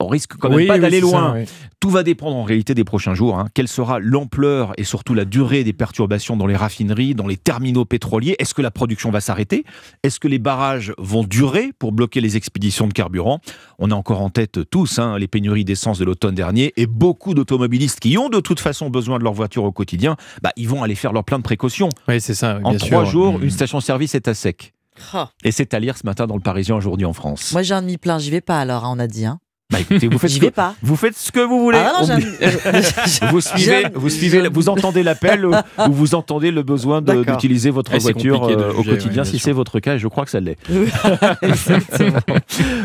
[0.00, 1.34] on risque quand même Oui, pas oui, d'aller ça, loin.
[1.34, 1.44] oui.
[1.80, 3.38] Tout va dépendre en réalité des prochains jours.
[3.38, 3.48] hein.
[3.54, 7.84] Quelle sera l'ampleur et surtout la durée des perturbations dans les raffineries, dans les terminaux
[7.84, 8.36] pétroliers?
[8.38, 9.64] Est-ce que la production va s'arrêter?
[10.02, 13.40] Est-ce que les barrages vont durer pour bloquer les expéditions de carburant?
[13.78, 17.34] On a encore en tête tous hein, les pénuries d'essence de l'automne dernier et beaucoup
[17.34, 20.82] d'automobilistes qui ont de toute façon besoin de leur voiture au quotidien, bah, ils vont
[20.82, 21.88] aller faire leur plein de précautions.
[22.08, 22.56] Oui, c'est ça.
[22.56, 23.06] oui, En bien trois sûr.
[23.06, 23.44] jours, Mm.
[23.44, 24.72] une station-service est à sec.
[25.12, 25.30] Ah.
[25.42, 27.52] Et c'est à lire ce matin dans le Parisien aujourd'hui en France.
[27.52, 29.26] Moi j'ai un demi-plein, j'y vais pas alors, hein, on a dit.
[29.26, 29.40] Hein.
[29.74, 30.74] Bah écoutez, vous faites, ce que, vais pas.
[30.82, 31.78] vous faites ce que vous voulez.
[31.78, 36.62] Ah non, On- vous suivez, vous suivez, vous entendez l'appel ou ou vous entendez le
[36.62, 39.22] besoin d'utiliser votre Eh, voiture euh, au quotidien.
[39.24, 40.56] oui, si c'est votre cas, et je crois que ça l'est.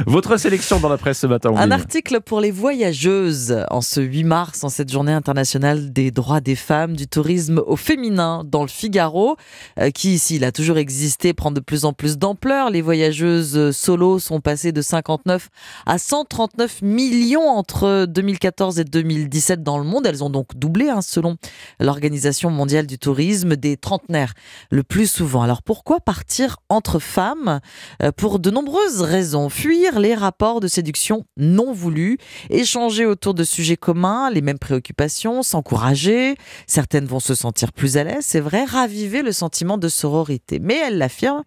[0.08, 1.52] votre sélection dans la presse ce matin.
[1.56, 6.42] Un article pour les voyageuses en ce 8 mars, en cette journée internationale des droits
[6.42, 9.36] des femmes, du tourisme au féminin dans le Figaro,
[9.80, 12.70] euh, qui ici, il a toujours existé, prend de plus en plus d'ampleur.
[12.70, 15.50] Les voyageuses solo sont passées de 59
[15.86, 20.06] à 139 millions entre 2014 et 2017 dans le monde.
[20.06, 21.38] Elles ont donc doublé, hein, selon
[21.80, 24.34] l'Organisation mondiale du tourisme, des trentenaires
[24.72, 25.42] le plus souvent.
[25.42, 27.60] Alors pourquoi partir entre femmes?
[28.02, 29.50] Euh, Pour de nombreuses raisons.
[29.50, 32.18] Fuir les rapports de séduction non voulus,
[32.50, 36.36] échanger autour de sujets communs, les mêmes préoccupations, s'encourager.
[36.68, 40.60] Certaines vont se sentir plus à l'aise, c'est vrai, raviver le sentiment de sororité.
[40.60, 41.44] Mais elle l'affirme,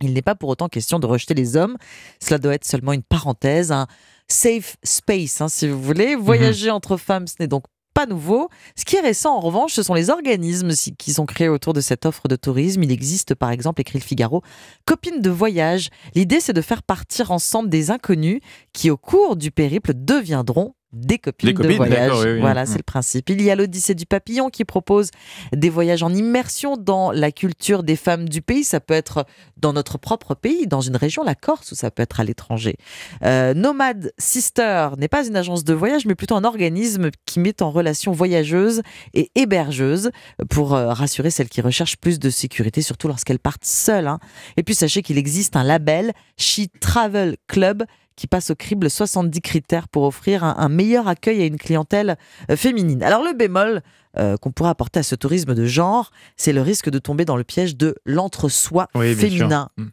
[0.00, 1.76] il n'est pas pour autant question de rejeter les hommes.
[2.20, 3.86] Cela doit être seulement une parenthèse, un
[4.28, 6.16] safe space, hein, si vous voulez.
[6.16, 7.64] Voyager entre femmes, ce n'est donc
[7.94, 8.48] pas nouveau.
[8.76, 11.80] Ce qui est récent, en revanche, ce sont les organismes qui sont créés autour de
[11.80, 12.82] cette offre de tourisme.
[12.82, 14.42] Il existe, par exemple, écrit le Figaro,
[14.84, 15.88] Copines de voyage.
[16.14, 18.40] L'idée, c'est de faire partir ensemble des inconnus
[18.72, 22.08] qui, au cours du périple, deviendront des copines, Des copines, de voyage.
[22.08, 22.40] d'accord, oui, oui.
[22.40, 22.66] Voilà, Mm.
[22.66, 23.28] c'est le principe.
[23.30, 25.10] Il y a l'Odyssée du papillon qui propose
[25.52, 28.64] des voyages en immersion dans la culture des femmes du pays.
[28.64, 29.26] Ça peut être
[29.56, 32.76] dans notre propre pays, dans une région, la Corse, ou ça peut être à l'étranger.
[33.24, 37.60] Euh, Nomad Sister n'est pas une agence de voyage, mais plutôt un organisme qui met
[37.62, 38.82] en relation voyageuses
[39.14, 40.10] et hébergeuses
[40.50, 44.06] pour euh, rassurer celles qui recherchent plus de sécurité, surtout lorsqu'elles partent seules.
[44.06, 44.18] hein.
[44.56, 47.84] Et puis sachez qu'il existe un label, She Travel Club,
[48.16, 52.16] qui passe au crible 70 critères pour offrir un, un meilleur accueil à une clientèle
[52.50, 53.02] euh, féminine.
[53.02, 53.82] Alors le bémol
[54.16, 57.36] euh, qu'on pourrait apporter à ce tourisme de genre, c'est le risque de tomber dans
[57.36, 59.70] le piège de l'entre-soi Oui, féminin.
[59.76, 59.86] Mm.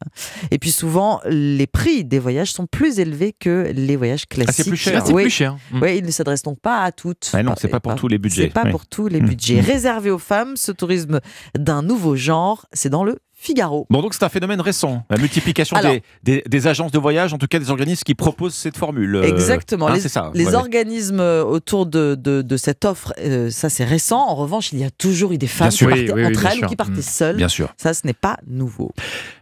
[0.52, 4.54] Et puis souvent, les prix des voyages sont plus élevés que les voyages classiques.
[4.58, 5.00] c'est plus cher.
[5.02, 5.24] Ah, c'est Oui.
[5.24, 5.58] plus cher.
[5.72, 5.82] Mm.
[5.82, 7.32] Oui, ils ne s'adressent donc pas à toutes.
[7.34, 8.44] Ah non, c'est pas pour tous les budgets.
[8.44, 8.72] C'est pas Oui.
[8.72, 9.26] pour tous les Mm.
[9.30, 9.60] budgets.
[9.60, 11.20] Réservé aux femmes, ce tourisme
[11.58, 13.88] d'un nouveau genre, c'est dans le Figaro.
[13.90, 17.34] Bon, donc c'est un phénomène récent, la multiplication Alors- des, des- des agences de voyage,
[17.34, 19.16] en tout cas des organismes qui proposent cette formule.
[19.16, 19.88] euh, Exactement.
[19.88, 20.30] hein, les c'est ça.
[20.36, 24.20] les Ouais, organismes euh, autour de, de, de cette offre, euh, ça c'est récent.
[24.20, 25.88] En revanche, il y a toujours eu des femmes sûr.
[25.88, 26.66] qui Oui, partaient oui, oui, entre elles sûr.
[26.68, 27.38] ou qui partaient seules.
[27.38, 27.74] Bien sûr.
[27.78, 28.92] Ça, ce n'est pas nouveau.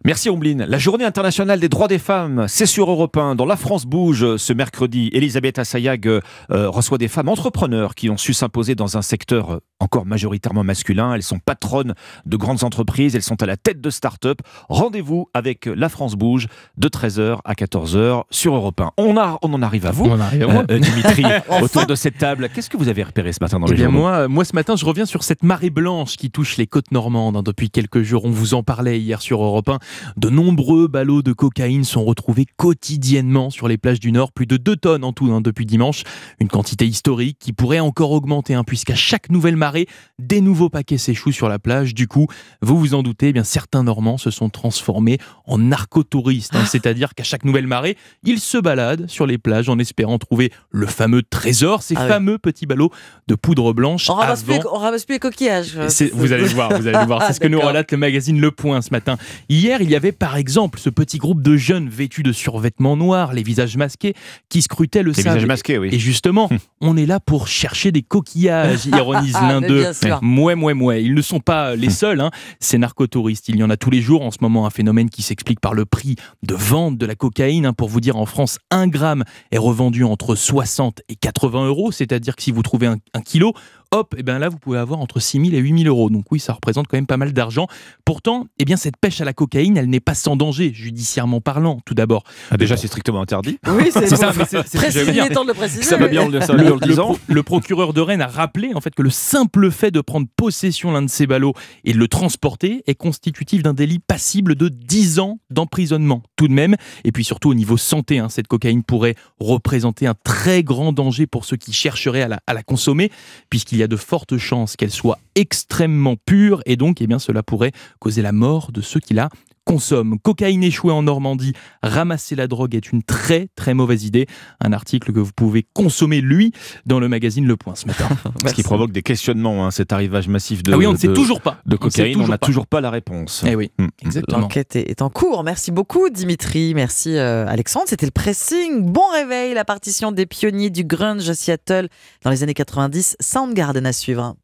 [0.06, 0.64] Merci Ombline.
[0.66, 3.36] La journée internationale des droits des femmes, c'est sur Europe 1.
[3.36, 5.10] Dans La France bouge ce mercredi.
[5.12, 10.06] Elisabeth Assayag euh, reçoit des femmes entrepreneurs qui ont su s'imposer dans un secteur encore
[10.06, 11.14] majoritairement masculin.
[11.14, 11.96] Elles sont patronnes
[12.26, 14.40] de grandes entreprises, elles sont à la tête de start-up.
[14.70, 16.48] Rendez-vous avec La France bouge
[16.78, 18.92] de 13h à 14h sur Europe 1.
[18.98, 20.66] On, a, on en arrive à vous, On arrive à.
[20.72, 21.62] Euh, Dimitri, Enfin.
[21.64, 22.50] autour de cette table.
[22.54, 24.00] Qu'est-ce que vous avez repéré ce matin dans Eh les bien journaux?
[24.00, 27.38] moi, moi, ce matin, je reviens sur cette marée blanche qui touche les côtes normandes
[27.38, 28.26] hein, depuis quelques jours.
[28.26, 29.80] On vous en parlait hier sur Europe 1.
[30.18, 34.32] De nombreux ballots de cocaïne sont retrouvés quotidiennement sur les plages du Nord.
[34.32, 36.04] Plus de 2 tonnes en tout hein, depuis dimanche.
[36.40, 39.88] Une quantité historique qui pourrait encore augmenter hein, puisqu'à chaque nouvelle marée,
[40.18, 41.94] des nouveaux paquets s'échouent sur la plage.
[41.94, 42.28] Du coup,
[42.62, 46.56] vous vous en doutez, eh bien certains Normands se sont transformés en narcotouristes.
[46.56, 46.66] hein.
[46.66, 50.86] C'est-à-dire qu'à chaque nouvelle marée, ils se baladent sur les plages en espérant trouver le
[50.88, 52.08] fameux trésor, ces Ah oui.
[52.10, 52.92] fameux petits ballots
[53.28, 54.10] de poudre blanche.
[54.10, 55.78] On ramasse, plus, avant- les- on ramasse plus les coquillages.
[55.88, 57.24] c'est- vous allez le voir, vous allez le voir.
[57.28, 59.18] C'est ce que nous relate le magazine Le Point ce matin.
[59.50, 63.34] Hier, il y avait par exemple ce petit groupe de jeunes vêtus de survêtements noirs,
[63.34, 64.14] les visages masqués,
[64.50, 65.30] qui scrutaient le Les sable.
[65.36, 65.90] visages masqués, oui.
[65.92, 66.50] Et justement,
[66.82, 69.86] on est là pour chercher des coquillages, ironise l'un Mais d'eux.
[70.22, 71.04] Mouais, mouais, mouais.
[71.04, 72.32] Ils ne sont pas les seuls, hein.
[72.60, 73.50] ces narcotouristes.
[73.50, 75.74] Il y en a tous les jours en ce moment, un phénomène qui s'explique par
[75.74, 77.66] le prix de vente de la cocaïne.
[77.66, 77.74] hein.
[77.74, 82.36] Pour vous dire, en France, un gramme est revendu entre 60 et 80 euros, c'est-à-dire
[82.36, 83.54] que si vous trouvez un kilo,
[83.92, 86.10] hop, et ben là, vous pouvez avoir entre 6 000 et 8 000 euros.
[86.10, 87.68] Donc oui, ça représente quand même pas mal d'argent.
[88.06, 91.80] Pourtant, eh bien, cette pêche à la cocaïne, elle n'est pas sans danger, judiciairement parlant,
[91.86, 92.24] tout d'abord.
[92.52, 93.58] Ah, déjà, c'est strictement interdit.
[93.68, 95.84] Oui, c'est ça, mais c'est- ce temps de le préciser.
[95.84, 97.06] Ça va bien, on le- ça va bien le le, disant.
[97.14, 100.28] pro- le procureur de Rennes a rappelé en fait que le simple fait de prendre
[100.36, 101.54] possession l'un de ces ballots
[101.84, 106.54] et de le transporter est constitutif d'un délit passible de 10 ans d'emprisonnement tout de
[106.54, 106.76] même.
[107.04, 111.28] Et puis surtout au niveau santé, hein, cette cocaïne pourrait représenter un très grand danger
[111.28, 113.12] pour ceux qui chercheraient à la, à la consommer,
[113.50, 117.72] puisqu'il y a de fortes chances qu'elle soit extrêmement pure et donc eh cela pourrait
[118.00, 119.30] causer la mort de ceux qui la
[119.66, 120.18] consomment.
[120.20, 121.54] Cocaïne échouée en Normandie,
[121.84, 124.28] ramasser la drogue est une très très mauvaise idée.
[124.60, 126.52] Un article que vous pouvez consommer, lui,
[126.86, 128.08] dans le magazine Le Point ce matin.
[128.48, 131.14] Ce qui provoque des questionnements, hein, cet arrivage massif de, Ah oui, on ne sait
[131.14, 131.58] toujours pas.
[131.66, 132.20] de cocaïne.
[132.22, 133.44] On n'a toujours pas la réponse.
[133.48, 133.88] Eh oui, Mm.
[134.04, 134.40] exactement.
[134.40, 135.44] L'enquête est est en cours.
[135.44, 136.74] Merci beaucoup, Dimitri.
[136.74, 137.86] Merci, euh, Alexandre.
[137.88, 138.82] C'était le pressing.
[138.84, 141.88] Bon réveil, la partition des pionniers du grunge à Seattle
[142.24, 143.16] dans les années 90.
[143.20, 144.36] Soundgarden à suivre.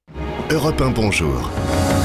[0.52, 1.50] Europe 1, bonjour.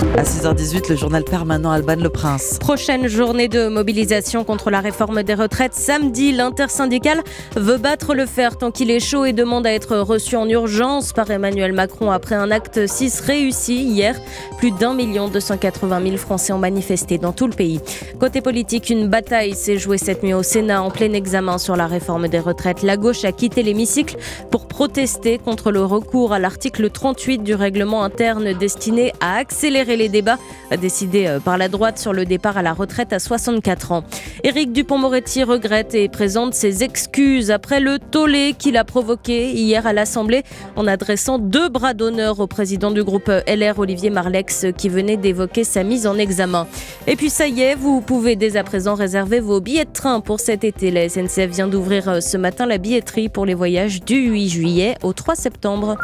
[0.00, 2.56] À 6h18, le journal permanent Alban Le Prince.
[2.58, 5.74] Prochaine journée de mobilisation contre la réforme des retraites.
[5.74, 7.22] Samedi, l'intersyndicale
[7.54, 11.12] veut battre le fer tant qu'il est chaud et demande à être reçu en urgence
[11.12, 14.16] par Emmanuel Macron après un acte 6 réussi hier.
[14.56, 17.80] Plus d'un million 280 000 Français ont manifesté dans tout le pays.
[18.18, 21.86] Côté politique, une bataille s'est jouée cette nuit au Sénat en plein examen sur la
[21.86, 22.82] réforme des retraites.
[22.82, 24.16] La gauche a quitté l'hémicycle
[24.50, 30.08] pour protester contre le recours à l'article 38 du règlement interne destiné à accélérer les
[30.08, 30.38] débats
[30.80, 34.04] décidés euh, par la droite sur le départ à la retraite à 64 ans.
[34.44, 39.92] Éric Dupont-Moretti regrette et présente ses excuses après le tollé qu'il a provoqué hier à
[39.92, 40.42] l'Assemblée
[40.76, 45.64] en adressant deux bras d'honneur au président du groupe LR Olivier Marlex qui venait d'évoquer
[45.64, 46.66] sa mise en examen.
[47.06, 50.20] Et puis ça y est, vous pouvez dès à présent réserver vos billets de train
[50.20, 50.90] pour cet été.
[50.90, 54.94] La SNCF vient d'ouvrir euh, ce matin la billetterie pour les voyages du 8 juillet
[55.02, 55.96] au 3 septembre.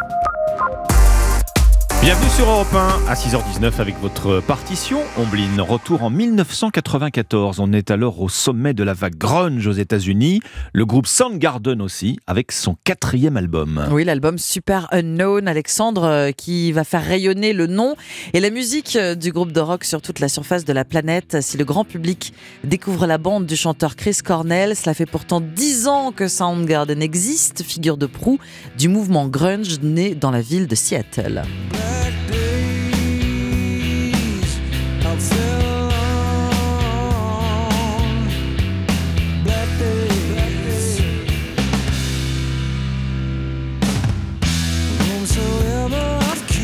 [2.07, 5.01] Bienvenue sur Europe 1 à 6h19 avec votre partition.
[5.19, 7.59] Ombline, retour en 1994.
[7.59, 10.39] On est alors au sommet de la vague grunge aux États-Unis.
[10.73, 13.89] Le groupe Soundgarden aussi, avec son quatrième album.
[13.91, 17.97] Oui, l'album Super Unknown, Alexandre, euh, qui va faire rayonner le nom
[18.35, 21.39] et la musique euh, du groupe de rock sur toute la surface de la planète.
[21.41, 25.89] Si le grand public découvre la bande du chanteur Chris Cornell, cela fait pourtant dix
[25.89, 28.39] ans que Soundgarden existe, figure de proue
[28.79, 31.43] du mouvement grunge né dans la ville de Seattle.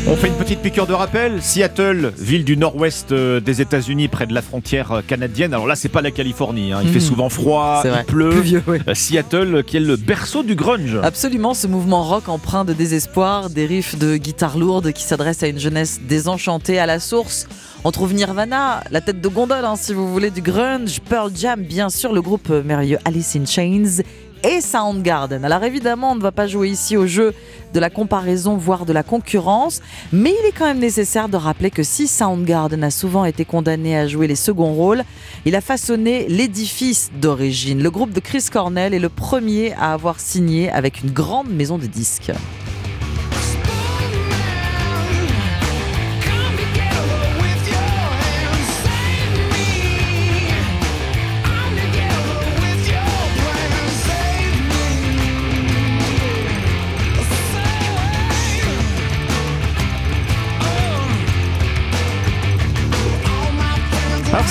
[0.05, 1.41] On fait une petite piqûre de rappel.
[1.41, 5.53] Seattle, ville du nord-ouest euh, des États-Unis, près de la frontière euh, canadienne.
[5.53, 6.73] Alors là, c'est pas la Californie.
[6.73, 6.81] hein.
[6.83, 7.05] Il fait Mhm.
[7.05, 8.03] souvent froid, vrai.
[8.05, 8.43] il pleut.
[8.67, 8.79] Oui.
[8.87, 10.97] Euh, Seattle, qui est le berceau du grunge.
[11.01, 15.47] Absolument, ce mouvement rock empreint de désespoir, des riffs de guitare lourde qui s'adressent à
[15.47, 17.47] une jeunesse désenchantée à la source.
[17.85, 21.61] On trouve Nirvana, la tête de gondole hein, si vous voulez, du grunge, Pearl Jam,
[21.61, 24.03] bien sûr, le groupe merveilleux Alice in Chains
[24.43, 25.43] et Soundgarden.
[25.45, 27.33] Alors évidemment, on ne va pas jouer ici au jeu
[27.73, 31.71] de la comparaison, voire de la concurrence, mais il est quand même nécessaire de rappeler
[31.71, 35.03] que si Soundgarden a souvent été condamné à jouer les seconds rôles,
[35.45, 37.81] il a façonné l'édifice d'origine.
[37.81, 41.77] Le groupe de Chris Cornell est le premier à avoir signé avec une grande maison
[41.77, 42.31] de disques.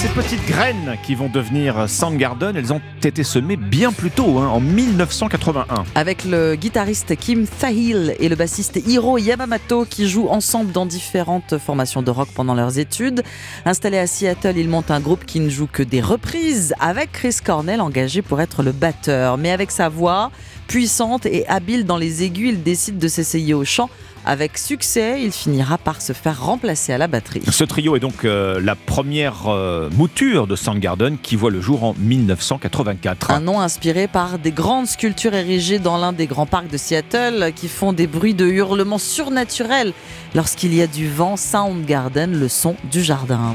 [0.03, 4.49] Ces petites graines qui vont devenir Soundgarden, elles ont été semées bien plus tôt, hein,
[4.49, 5.85] en 1981.
[5.95, 11.57] Avec le guitariste Kim Thayil et le bassiste Hiro Yamamoto qui jouent ensemble dans différentes
[11.57, 13.23] formations de rock pendant leurs études.
[13.65, 17.37] Installés à Seattle, ils montent un groupe qui ne joue que des reprises avec Chris
[17.45, 19.39] Cornell engagé pour être le batteur.
[19.39, 20.33] Mais avec sa voix
[20.66, 23.89] puissante et habile dans les aigus, il décide de s'essayer au chant.
[24.24, 27.43] Avec succès, il finira par se faire remplacer à la batterie.
[27.51, 31.82] Ce trio est donc euh, la première euh, mouture de Soundgarden qui voit le jour
[31.82, 33.32] en 1984.
[33.32, 37.53] Un nom inspiré par des grandes sculptures érigées dans l'un des grands parcs de Seattle
[37.57, 39.93] qui font des bruits de hurlements surnaturels.
[40.35, 43.55] Lorsqu'il y a du vent, Soundgarden, le son du jardin.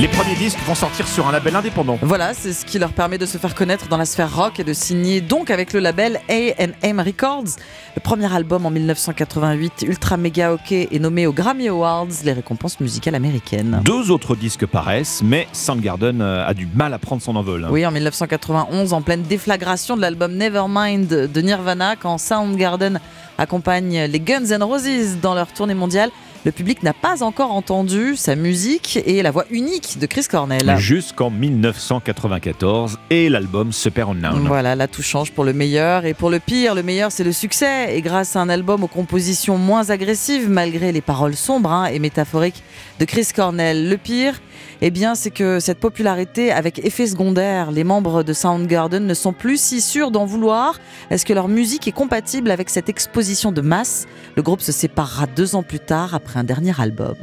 [0.00, 1.98] Les premiers disques vont sortir sur un label indépendant.
[2.02, 4.64] Voilà, c'est ce qui leur permet de se faire connaître dans la sphère rock et
[4.64, 7.56] de signer donc avec le label A&M Records.
[7.96, 12.78] Le premier album en 1988, Ultra Mega OK, est nommé aux Grammy Awards, les récompenses
[12.78, 13.80] musicales américaines.
[13.84, 17.64] Deux autres disques paraissent, mais Soundgarden euh, a du mal à prendre son envol.
[17.64, 17.68] hein.
[17.72, 23.00] Oui, en 1991, en pleine déflagration de l'album Nevermind de Nirvana, quand Soundgarden
[23.36, 26.10] accompagne les Guns N' Roses dans leur tournée mondiale,
[26.48, 30.78] le public n'a pas encore entendu sa musique et la voix unique de Chris Cornell.
[30.78, 34.46] Jusqu'en 1994 et l'album Super Unknown.
[34.46, 36.74] Voilà, là tout change pour le meilleur et pour le pire.
[36.74, 37.94] Le meilleur, c'est le succès.
[37.94, 41.98] Et grâce à un album aux compositions moins agressives, malgré les paroles sombres hein, et
[41.98, 42.62] métaphoriques
[42.98, 43.90] de Chris Cornell.
[43.90, 44.40] Le pire,
[44.80, 49.32] eh bien, c'est que cette popularité avec effet secondaire, les membres de Soundgarden ne sont
[49.32, 50.78] plus si sûrs d'en vouloir.
[51.10, 54.06] Est-ce que leur musique est compatible avec cette exposition de masse?
[54.36, 57.16] Le groupe se séparera deux ans plus tard après un dernier album.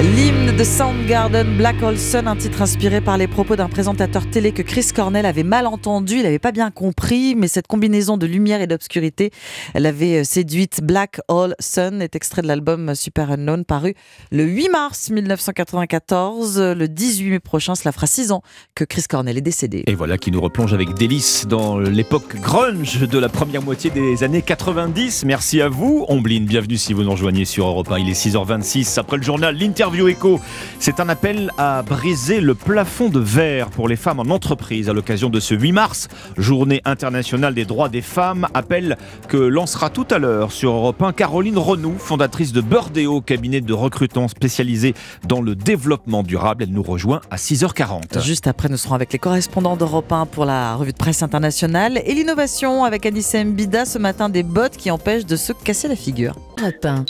[0.00, 4.52] L'hymne de Soundgarden, Black Hole Sun, un titre inspiré par les propos d'un présentateur télé
[4.52, 8.24] que Chris Cornell avait mal entendu, il n'avait pas bien compris, mais cette combinaison de
[8.24, 9.32] lumière et d'obscurité
[9.74, 10.82] l'avait séduite.
[10.84, 13.94] Black Hole Sun est extrait de l'album Super Unknown paru
[14.30, 16.60] le 8 mars 1994.
[16.60, 18.42] Le 18 mai prochain, cela fera 6 ans
[18.76, 19.82] que Chris Cornell est décédé.
[19.88, 24.22] Et voilà qui nous replonge avec délice dans l'époque grunge de la première moitié des
[24.22, 25.24] années 90.
[25.24, 26.44] Merci à vous, Ombline.
[26.44, 27.98] Bienvenue si vous nous rejoignez sur Europe 1.
[27.98, 29.00] Il est 6h26.
[29.00, 30.40] Après le journal, l'interview écho.
[30.78, 34.92] C'est un appel à briser le plafond de verre pour les femmes en entreprise à
[34.92, 38.46] l'occasion de ce 8 mars, journée internationale des droits des femmes.
[38.54, 38.96] Appel
[39.28, 43.72] que lancera tout à l'heure sur Europe 1 Caroline Renou, fondatrice de Burdeo, cabinet de
[43.72, 44.94] recrutement spécialisé
[45.26, 46.64] dans le développement durable.
[46.64, 48.22] Elle nous rejoint à 6h40.
[48.22, 52.00] Juste après, nous serons avec les correspondants d'Europe 1 pour la revue de presse internationale
[52.04, 55.96] et l'innovation avec Anissa Mbida ce matin des bottes qui empêchent de se casser la
[55.96, 56.34] figure.
[56.60, 57.04] Europe 1.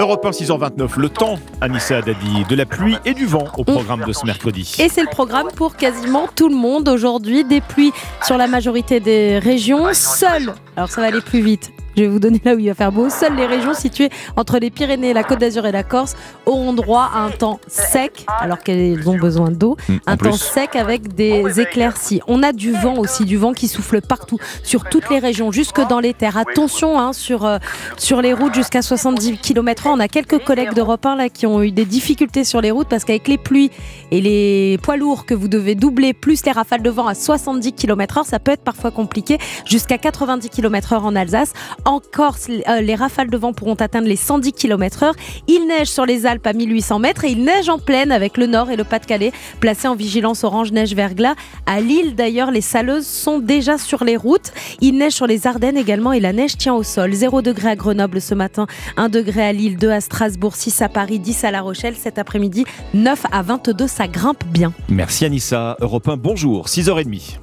[0.00, 4.02] Europe 1 6h29, le temps, Anissa Dadi, de la pluie et du vent au programme
[4.06, 4.76] de ce mercredi.
[4.78, 7.44] Et c'est le programme pour quasiment tout le monde aujourd'hui.
[7.44, 7.92] Des pluies
[8.24, 9.92] sur la majorité des régions.
[9.92, 11.70] Seul, alors ça va aller plus vite.
[12.00, 13.10] Je vais vous donner là où il va faire beau.
[13.10, 16.16] Seules les régions situées entre les Pyrénées, la Côte d'Azur et la Corse
[16.46, 19.76] auront droit à un temps sec, alors qu'elles ont besoin d'eau.
[19.86, 20.38] Mmh, en un temps plus.
[20.38, 22.22] sec avec des éclaircies.
[22.26, 25.78] On a du vent aussi, du vent qui souffle partout, sur toutes les régions, jusque
[25.88, 26.38] dans les terres.
[26.38, 27.58] Attention hein, sur, euh,
[27.98, 29.90] sur les routes jusqu'à 70 km/h.
[29.92, 32.88] On a quelques collègues d'Europe 1 là, qui ont eu des difficultés sur les routes
[32.88, 33.70] parce qu'avec les pluies
[34.10, 37.74] et les poids lourds que vous devez doubler, plus les rafales de vent à 70
[37.74, 39.36] km/h, ça peut être parfois compliqué.
[39.66, 41.52] Jusqu'à 90 km/h en Alsace.
[41.90, 45.10] En Corse, euh, les rafales de vent pourront atteindre les 110 km/h.
[45.48, 48.46] Il neige sur les Alpes à 1800 mètres et il neige en plaine avec le
[48.46, 51.34] Nord et le Pas-de-Calais placés en vigilance orange neige verglas.
[51.66, 54.52] À Lille d'ailleurs, les saleuses sont déjà sur les routes.
[54.80, 57.12] Il neige sur les Ardennes également et la neige tient au sol.
[57.12, 60.88] 0 degré à Grenoble ce matin, 1 degré à Lille, 2 à Strasbourg, 6 à
[60.88, 61.96] Paris, 10 à La Rochelle.
[61.96, 64.72] Cet après-midi, 9 à 22, ça grimpe bien.
[64.88, 65.76] Merci Anissa.
[65.80, 67.38] Europe 1, bonjour, 6h30.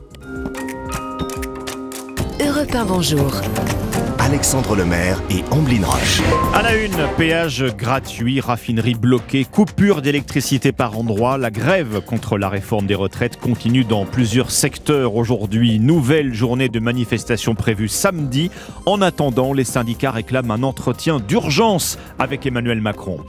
[2.39, 3.41] Europe 1, bonjour.
[4.27, 6.21] Alexandre Lemaire et Amblin Roche.
[6.53, 11.37] À la une, péage gratuit, raffinerie bloquée, coupure d'électricité par endroits.
[11.37, 15.79] La grève contre la réforme des retraites continue dans plusieurs secteurs aujourd'hui.
[15.79, 18.51] Nouvelle journée de manifestation prévue samedi.
[18.85, 23.19] En attendant, les syndicats réclament un entretien d'urgence avec Emmanuel Macron.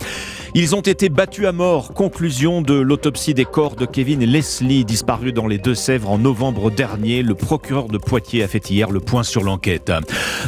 [0.54, 1.92] Ils ont été battus à mort.
[1.92, 7.22] Conclusion de l'autopsie des corps de Kevin Leslie, disparus dans les Deux-Sèvres en novembre dernier.
[7.22, 9.92] Le procureur de Poitiers a fait hier le point sur l'enquête.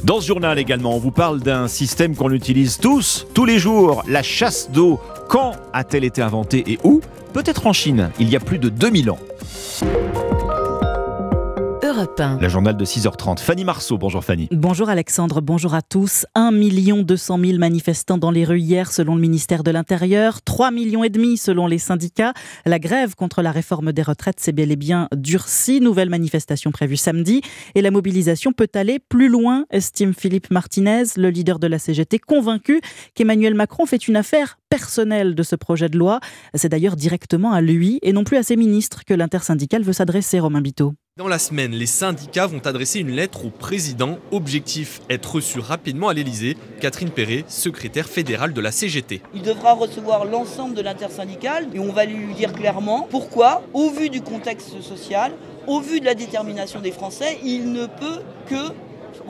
[0.03, 4.03] Dans ce journal également, on vous parle d'un système qu'on utilise tous, tous les jours,
[4.09, 4.99] la chasse d'eau.
[5.29, 7.01] Quand a-t-elle été inventée et où?
[7.33, 9.19] Peut-être en Chine, il y a plus de 2000 ans.
[12.01, 12.39] Europe 1.
[12.41, 13.41] La journal de 6h30.
[13.41, 14.49] Fanny Marceau, bonjour Fanny.
[14.53, 16.25] Bonjour Alexandre, bonjour à tous.
[16.35, 21.05] 1 200 000 manifestants dans les rues hier selon le ministère de l'Intérieur, 3 millions
[21.05, 22.33] et demi selon les syndicats.
[22.65, 25.83] La grève contre la réforme des retraites s'est bel et bien durcie.
[25.83, 27.43] Nouvelle manifestation prévue samedi
[27.75, 32.19] et la mobilisation peut aller plus loin, estime Philippe Martinez, le leader de la CGT,
[32.19, 32.81] convaincu
[33.15, 36.21] qu'Emmanuel Macron fait une affaire personnelle de ce projet de loi.
[36.55, 40.41] C'est d'ailleurs directement à lui et non plus à ses ministres que l'intersyndicale veut s'adresser,
[40.41, 40.95] Romain Biteau.
[41.17, 44.19] Dans la semaine, les syndicats vont adresser une lettre au président.
[44.31, 46.57] Objectif être reçu rapidement à l'Elysée.
[46.81, 49.21] Catherine Perret, secrétaire fédérale de la CGT.
[49.35, 54.09] Il devra recevoir l'ensemble de l'intersyndicale et on va lui dire clairement pourquoi, au vu
[54.09, 55.33] du contexte social,
[55.67, 58.73] au vu de la détermination des Français, il ne peut que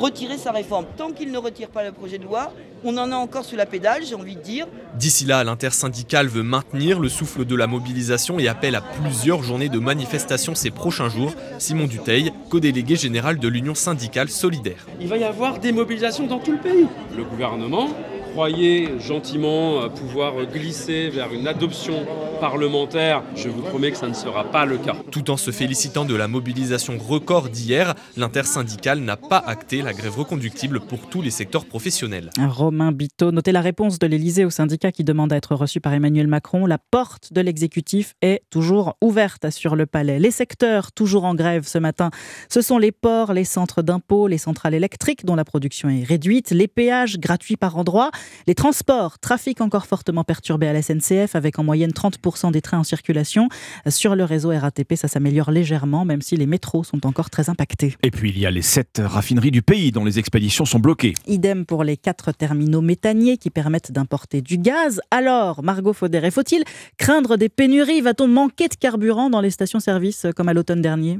[0.01, 0.87] retirer sa réforme.
[0.97, 2.53] Tant qu'il ne retire pas le projet de loi,
[2.85, 4.67] on en a encore sous la pédale, j'ai envie de dire.
[4.95, 9.69] D'ici là, l'intersyndicale veut maintenir le souffle de la mobilisation et appelle à plusieurs journées
[9.69, 11.33] de manifestation ces prochains jours.
[11.59, 14.87] Simon Duteil, co-délégué général de l'Union syndicale solidaire.
[15.01, 16.87] Il va y avoir des mobilisations dans tout le pays.
[17.17, 17.89] Le gouvernement
[18.33, 22.07] croyait gentiment pouvoir glisser vers une adoption
[22.41, 23.23] parlementaire.
[23.37, 24.97] Je vous promets que ça ne sera pas le cas.
[25.11, 30.17] Tout en se félicitant de la mobilisation record d'hier, l'intersyndicale n'a pas acté la grève
[30.17, 32.31] reconductible pour tous les secteurs professionnels.
[32.39, 35.93] Romain Biteau, notez la réponse de l'Elysée au syndicat qui demande à être reçu par
[35.93, 36.67] Emmanuel Macron.
[36.67, 40.19] La porte de l'exécutif est toujours ouverte, assure le palais.
[40.19, 42.11] Les secteurs toujours en grève ce matin,
[42.49, 46.51] ce sont les ports, les centres d'impôts, les centrales électriques dont la production est réduite,
[46.53, 48.11] les péages gratuits par endroit,
[48.47, 52.79] les transports, trafic encore fortement perturbé à la SNCF avec en moyenne 30% des trains
[52.79, 53.49] en circulation.
[53.89, 57.97] Sur le réseau RATP, ça s'améliore légèrement, même si les métros sont encore très impactés.
[58.03, 61.15] Et puis il y a les sept raffineries du pays dont les expéditions sont bloquées.
[61.27, 65.01] Idem pour les quatre terminaux méthaniers qui permettent d'importer du gaz.
[65.11, 66.65] Alors, Margot Faudéré, faut-il
[66.99, 68.01] craindre des pénuries?
[68.01, 71.19] Va-t-on manquer de carburant dans les stations-service comme à l'automne dernier?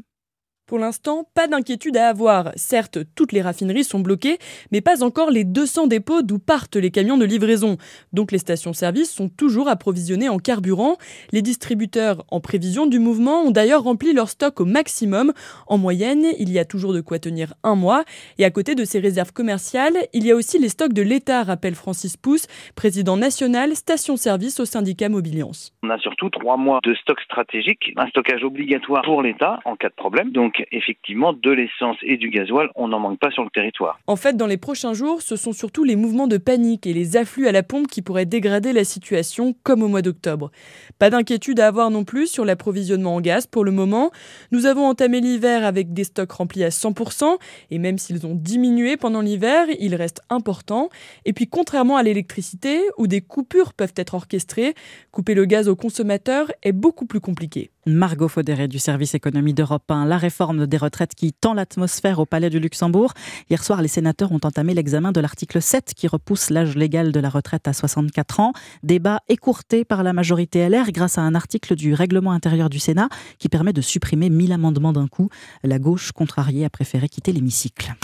[0.71, 2.53] Pour l'instant, pas d'inquiétude à avoir.
[2.55, 4.39] Certes, toutes les raffineries sont bloquées,
[4.71, 7.77] mais pas encore les 200 dépôts d'où partent les camions de livraison.
[8.13, 10.97] Donc les stations-service sont toujours approvisionnées en carburant.
[11.33, 15.33] Les distributeurs, en prévision du mouvement, ont d'ailleurs rempli leur stock au maximum.
[15.67, 18.05] En moyenne, il y a toujours de quoi tenir un mois.
[18.39, 21.43] Et à côté de ces réserves commerciales, il y a aussi les stocks de l'État,
[21.43, 25.73] rappelle Francis Pousse, président national station-service au syndicat Mobiliance.
[25.83, 29.89] On a surtout trois mois de stock stratégique, un stockage obligatoire pour l'État en cas
[29.89, 30.31] de problème.
[30.31, 33.99] Donc effectivement, de l'essence et du gasoil, on n'en manque pas sur le territoire.
[34.07, 37.17] En fait, dans les prochains jours, ce sont surtout les mouvements de panique et les
[37.17, 40.51] afflux à la pompe qui pourraient dégrader la situation, comme au mois d'octobre.
[40.99, 44.11] Pas d'inquiétude à avoir non plus sur l'approvisionnement en gaz pour le moment.
[44.53, 47.39] Nous avons entamé l'hiver avec des stocks remplis à 100%,
[47.71, 50.89] et même s'ils ont diminué pendant l'hiver, ils restent importants.
[51.25, 54.75] Et puis, contrairement à l'électricité, où des coupures peuvent être orchestrées,
[55.11, 57.71] couper le gaz aux consommateurs est beaucoup plus compliqué.
[57.87, 60.05] Margot Faudéré du service économie d'Europe 1.
[60.05, 63.15] La réforme des retraites qui tend l'atmosphère au Palais du Luxembourg.
[63.49, 67.21] Hier soir, les sénateurs ont entamé l'examen de l'article 7 qui repousse l'âge légal de
[67.21, 68.53] la retraite à 64 ans.
[68.83, 73.09] Débat écourté par la majorité LR grâce à un article du règlement intérieur du Sénat
[73.39, 75.31] qui permet de supprimer 1000 amendements d'un coup.
[75.63, 77.95] La gauche, contrariée, a préféré quitter l'hémicycle.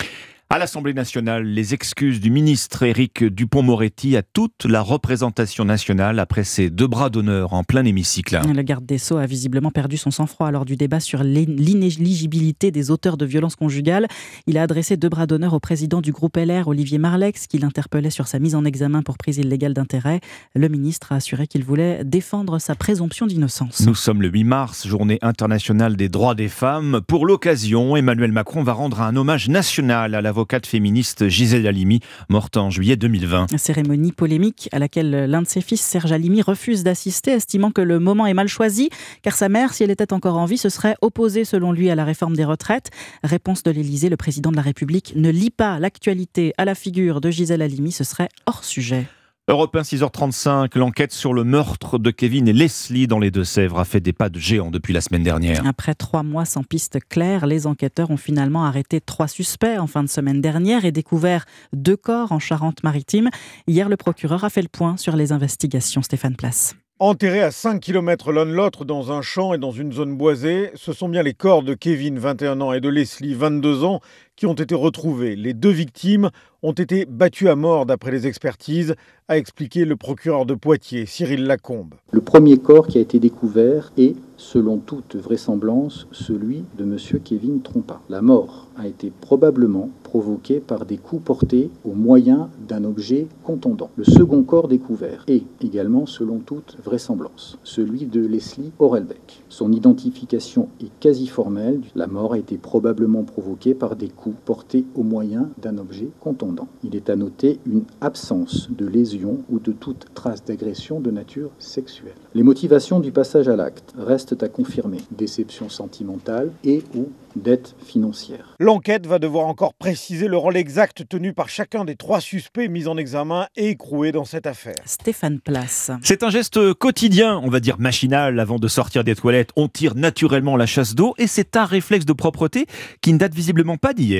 [0.48, 6.44] À l'Assemblée nationale, les excuses du ministre Éric Dupont-Moretti à toute la représentation nationale après
[6.44, 8.40] ses deux bras d'honneur en plein hémicycle.
[8.54, 12.92] Le garde des Sceaux a visiblement perdu son sang-froid lors du débat sur l'inéligibilité des
[12.92, 14.06] auteurs de violences conjugales.
[14.46, 18.10] Il a adressé deux bras d'honneur au président du groupe LR, Olivier Marlex, qui l'interpellait
[18.10, 20.20] sur sa mise en examen pour prise illégale d'intérêt.
[20.54, 23.80] Le ministre a assuré qu'il voulait défendre sa présomption d'innocence.
[23.80, 27.00] Nous sommes le 8 mars, journée internationale des droits des femmes.
[27.08, 32.00] Pour l'occasion, Emmanuel Macron va rendre un hommage national à la avocate féministe Gisèle Halimi,
[32.28, 33.56] morte en juillet 2020.
[33.56, 37.98] Cérémonie polémique à laquelle l'un de ses fils, Serge Halimi, refuse d'assister, estimant que le
[37.98, 38.90] moment est mal choisi,
[39.22, 41.94] car sa mère, si elle était encore en vie, se serait opposée selon lui à
[41.94, 42.90] la réforme des retraites.
[43.24, 47.22] Réponse de l'Élysée, le président de la République ne lit pas l'actualité à la figure
[47.22, 49.06] de Gisèle Halimi, ce serait hors sujet.
[49.48, 53.84] Europe 1 6h35, l'enquête sur le meurtre de Kevin et Leslie dans les Deux-Sèvres a
[53.84, 55.64] fait des pas de géant depuis la semaine dernière.
[55.64, 60.02] Après trois mois sans piste claire, les enquêteurs ont finalement arrêté trois suspects en fin
[60.02, 63.30] de semaine dernière et découvert deux corps en Charente-Maritime.
[63.68, 66.02] Hier, le procureur a fait le point sur les investigations.
[66.02, 66.74] Stéphane Place.
[66.98, 70.70] Enterrés à 5 km l'un de l'autre dans un champ et dans une zone boisée,
[70.76, 74.00] ce sont bien les corps de Kevin, 21 ans, et de Leslie, 22 ans,
[74.36, 75.34] qui ont été retrouvés.
[75.34, 76.30] Les deux victimes
[76.62, 78.94] ont été battues à mort d'après les expertises,
[79.28, 81.94] a expliqué le procureur de Poitiers, Cyril Lacombe.
[82.12, 86.96] Le premier corps qui a été découvert est, selon toute vraisemblance, celui de M.
[87.24, 88.00] Kevin Trompa.
[88.08, 93.90] La mort a été probablement provoquée par des coups portés au moyen d'un objet contondant.
[93.96, 99.42] Le second corps découvert est également, selon toute vraisemblance, celui de Leslie Orelbeck.
[99.48, 101.80] Son identification est quasi formelle.
[101.94, 106.68] La mort a été probablement provoquée par des coups portés au moyen d'un objet contondant.
[106.84, 111.50] Il est à noter une absence de lésion ou de toute trace d'agression de nature
[111.58, 112.14] sexuelle.
[112.34, 114.98] Les motivations du passage à l'acte restent à confirmer.
[115.10, 118.56] Déception sentimentale et ou dette financière.
[118.58, 122.88] L'enquête va devoir encore préciser le rôle exact tenu par chacun des trois suspects mis
[122.88, 124.76] en examen et écroués dans cette affaire.
[124.84, 125.90] Stéphane Place.
[126.02, 129.50] C'est un geste quotidien, on va dire machinal, avant de sortir des toilettes.
[129.56, 132.66] On tire naturellement la chasse d'eau et c'est un réflexe de propreté
[133.00, 134.15] qui ne date visiblement pas d'hier,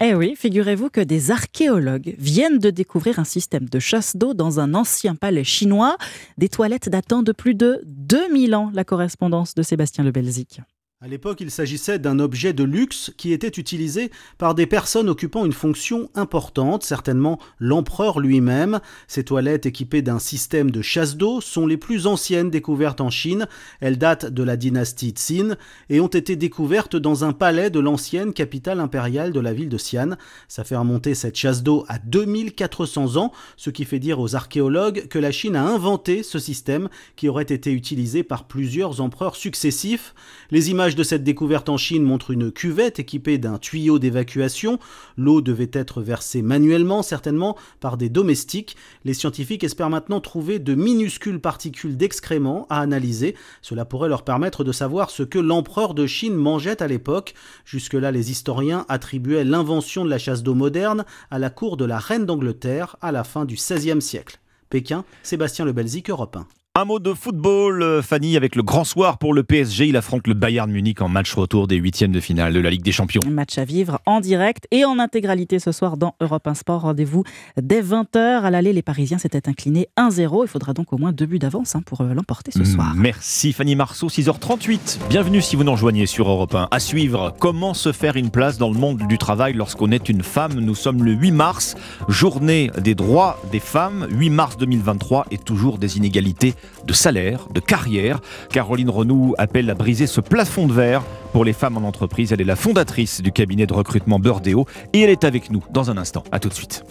[0.00, 4.60] Eh oui, figurez-vous que des archéologues viennent de découvrir un système de chasse d'eau dans
[4.60, 5.96] un ancien palais chinois,
[6.38, 10.60] des toilettes datant de plus de 2000 ans, la correspondance de Sébastien Le Belzic.
[11.04, 15.44] À l'époque, il s'agissait d'un objet de luxe qui était utilisé par des personnes occupant
[15.44, 18.80] une fonction importante, certainement l'empereur lui-même.
[19.06, 23.46] Ces toilettes équipées d'un système de chasse d'eau sont les plus anciennes découvertes en Chine.
[23.80, 25.56] Elles datent de la dynastie Tsin
[25.90, 29.76] et ont été découvertes dans un palais de l'ancienne capitale impériale de la ville de
[29.76, 30.16] Xi'an.
[30.48, 35.06] Ça fait remonter cette chasse d'eau à 2400 ans, ce qui fait dire aux archéologues
[35.08, 40.14] que la Chine a inventé ce système qui aurait été utilisé par plusieurs empereurs successifs.
[40.50, 44.78] Les images de cette découverte en Chine montre une cuvette équipée d'un tuyau d'évacuation.
[45.16, 48.76] L'eau devait être versée manuellement, certainement par des domestiques.
[49.04, 53.36] Les scientifiques espèrent maintenant trouver de minuscules particules d'excréments à analyser.
[53.62, 57.34] Cela pourrait leur permettre de savoir ce que l'empereur de Chine mangeait à l'époque.
[57.64, 61.98] Jusque-là, les historiens attribuaient l'invention de la chasse d'eau moderne à la cour de la
[61.98, 64.40] reine d'Angleterre à la fin du XVIe siècle.
[64.70, 66.63] Pékin, Sébastien Lebelzik, Europe 1.
[66.76, 69.86] Un mot de football, euh, Fanny, avec le grand soir pour le PSG.
[69.86, 72.82] Il affronte le Bayern Munich en match retour des huitièmes de finale de la Ligue
[72.82, 73.20] des Champions.
[73.24, 76.80] Un match à vivre en direct et en intégralité ce soir dans Europe 1 Sport.
[76.80, 77.22] Rendez-vous
[77.56, 78.42] dès 20h.
[78.42, 80.46] À l'aller, les Parisiens s'étaient inclinés 1-0.
[80.46, 82.92] Il faudra donc au moins deux buts d'avance hein, pour euh, l'emporter ce soir.
[82.96, 84.98] Merci Fanny Marceau, 6h38.
[85.08, 86.66] Bienvenue si vous nous rejoignez sur Europe 1.
[86.72, 90.24] À suivre, comment se faire une place dans le monde du travail lorsqu'on est une
[90.24, 90.54] femme?
[90.54, 91.76] Nous sommes le 8 mars,
[92.08, 94.08] journée des droits des femmes.
[94.10, 98.20] 8 mars 2023 et toujours des inégalités de salaire de carrière.
[98.50, 102.32] Caroline Renou appelle à briser ce plafond de verre pour les femmes en entreprise.
[102.32, 105.90] Elle est la fondatrice du cabinet de recrutement Burdeo et elle est avec nous dans
[105.90, 106.24] un instant.
[106.32, 106.84] A tout de suite.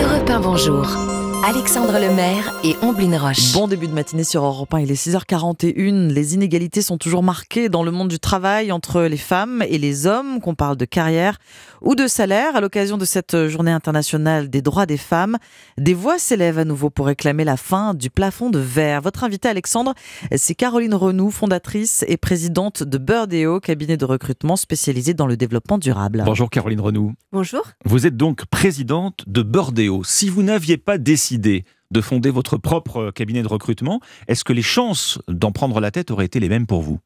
[0.00, 1.23] Europe 1, bonjour.
[1.42, 3.52] Alexandre Lemaire et Omblin Roche.
[3.52, 6.08] Bon début de matinée sur Europe 1, il est 6h41.
[6.12, 10.06] Les inégalités sont toujours marquées dans le monde du travail entre les femmes et les
[10.06, 11.38] hommes, qu'on parle de carrière
[11.80, 12.56] ou de salaire.
[12.56, 15.36] À l'occasion de cette journée internationale des droits des femmes,
[15.76, 19.00] des voix s'élèvent à nouveau pour réclamer la fin du plafond de verre.
[19.00, 19.94] Votre invitée Alexandre,
[20.36, 25.78] c'est Caroline Renou, fondatrice et présidente de Burdeo, cabinet de recrutement spécialisé dans le développement
[25.78, 26.22] durable.
[26.24, 27.14] Bonjour Caroline Renou.
[27.32, 27.64] Bonjour.
[27.84, 30.04] Vous êtes donc présidente de Burdeo.
[30.04, 34.62] Si vous n'aviez pas décidé de fonder votre propre cabinet de recrutement, est-ce que les
[34.62, 36.98] chances d'en prendre la tête auraient été les mêmes pour vous?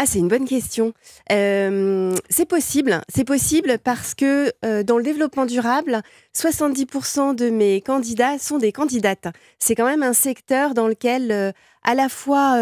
[0.00, 0.92] Ah, c'est une bonne question.
[1.32, 3.00] Euh, c'est possible.
[3.12, 6.02] C'est possible parce que euh, dans le développement durable,
[6.36, 9.26] 70% de mes candidats sont des candidates.
[9.58, 11.50] C'est quand même un secteur dans lequel euh,
[11.82, 12.60] à la fois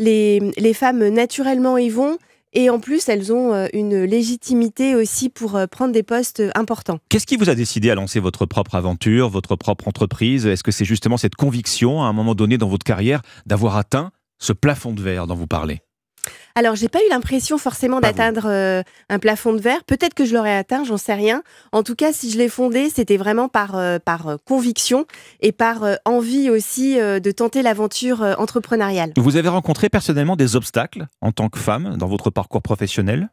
[0.00, 2.18] les, les, femmes naturellement y vont
[2.56, 6.98] Et en plus, elles ont euh, une légitimité aussi pour euh, prendre des postes importants.
[7.08, 10.46] Qu'est-ce qui vous a décidé à lancer votre propre aventure, votre propre entreprise?
[10.46, 14.12] Est-ce que c'est justement cette conviction, à un moment donné dans votre carrière, d'avoir atteint
[14.38, 15.80] ce plafond de verre dont vous parlez?
[16.56, 19.82] Alors, j'ai pas eu l'impression forcément d'atteindre euh, un plafond de verre.
[19.82, 21.42] Peut-être que je l'aurais atteint, j'en sais rien.
[21.72, 25.04] En tout cas, si je l'ai fondé, c'était vraiment par, euh, par euh, conviction
[25.40, 29.12] et par envie aussi de tenter l'aventure entrepreneuriale.
[29.16, 33.30] Vous avez rencontré personnellement des obstacles en tant que femme dans votre parcours professionnel?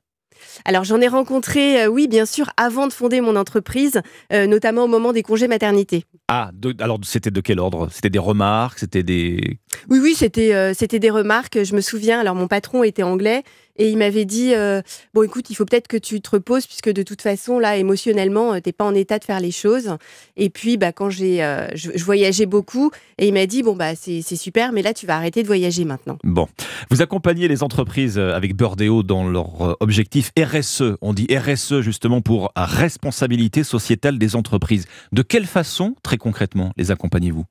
[0.66, 4.02] Alors j'en ai rencontré, oui bien sûr, avant de fonder mon entreprise,
[4.32, 6.06] notamment au moment des congés maternité.
[6.28, 7.90] Ah, alors c'était de quel ordre?
[7.92, 8.80] C'était des remarques?
[8.80, 9.60] C'était des...
[9.90, 11.64] Oui, oui, c'était c'était des remarques.
[11.64, 13.44] Je me souviens, alors mon patron était anglais
[13.78, 14.82] et il m'avait dit euh,
[15.14, 18.54] Bon, écoute, il faut peut-être que tu te reposes, puisque de toute façon, là, émotionnellement,
[18.54, 19.96] euh, tu n'es pas en état de faire les choses.
[20.38, 23.96] Et puis, bah, quand j'ai, euh, je, voyageais beaucoup, et il m'a dit Bon, bah,
[23.96, 26.18] c'est super, mais là, tu vas arrêter de voyager maintenant.
[26.24, 26.48] Bon.
[26.90, 30.96] Vous accompagnez les entreprises avec Burdeo dans leur objectif RSE.
[31.02, 34.86] On dit RSE justement pour responsabilité sociétale des entreprises.
[35.12, 37.46] De quelle façon, très concrètement, les accompagnez-vous?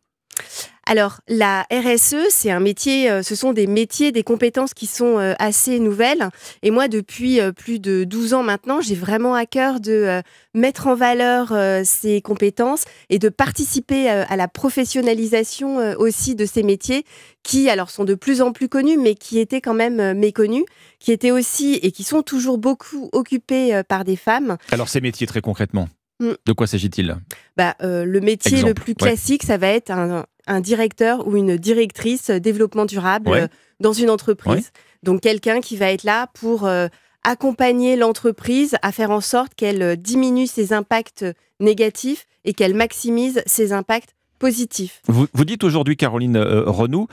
[0.90, 5.20] Alors, la RSE, c'est un métier, euh, ce sont des métiers, des compétences qui sont
[5.20, 6.30] euh, assez nouvelles.
[6.64, 10.20] Et moi, depuis euh, plus de 12 ans maintenant, j'ai vraiment à cœur de
[10.52, 11.54] mettre en valeur
[11.84, 17.04] ces compétences et de participer à la professionnalisation aussi de ces métiers
[17.44, 20.64] qui, alors, sont de plus en plus connus, mais qui étaient quand même méconnus,
[20.98, 24.56] qui étaient aussi et qui sont toujours beaucoup occupés par des femmes.
[24.72, 25.88] Alors, ces métiers, très concrètement
[26.18, 26.32] mm.
[26.44, 27.16] de quoi s'agit-il?
[27.56, 32.30] Bah, Le métier le plus classique, ça va être un, un directeur ou une directrice
[32.30, 33.48] développement durable euh,
[33.80, 34.70] dans une entreprise.
[35.02, 36.88] Donc quelqu'un qui va être là pour euh,
[37.24, 41.24] accompagner l'entreprise à faire en sorte qu'elle euh, diminue ses impacts
[41.60, 45.02] négatifs et qu'elle maximise ses impacts positifs.
[45.06, 47.08] Vous, vous dites aujourd'hui, Caroline Renou,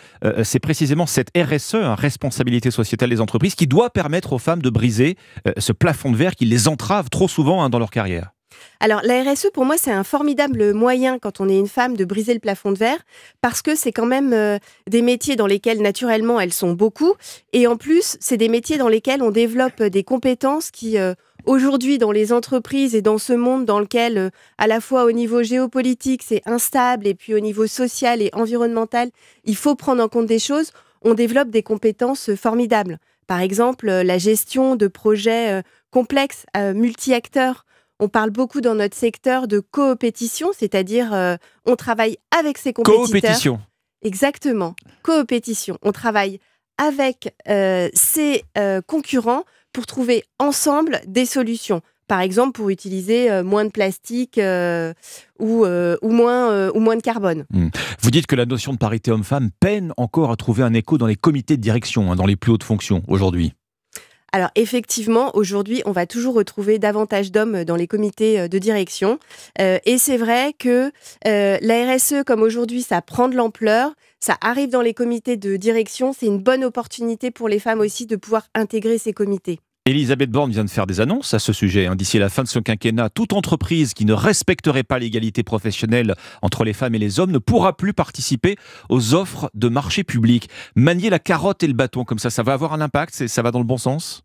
[0.46, 4.70] c'est précisément cette RSE, hein, responsabilité sociétale des entreprises, qui doit permettre aux femmes de
[4.70, 5.18] briser
[5.58, 8.32] ce plafond de verre qui les entrave trop souvent hein, dans leur carrière.
[8.80, 12.06] Alors la RSE, pour moi, c'est un formidable moyen quand on est une femme de
[12.06, 13.00] briser le plafond de verre,
[13.42, 17.14] parce que c'est quand même euh, des métiers dans lesquels naturellement elles sont beaucoup,
[17.54, 20.98] et en plus, c'est des métiers dans lesquels on développe des compétences qui...
[20.98, 21.14] Euh,
[21.46, 25.12] aujourd'hui, dans les entreprises et dans ce monde dans lequel, euh, à la fois au
[25.12, 29.10] niveau géopolitique, c'est instable, et puis au niveau social et environnemental,
[29.46, 30.72] il faut prendre en compte des choses,
[31.02, 33.00] on développe des compétences formidables.
[33.28, 35.62] Par exemple, la gestion de projets
[35.92, 37.67] complexes, multi-acteurs,
[38.00, 43.06] on parle beaucoup dans notre secteur de coopétition, c'est-à-dire euh, on travaille avec ses compétiteurs.
[43.06, 43.60] Coopétition.
[44.04, 45.78] Exactement, coopétition.
[45.82, 46.40] On travaille
[46.78, 49.44] avec euh, ses euh, concurrents
[49.74, 51.82] pour trouver ensemble des solutions.
[52.08, 54.40] Par exemple, pour utiliser moins de plastique
[55.40, 57.44] ou, ou, moins, ou moins de carbone.
[57.50, 57.68] Hmm.
[58.00, 61.06] Vous dites que la notion de parité homme-femme peine encore à trouver un écho dans
[61.06, 63.52] les comités de direction, hein, dans les plus hautes fonctions aujourd'hui.
[64.34, 69.20] Alors effectivement, aujourd'hui, on va toujours retrouver davantage d'hommes dans les comités euh, de direction.
[69.60, 70.92] Euh, et c'est vrai que
[71.26, 75.56] euh, la RSE, comme aujourd'hui, ça prend de l'ampleur, ça arrive dans les comités de
[75.56, 79.60] direction, c'est une bonne opportunité pour les femmes aussi de pouvoir intégrer ces comités.
[79.92, 81.86] Elisabeth Borne vient de faire des annonces à ce sujet.
[81.86, 81.96] Hein.
[81.96, 86.66] D'ici la fin de ce quinquennat, toute entreprise qui ne respecterait pas l'égalité professionnelle entre
[86.66, 88.58] les femmes et les hommes ne pourra plus participer
[88.90, 90.50] aux offres de marché public.
[90.76, 93.52] Manier la carotte et le bâton comme ça, ça va avoir un impact Ça va
[93.52, 94.24] dans le bon sens?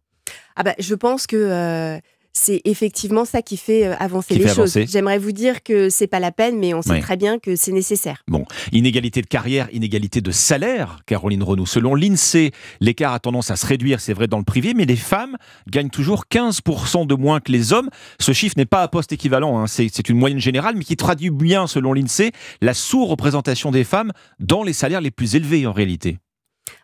[0.57, 1.99] Ah bah, je pense que euh,
[2.33, 4.79] c'est effectivement ça qui fait euh, avancer les choses.
[4.87, 7.73] J'aimerais vous dire que c'est pas la peine, mais on sait très bien que c'est
[7.73, 8.23] nécessaire.
[8.29, 11.67] Bon, inégalité de carrière, inégalité de salaire, Caroline Renaud.
[11.67, 14.97] Selon l'INSEE, l'écart a tendance à se réduire, c'est vrai, dans le privé, mais les
[14.97, 15.37] femmes
[15.69, 17.91] gagnent toujours 15% de moins que les hommes.
[18.19, 19.67] Ce chiffre n'est pas à poste équivalent, hein.
[19.67, 24.63] c'est une moyenne générale, mais qui traduit bien, selon l'INSEE, la sous-représentation des femmes dans
[24.63, 26.19] les salaires les plus élevés en réalité.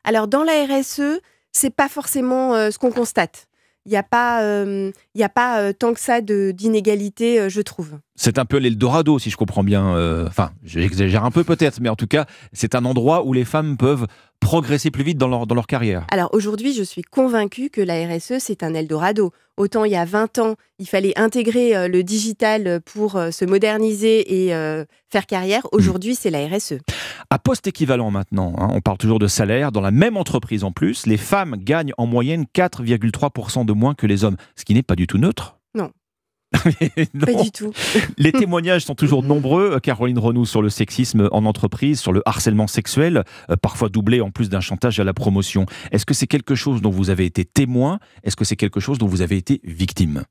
[0.04, 1.20] Alors, dans la RSE,
[1.52, 3.47] c'est pas forcément euh, ce qu'on constate
[3.88, 7.62] il n'y a pas, euh, y a pas euh, tant que ça d'inégalité, euh, je
[7.62, 7.98] trouve.
[8.20, 10.26] C'est un peu l'Eldorado, si je comprends bien.
[10.26, 13.76] Enfin, j'exagère un peu peut-être, mais en tout cas, c'est un endroit où les femmes
[13.76, 14.06] peuvent
[14.40, 18.06] progresser plus vite dans leur, dans leur carrière Alors aujourd'hui, je suis convaincue que la
[18.06, 19.32] RSE, c'est un Eldorado.
[19.56, 23.44] Autant il y a 20 ans, il fallait intégrer euh, le digital pour euh, se
[23.44, 25.64] moderniser et euh, faire carrière.
[25.64, 25.76] Mmh.
[25.76, 26.74] Aujourd'hui, c'est la RSE.
[27.30, 29.72] À poste équivalent maintenant, hein, on parle toujours de salaire.
[29.72, 34.06] Dans la même entreprise en plus, les femmes gagnent en moyenne 4,3% de moins que
[34.06, 35.57] les hommes, ce qui n'est pas du tout neutre.
[36.52, 37.72] Pas du tout.
[38.18, 42.22] Les témoignages sont toujours nombreux, euh, Caroline Renou, sur le sexisme en entreprise, sur le
[42.26, 45.66] harcèlement sexuel, euh, parfois doublé en plus d'un chantage à la promotion.
[45.92, 47.98] Est-ce que c'est quelque chose dont vous avez été témoin?
[48.24, 50.24] Est-ce que c'est quelque chose dont vous avez été victime?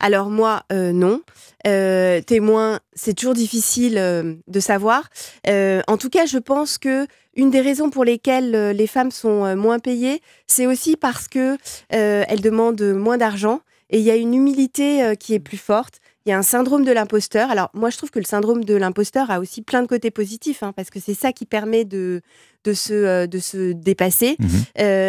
[0.00, 1.20] Alors moi, euh, non.
[1.66, 5.08] Euh, témoin, c'est toujours difficile euh, de savoir.
[5.46, 9.78] en tout cas, je pense que une des raisons pour lesquelles les femmes sont moins
[9.78, 11.56] payées, c'est aussi parce que
[11.88, 13.60] elles demandent moins d'argent
[13.92, 16.00] et il y a une humilité qui est plus forte.
[16.24, 17.50] Il y a un syndrome de l'imposteur.
[17.50, 20.62] Alors moi, je trouve que le syndrome de l'imposteur a aussi plein de côtés positifs,
[20.62, 22.22] hein, parce que c'est ça qui permet de,
[22.64, 24.36] de, se, de se dépasser.
[24.38, 24.46] Mmh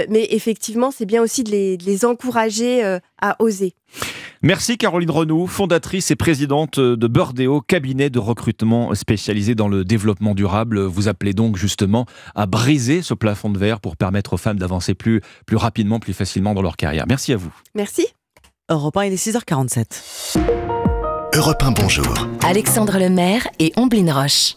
[0.10, 2.84] mais effectivement, c'est bien aussi de les, de les encourager
[3.22, 3.73] à oser.
[4.41, 10.35] Merci Caroline Renou, fondatrice et présidente de Burdeo, cabinet de recrutement spécialisé dans le développement
[10.35, 10.81] durable.
[10.81, 12.05] Vous appelez donc justement
[12.35, 16.14] à briser ce plafond de verre pour permettre aux femmes d'avancer plus, plus rapidement, plus
[16.14, 17.05] facilement dans leur carrière.
[17.07, 17.53] Merci à vous.
[17.73, 18.07] Merci.
[18.74, 20.36] Europe 1, il est 6h47.
[21.36, 22.28] Europe 1, bonjour.
[22.44, 24.56] Alexandre Lemaire et Omblin Roche.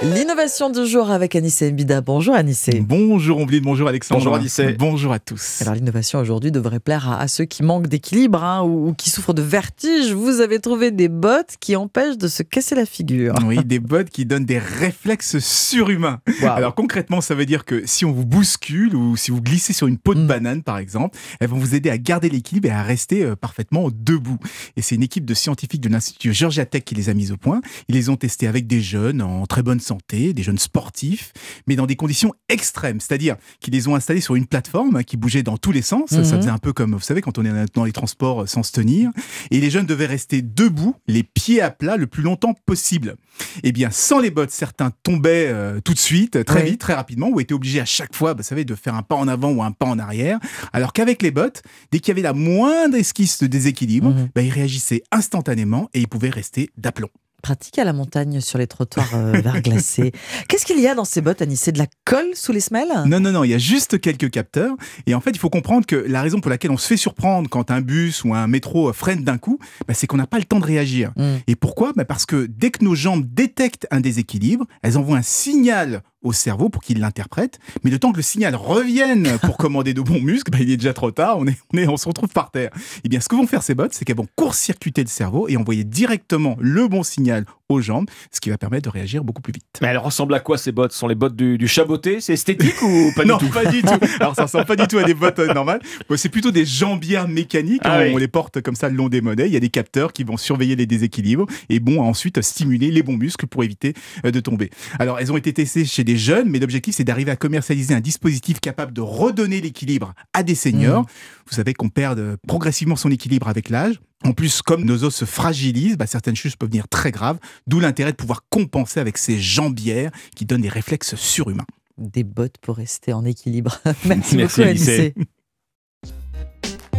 [0.00, 2.02] L'innovation du jour avec Anissé Mbida.
[2.02, 2.80] Bonjour Anissé.
[2.80, 4.20] Bonjour Ombline, bonjour Alexandre.
[4.20, 4.76] Bonjour Anissé.
[4.78, 5.60] Bonjour à tous.
[5.62, 9.42] Alors l'innovation aujourd'hui devrait plaire à, ceux qui manquent d'équilibre hein, ou, qui souffrent de
[9.42, 10.12] vertige.
[10.12, 13.34] Vous avez trouvé des bottes qui empêchent de se casser la figure.
[13.44, 16.20] Oui, des bottes qui donnent des réflexes surhumains.
[16.42, 19.88] Alors concrètement, ça veut dire que si on vous bouscule ou si vous glissez sur
[19.88, 20.26] une peau de mm.
[20.28, 23.88] banane par exemple, elles vont vous aider à garder l'équilibre et à rester euh, parfaitement
[23.92, 24.38] debout.
[24.76, 27.36] Et c'est une équipe de scientifiques de l'Institut Georgia Tech qui les a mises au
[27.36, 27.60] point.
[27.88, 31.32] Ils les ont testés avec des jeunes en très bonne santé, des jeunes sportifs,
[31.66, 35.42] mais dans des conditions extrêmes, c'est-à-dire qu'ils les ont installés sur une plateforme qui bougeait
[35.42, 36.10] dans tous les sens.
[36.10, 36.24] Ça mhm.
[36.24, 39.10] faisait un peu comme, vous savez, quand on est dans les transports sans se tenir.
[39.50, 43.16] Et les jeunes devaient rester debout, les pieds à plat, le plus longtemps possible.
[43.62, 47.28] Eh bien, sans les bottes, certains tombaient euh, tout de suite, très vite, très rapidement,
[47.28, 49.62] ou étaient obligés à chaque fois, vous savez, de faire un pas en avant ou
[49.62, 50.38] un pas en arrière.
[50.72, 51.62] Alors qu'avec les bottes,
[51.92, 54.28] dès qu'il y avait la moindre esquisse de déséquilibre, mhm.
[54.34, 57.10] bah, ils réagissaient instantanément et ils pouvaient rester d'aplomb
[57.42, 60.12] pratique à la montagne sur les trottoirs euh, verglacés.
[60.48, 61.56] Qu'est-ce qu'il y a dans ces bottes, Annie?
[61.56, 62.88] C'est de la colle sous les semelles?
[63.06, 64.74] Non, non, non, il y a juste quelques capteurs.
[65.06, 67.48] Et en fait, il faut comprendre que la raison pour laquelle on se fait surprendre
[67.48, 70.44] quand un bus ou un métro freine d'un coup, bah, c'est qu'on n'a pas le
[70.44, 71.12] temps de réagir.
[71.16, 71.36] Hmm.
[71.46, 71.92] Et pourquoi?
[71.94, 76.32] Bah, Parce que dès que nos jambes détectent un déséquilibre, elles envoient un signal au
[76.32, 77.58] cerveau pour qu'il l'interprète.
[77.84, 80.76] Mais le temps que le signal revienne pour commander de bons muscles, bah, il est
[80.76, 82.70] déjà trop tard, on, est, on, est, on se retrouve par terre.
[83.04, 85.56] Eh bien, ce que vont faire ces bottes, c'est qu'elles vont court-circuiter le cerveau et
[85.56, 89.52] envoyer directement le bon signal aux jambes, ce qui va permettre de réagir beaucoup plus
[89.52, 89.66] vite.
[89.82, 92.20] Mais elles ressemblent à quoi ces bottes Ce sont les bottes du, du chaboté?
[92.20, 93.50] C'est esthétique ou pas du non, tout?
[93.50, 93.98] pas du tout.
[94.20, 95.80] Alors ça ressemble pas du tout à des bottes euh, normales.
[96.16, 97.82] c'est plutôt des jambières mécaniques.
[97.84, 99.48] Ah hein, on les porte comme ça le long des mollets.
[99.48, 103.02] Il y a des capteurs qui vont surveiller les déséquilibres et bon ensuite stimuler les
[103.02, 103.92] bons muscles pour éviter
[104.24, 104.70] euh, de tomber.
[104.98, 108.00] Alors elles ont été testées chez des jeunes, mais l'objectif c'est d'arriver à commercialiser un
[108.00, 111.02] dispositif capable de redonner l'équilibre à des seniors.
[111.02, 111.06] Mmh.
[111.50, 114.00] Vous savez qu'on perd euh, progressivement son équilibre avec l'âge.
[114.24, 117.78] En plus, comme nos os se fragilisent, bah, certaines choses peuvent devenir très graves, d'où
[117.78, 121.66] l'intérêt de pouvoir compenser avec ces jambières qui donnent des réflexes surhumains.
[121.98, 123.78] Des bottes pour rester en équilibre.
[124.06, 125.12] Merci, beaucoup, Alice.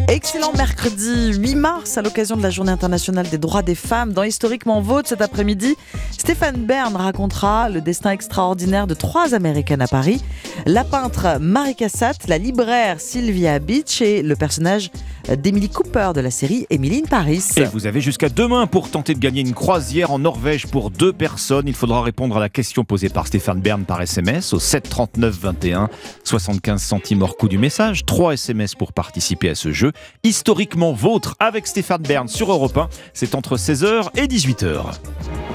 [0.07, 4.13] Excellent mercredi 8 mars à l'occasion de la Journée internationale des droits des femmes.
[4.13, 5.75] Dans Historiquement Vôtre cet après-midi,
[6.11, 10.23] Stéphane Bern racontera le destin extraordinaire de trois Américaines à Paris.
[10.65, 14.91] La peintre Marie Cassatt, la libraire Sylvia Beach et le personnage
[15.27, 17.43] d'Emily Cooper de la série Emily in Paris.
[17.57, 21.13] Et vous avez jusqu'à demain pour tenter de gagner une croisière en Norvège pour deux
[21.13, 21.67] personnes.
[21.67, 25.89] Il faudra répondre à la question posée par Stéphane Bern par SMS au 739 21,
[26.23, 28.05] 75 centimes hors coût du message.
[28.05, 29.91] Trois SMS pour participer à ce jeu
[30.23, 32.89] historiquement vôtre avec Stéphane Bern sur Europe 1.
[33.13, 34.99] C'est entre 16h et 18h.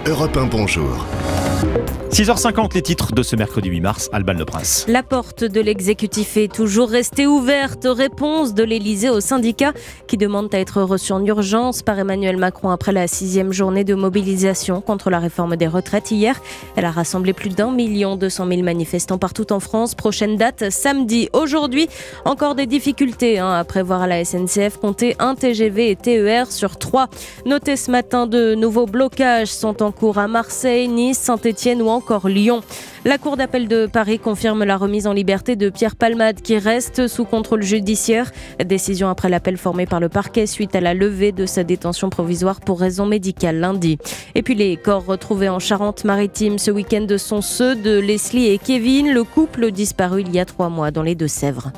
[0.06, 1.06] Europe 1, bonjour.
[2.10, 4.84] 6h50, les titres de ce mercredi 8 mars, Alban Le Prince.
[4.86, 7.88] La porte de l'exécutif est toujours restée ouverte.
[7.90, 9.20] Réponse de l'Elysée aux
[10.06, 13.94] qui demandent à être reçus en urgence par Emmanuel Macron après la sixième journée de
[13.94, 16.40] mobilisation contre la réforme des retraites hier.
[16.76, 19.94] Elle a rassemblé plus d'un million deux cent mille manifestants partout en France.
[19.94, 21.28] Prochaine date, samedi.
[21.32, 21.88] Aujourd'hui,
[22.24, 24.78] encore des difficultés hein, à prévoir à la SNCF.
[24.80, 27.08] Compter un TGV et TER sur trois.
[27.46, 32.28] Notez ce matin, de nouveaux blocages sont en cours à Marseille, Nice, Saint-Etienne ou encore
[32.28, 32.62] Lyon.
[33.06, 37.06] La Cour d'appel de Paris confirme la remise en liberté de Pierre Palmade qui reste
[37.06, 38.32] sous contrôle judiciaire.
[38.64, 42.60] Décision après l'appel formé par le parquet suite à la levée de sa détention provisoire
[42.60, 43.98] pour raison médicale lundi.
[44.34, 49.12] Et puis les corps retrouvés en Charente-Maritime ce week-end sont ceux de Leslie et Kevin,
[49.12, 51.72] le couple disparu il y a trois mois dans les Deux-Sèvres.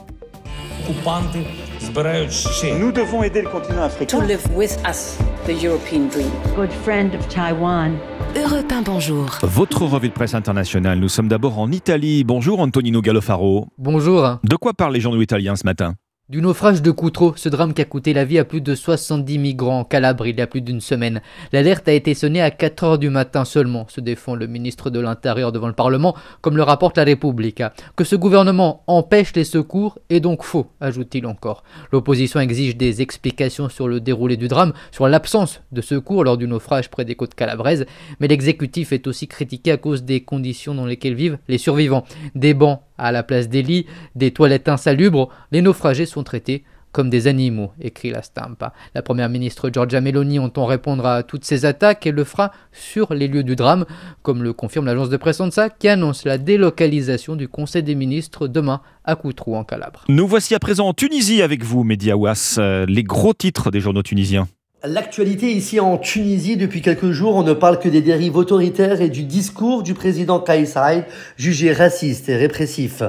[2.78, 4.20] Nous devons aider le continent africain.
[4.20, 6.30] To live with us the European dream.
[6.54, 7.98] Good friend of Taiwan.
[8.36, 9.38] Europe bonjour.
[9.42, 10.98] Votre revue de presse internationale.
[10.98, 12.22] Nous sommes d'abord en Italie.
[12.22, 13.68] Bonjour Antonino Gallofaro.
[13.78, 14.38] Bonjour.
[14.44, 15.94] De quoi parlent les journaux italiens ce matin?
[16.28, 19.38] Du naufrage de Coutreau, ce drame qui a coûté la vie à plus de 70
[19.38, 21.22] migrants en Calabre il y a plus d'une semaine.
[21.52, 24.98] L'alerte a été sonnée à 4 heures du matin seulement, se défend le ministre de
[24.98, 27.62] l'Intérieur devant le Parlement, comme le rapporte la République.
[27.94, 31.62] Que ce gouvernement empêche les secours est donc faux, ajoute-t-il encore.
[31.92, 36.48] L'opposition exige des explications sur le déroulé du drame, sur l'absence de secours lors du
[36.48, 37.86] naufrage près des côtes calabraises,
[38.18, 42.02] mais l'exécutif est aussi critiqué à cause des conditions dans lesquelles vivent les survivants.
[42.34, 46.64] Des bancs à la place des lits, des toilettes insalubres, les naufragés sont traités
[46.97, 48.73] comme des animaux, écrit la Stampa.
[48.94, 53.12] La première ministre Giorgia Meloni entend répondre à toutes ces attaques et le fera sur
[53.12, 53.85] les lieux du drame,
[54.23, 58.48] comme le confirme l'agence de presse ANSA qui annonce la délocalisation du Conseil des ministres
[58.48, 60.05] demain à Coutrou en Calabre.
[60.09, 64.02] Nous voici à présent en Tunisie avec vous, Mediawas, euh, les gros titres des journaux
[64.02, 64.48] tunisiens.
[64.84, 69.08] L'actualité ici en Tunisie, depuis quelques jours, on ne parle que des dérives autoritaires et
[69.08, 71.06] du discours du président Kais Saied,
[71.38, 73.02] jugé raciste et répressif.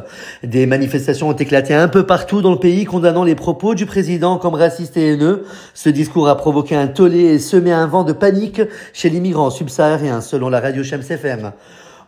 [0.44, 4.38] Des manifestations ont éclaté un peu partout dans le pays, condamnant les propos du président
[4.38, 5.44] comme racistes et haineux.
[5.73, 8.61] Ce discours a provoqué un tollé et semé un vent de panique
[8.94, 11.52] chez les migrants subsahariens, selon la radio Shams FM.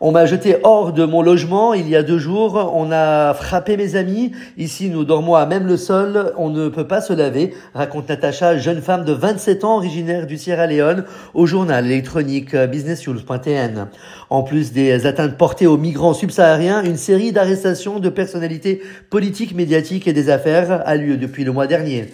[0.02, 2.72] On m'a jeté hors de mon logement il y a deux jours.
[2.74, 4.32] On a frappé mes amis.
[4.58, 6.32] Ici, nous dormons à même le sol.
[6.38, 10.38] On ne peut pas se laver, raconte Natacha, jeune femme de 27 ans originaire du
[10.38, 11.04] Sierra Leone,
[11.34, 13.88] au journal électronique businessnews.tn.
[14.30, 20.08] En plus des atteintes portées aux migrants subsahariens, une série d'arrestations de personnalités politiques, médiatiques
[20.08, 22.06] et des affaires a lieu depuis le mois dernier.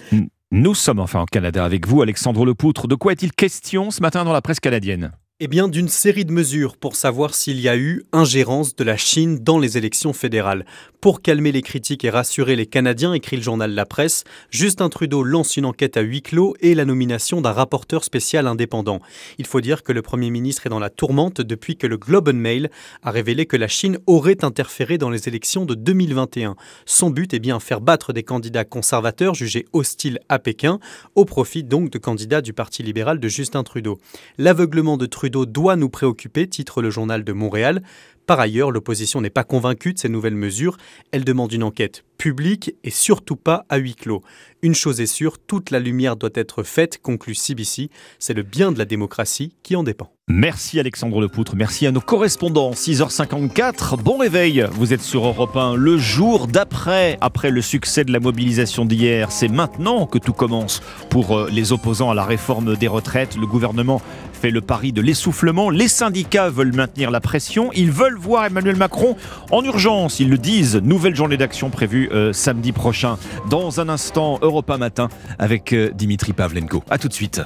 [0.50, 2.88] Nous sommes enfin au Canada avec vous, Alexandre Lepoutre.
[2.88, 5.12] De quoi est-il question ce matin dans la presse canadienne?
[5.38, 8.96] Eh bien, d'une série de mesures pour savoir s'il y a eu ingérence de la
[8.96, 10.64] Chine dans les élections fédérales.
[11.02, 15.22] Pour calmer les critiques et rassurer les Canadiens, écrit le journal La Presse, Justin Trudeau
[15.22, 19.00] lance une enquête à huis clos et la nomination d'un rapporteur spécial indépendant.
[19.36, 22.30] Il faut dire que le Premier ministre est dans la tourmente depuis que le Globe
[22.30, 22.70] and Mail
[23.02, 26.56] a révélé que la Chine aurait interféré dans les élections de 2021.
[26.86, 30.80] Son but est bien faire battre des candidats conservateurs jugés hostiles à Pékin,
[31.14, 33.98] au profit donc de candidats du Parti libéral de Justin Trudeau.
[34.38, 37.82] L'aveuglement de Trudeau doit nous préoccuper, titre le journal de Montréal.
[38.26, 40.76] Par ailleurs, l'opposition n'est pas convaincue de ces nouvelles mesures.
[41.12, 44.22] Elle demande une enquête publique et surtout pas à huis clos.
[44.62, 47.88] Une chose est sûre, toute la lumière doit être faite, conclut CBC.
[48.18, 50.10] C'est le bien de la démocratie qui en dépend.
[50.28, 52.72] Merci Alexandre Lepoutre, merci à nos correspondants.
[52.72, 55.76] 6h54, bon réveil, vous êtes sur Europe 1.
[55.76, 60.82] Le jour d'après, après le succès de la mobilisation d'hier, c'est maintenant que tout commence
[61.10, 63.36] pour euh, les opposants à la réforme des retraites.
[63.36, 64.02] Le gouvernement
[64.50, 65.70] le pari de l'essoufflement.
[65.70, 67.70] Les syndicats veulent maintenir la pression.
[67.74, 69.16] Ils veulent voir Emmanuel Macron
[69.50, 70.20] en urgence.
[70.20, 70.76] Ils le disent.
[70.76, 73.18] Nouvelle journée d'action prévue euh, samedi prochain.
[73.50, 75.08] Dans un instant, Europa Matin
[75.38, 76.82] avec euh, Dimitri Pavlenko.
[76.90, 77.40] A tout de suite.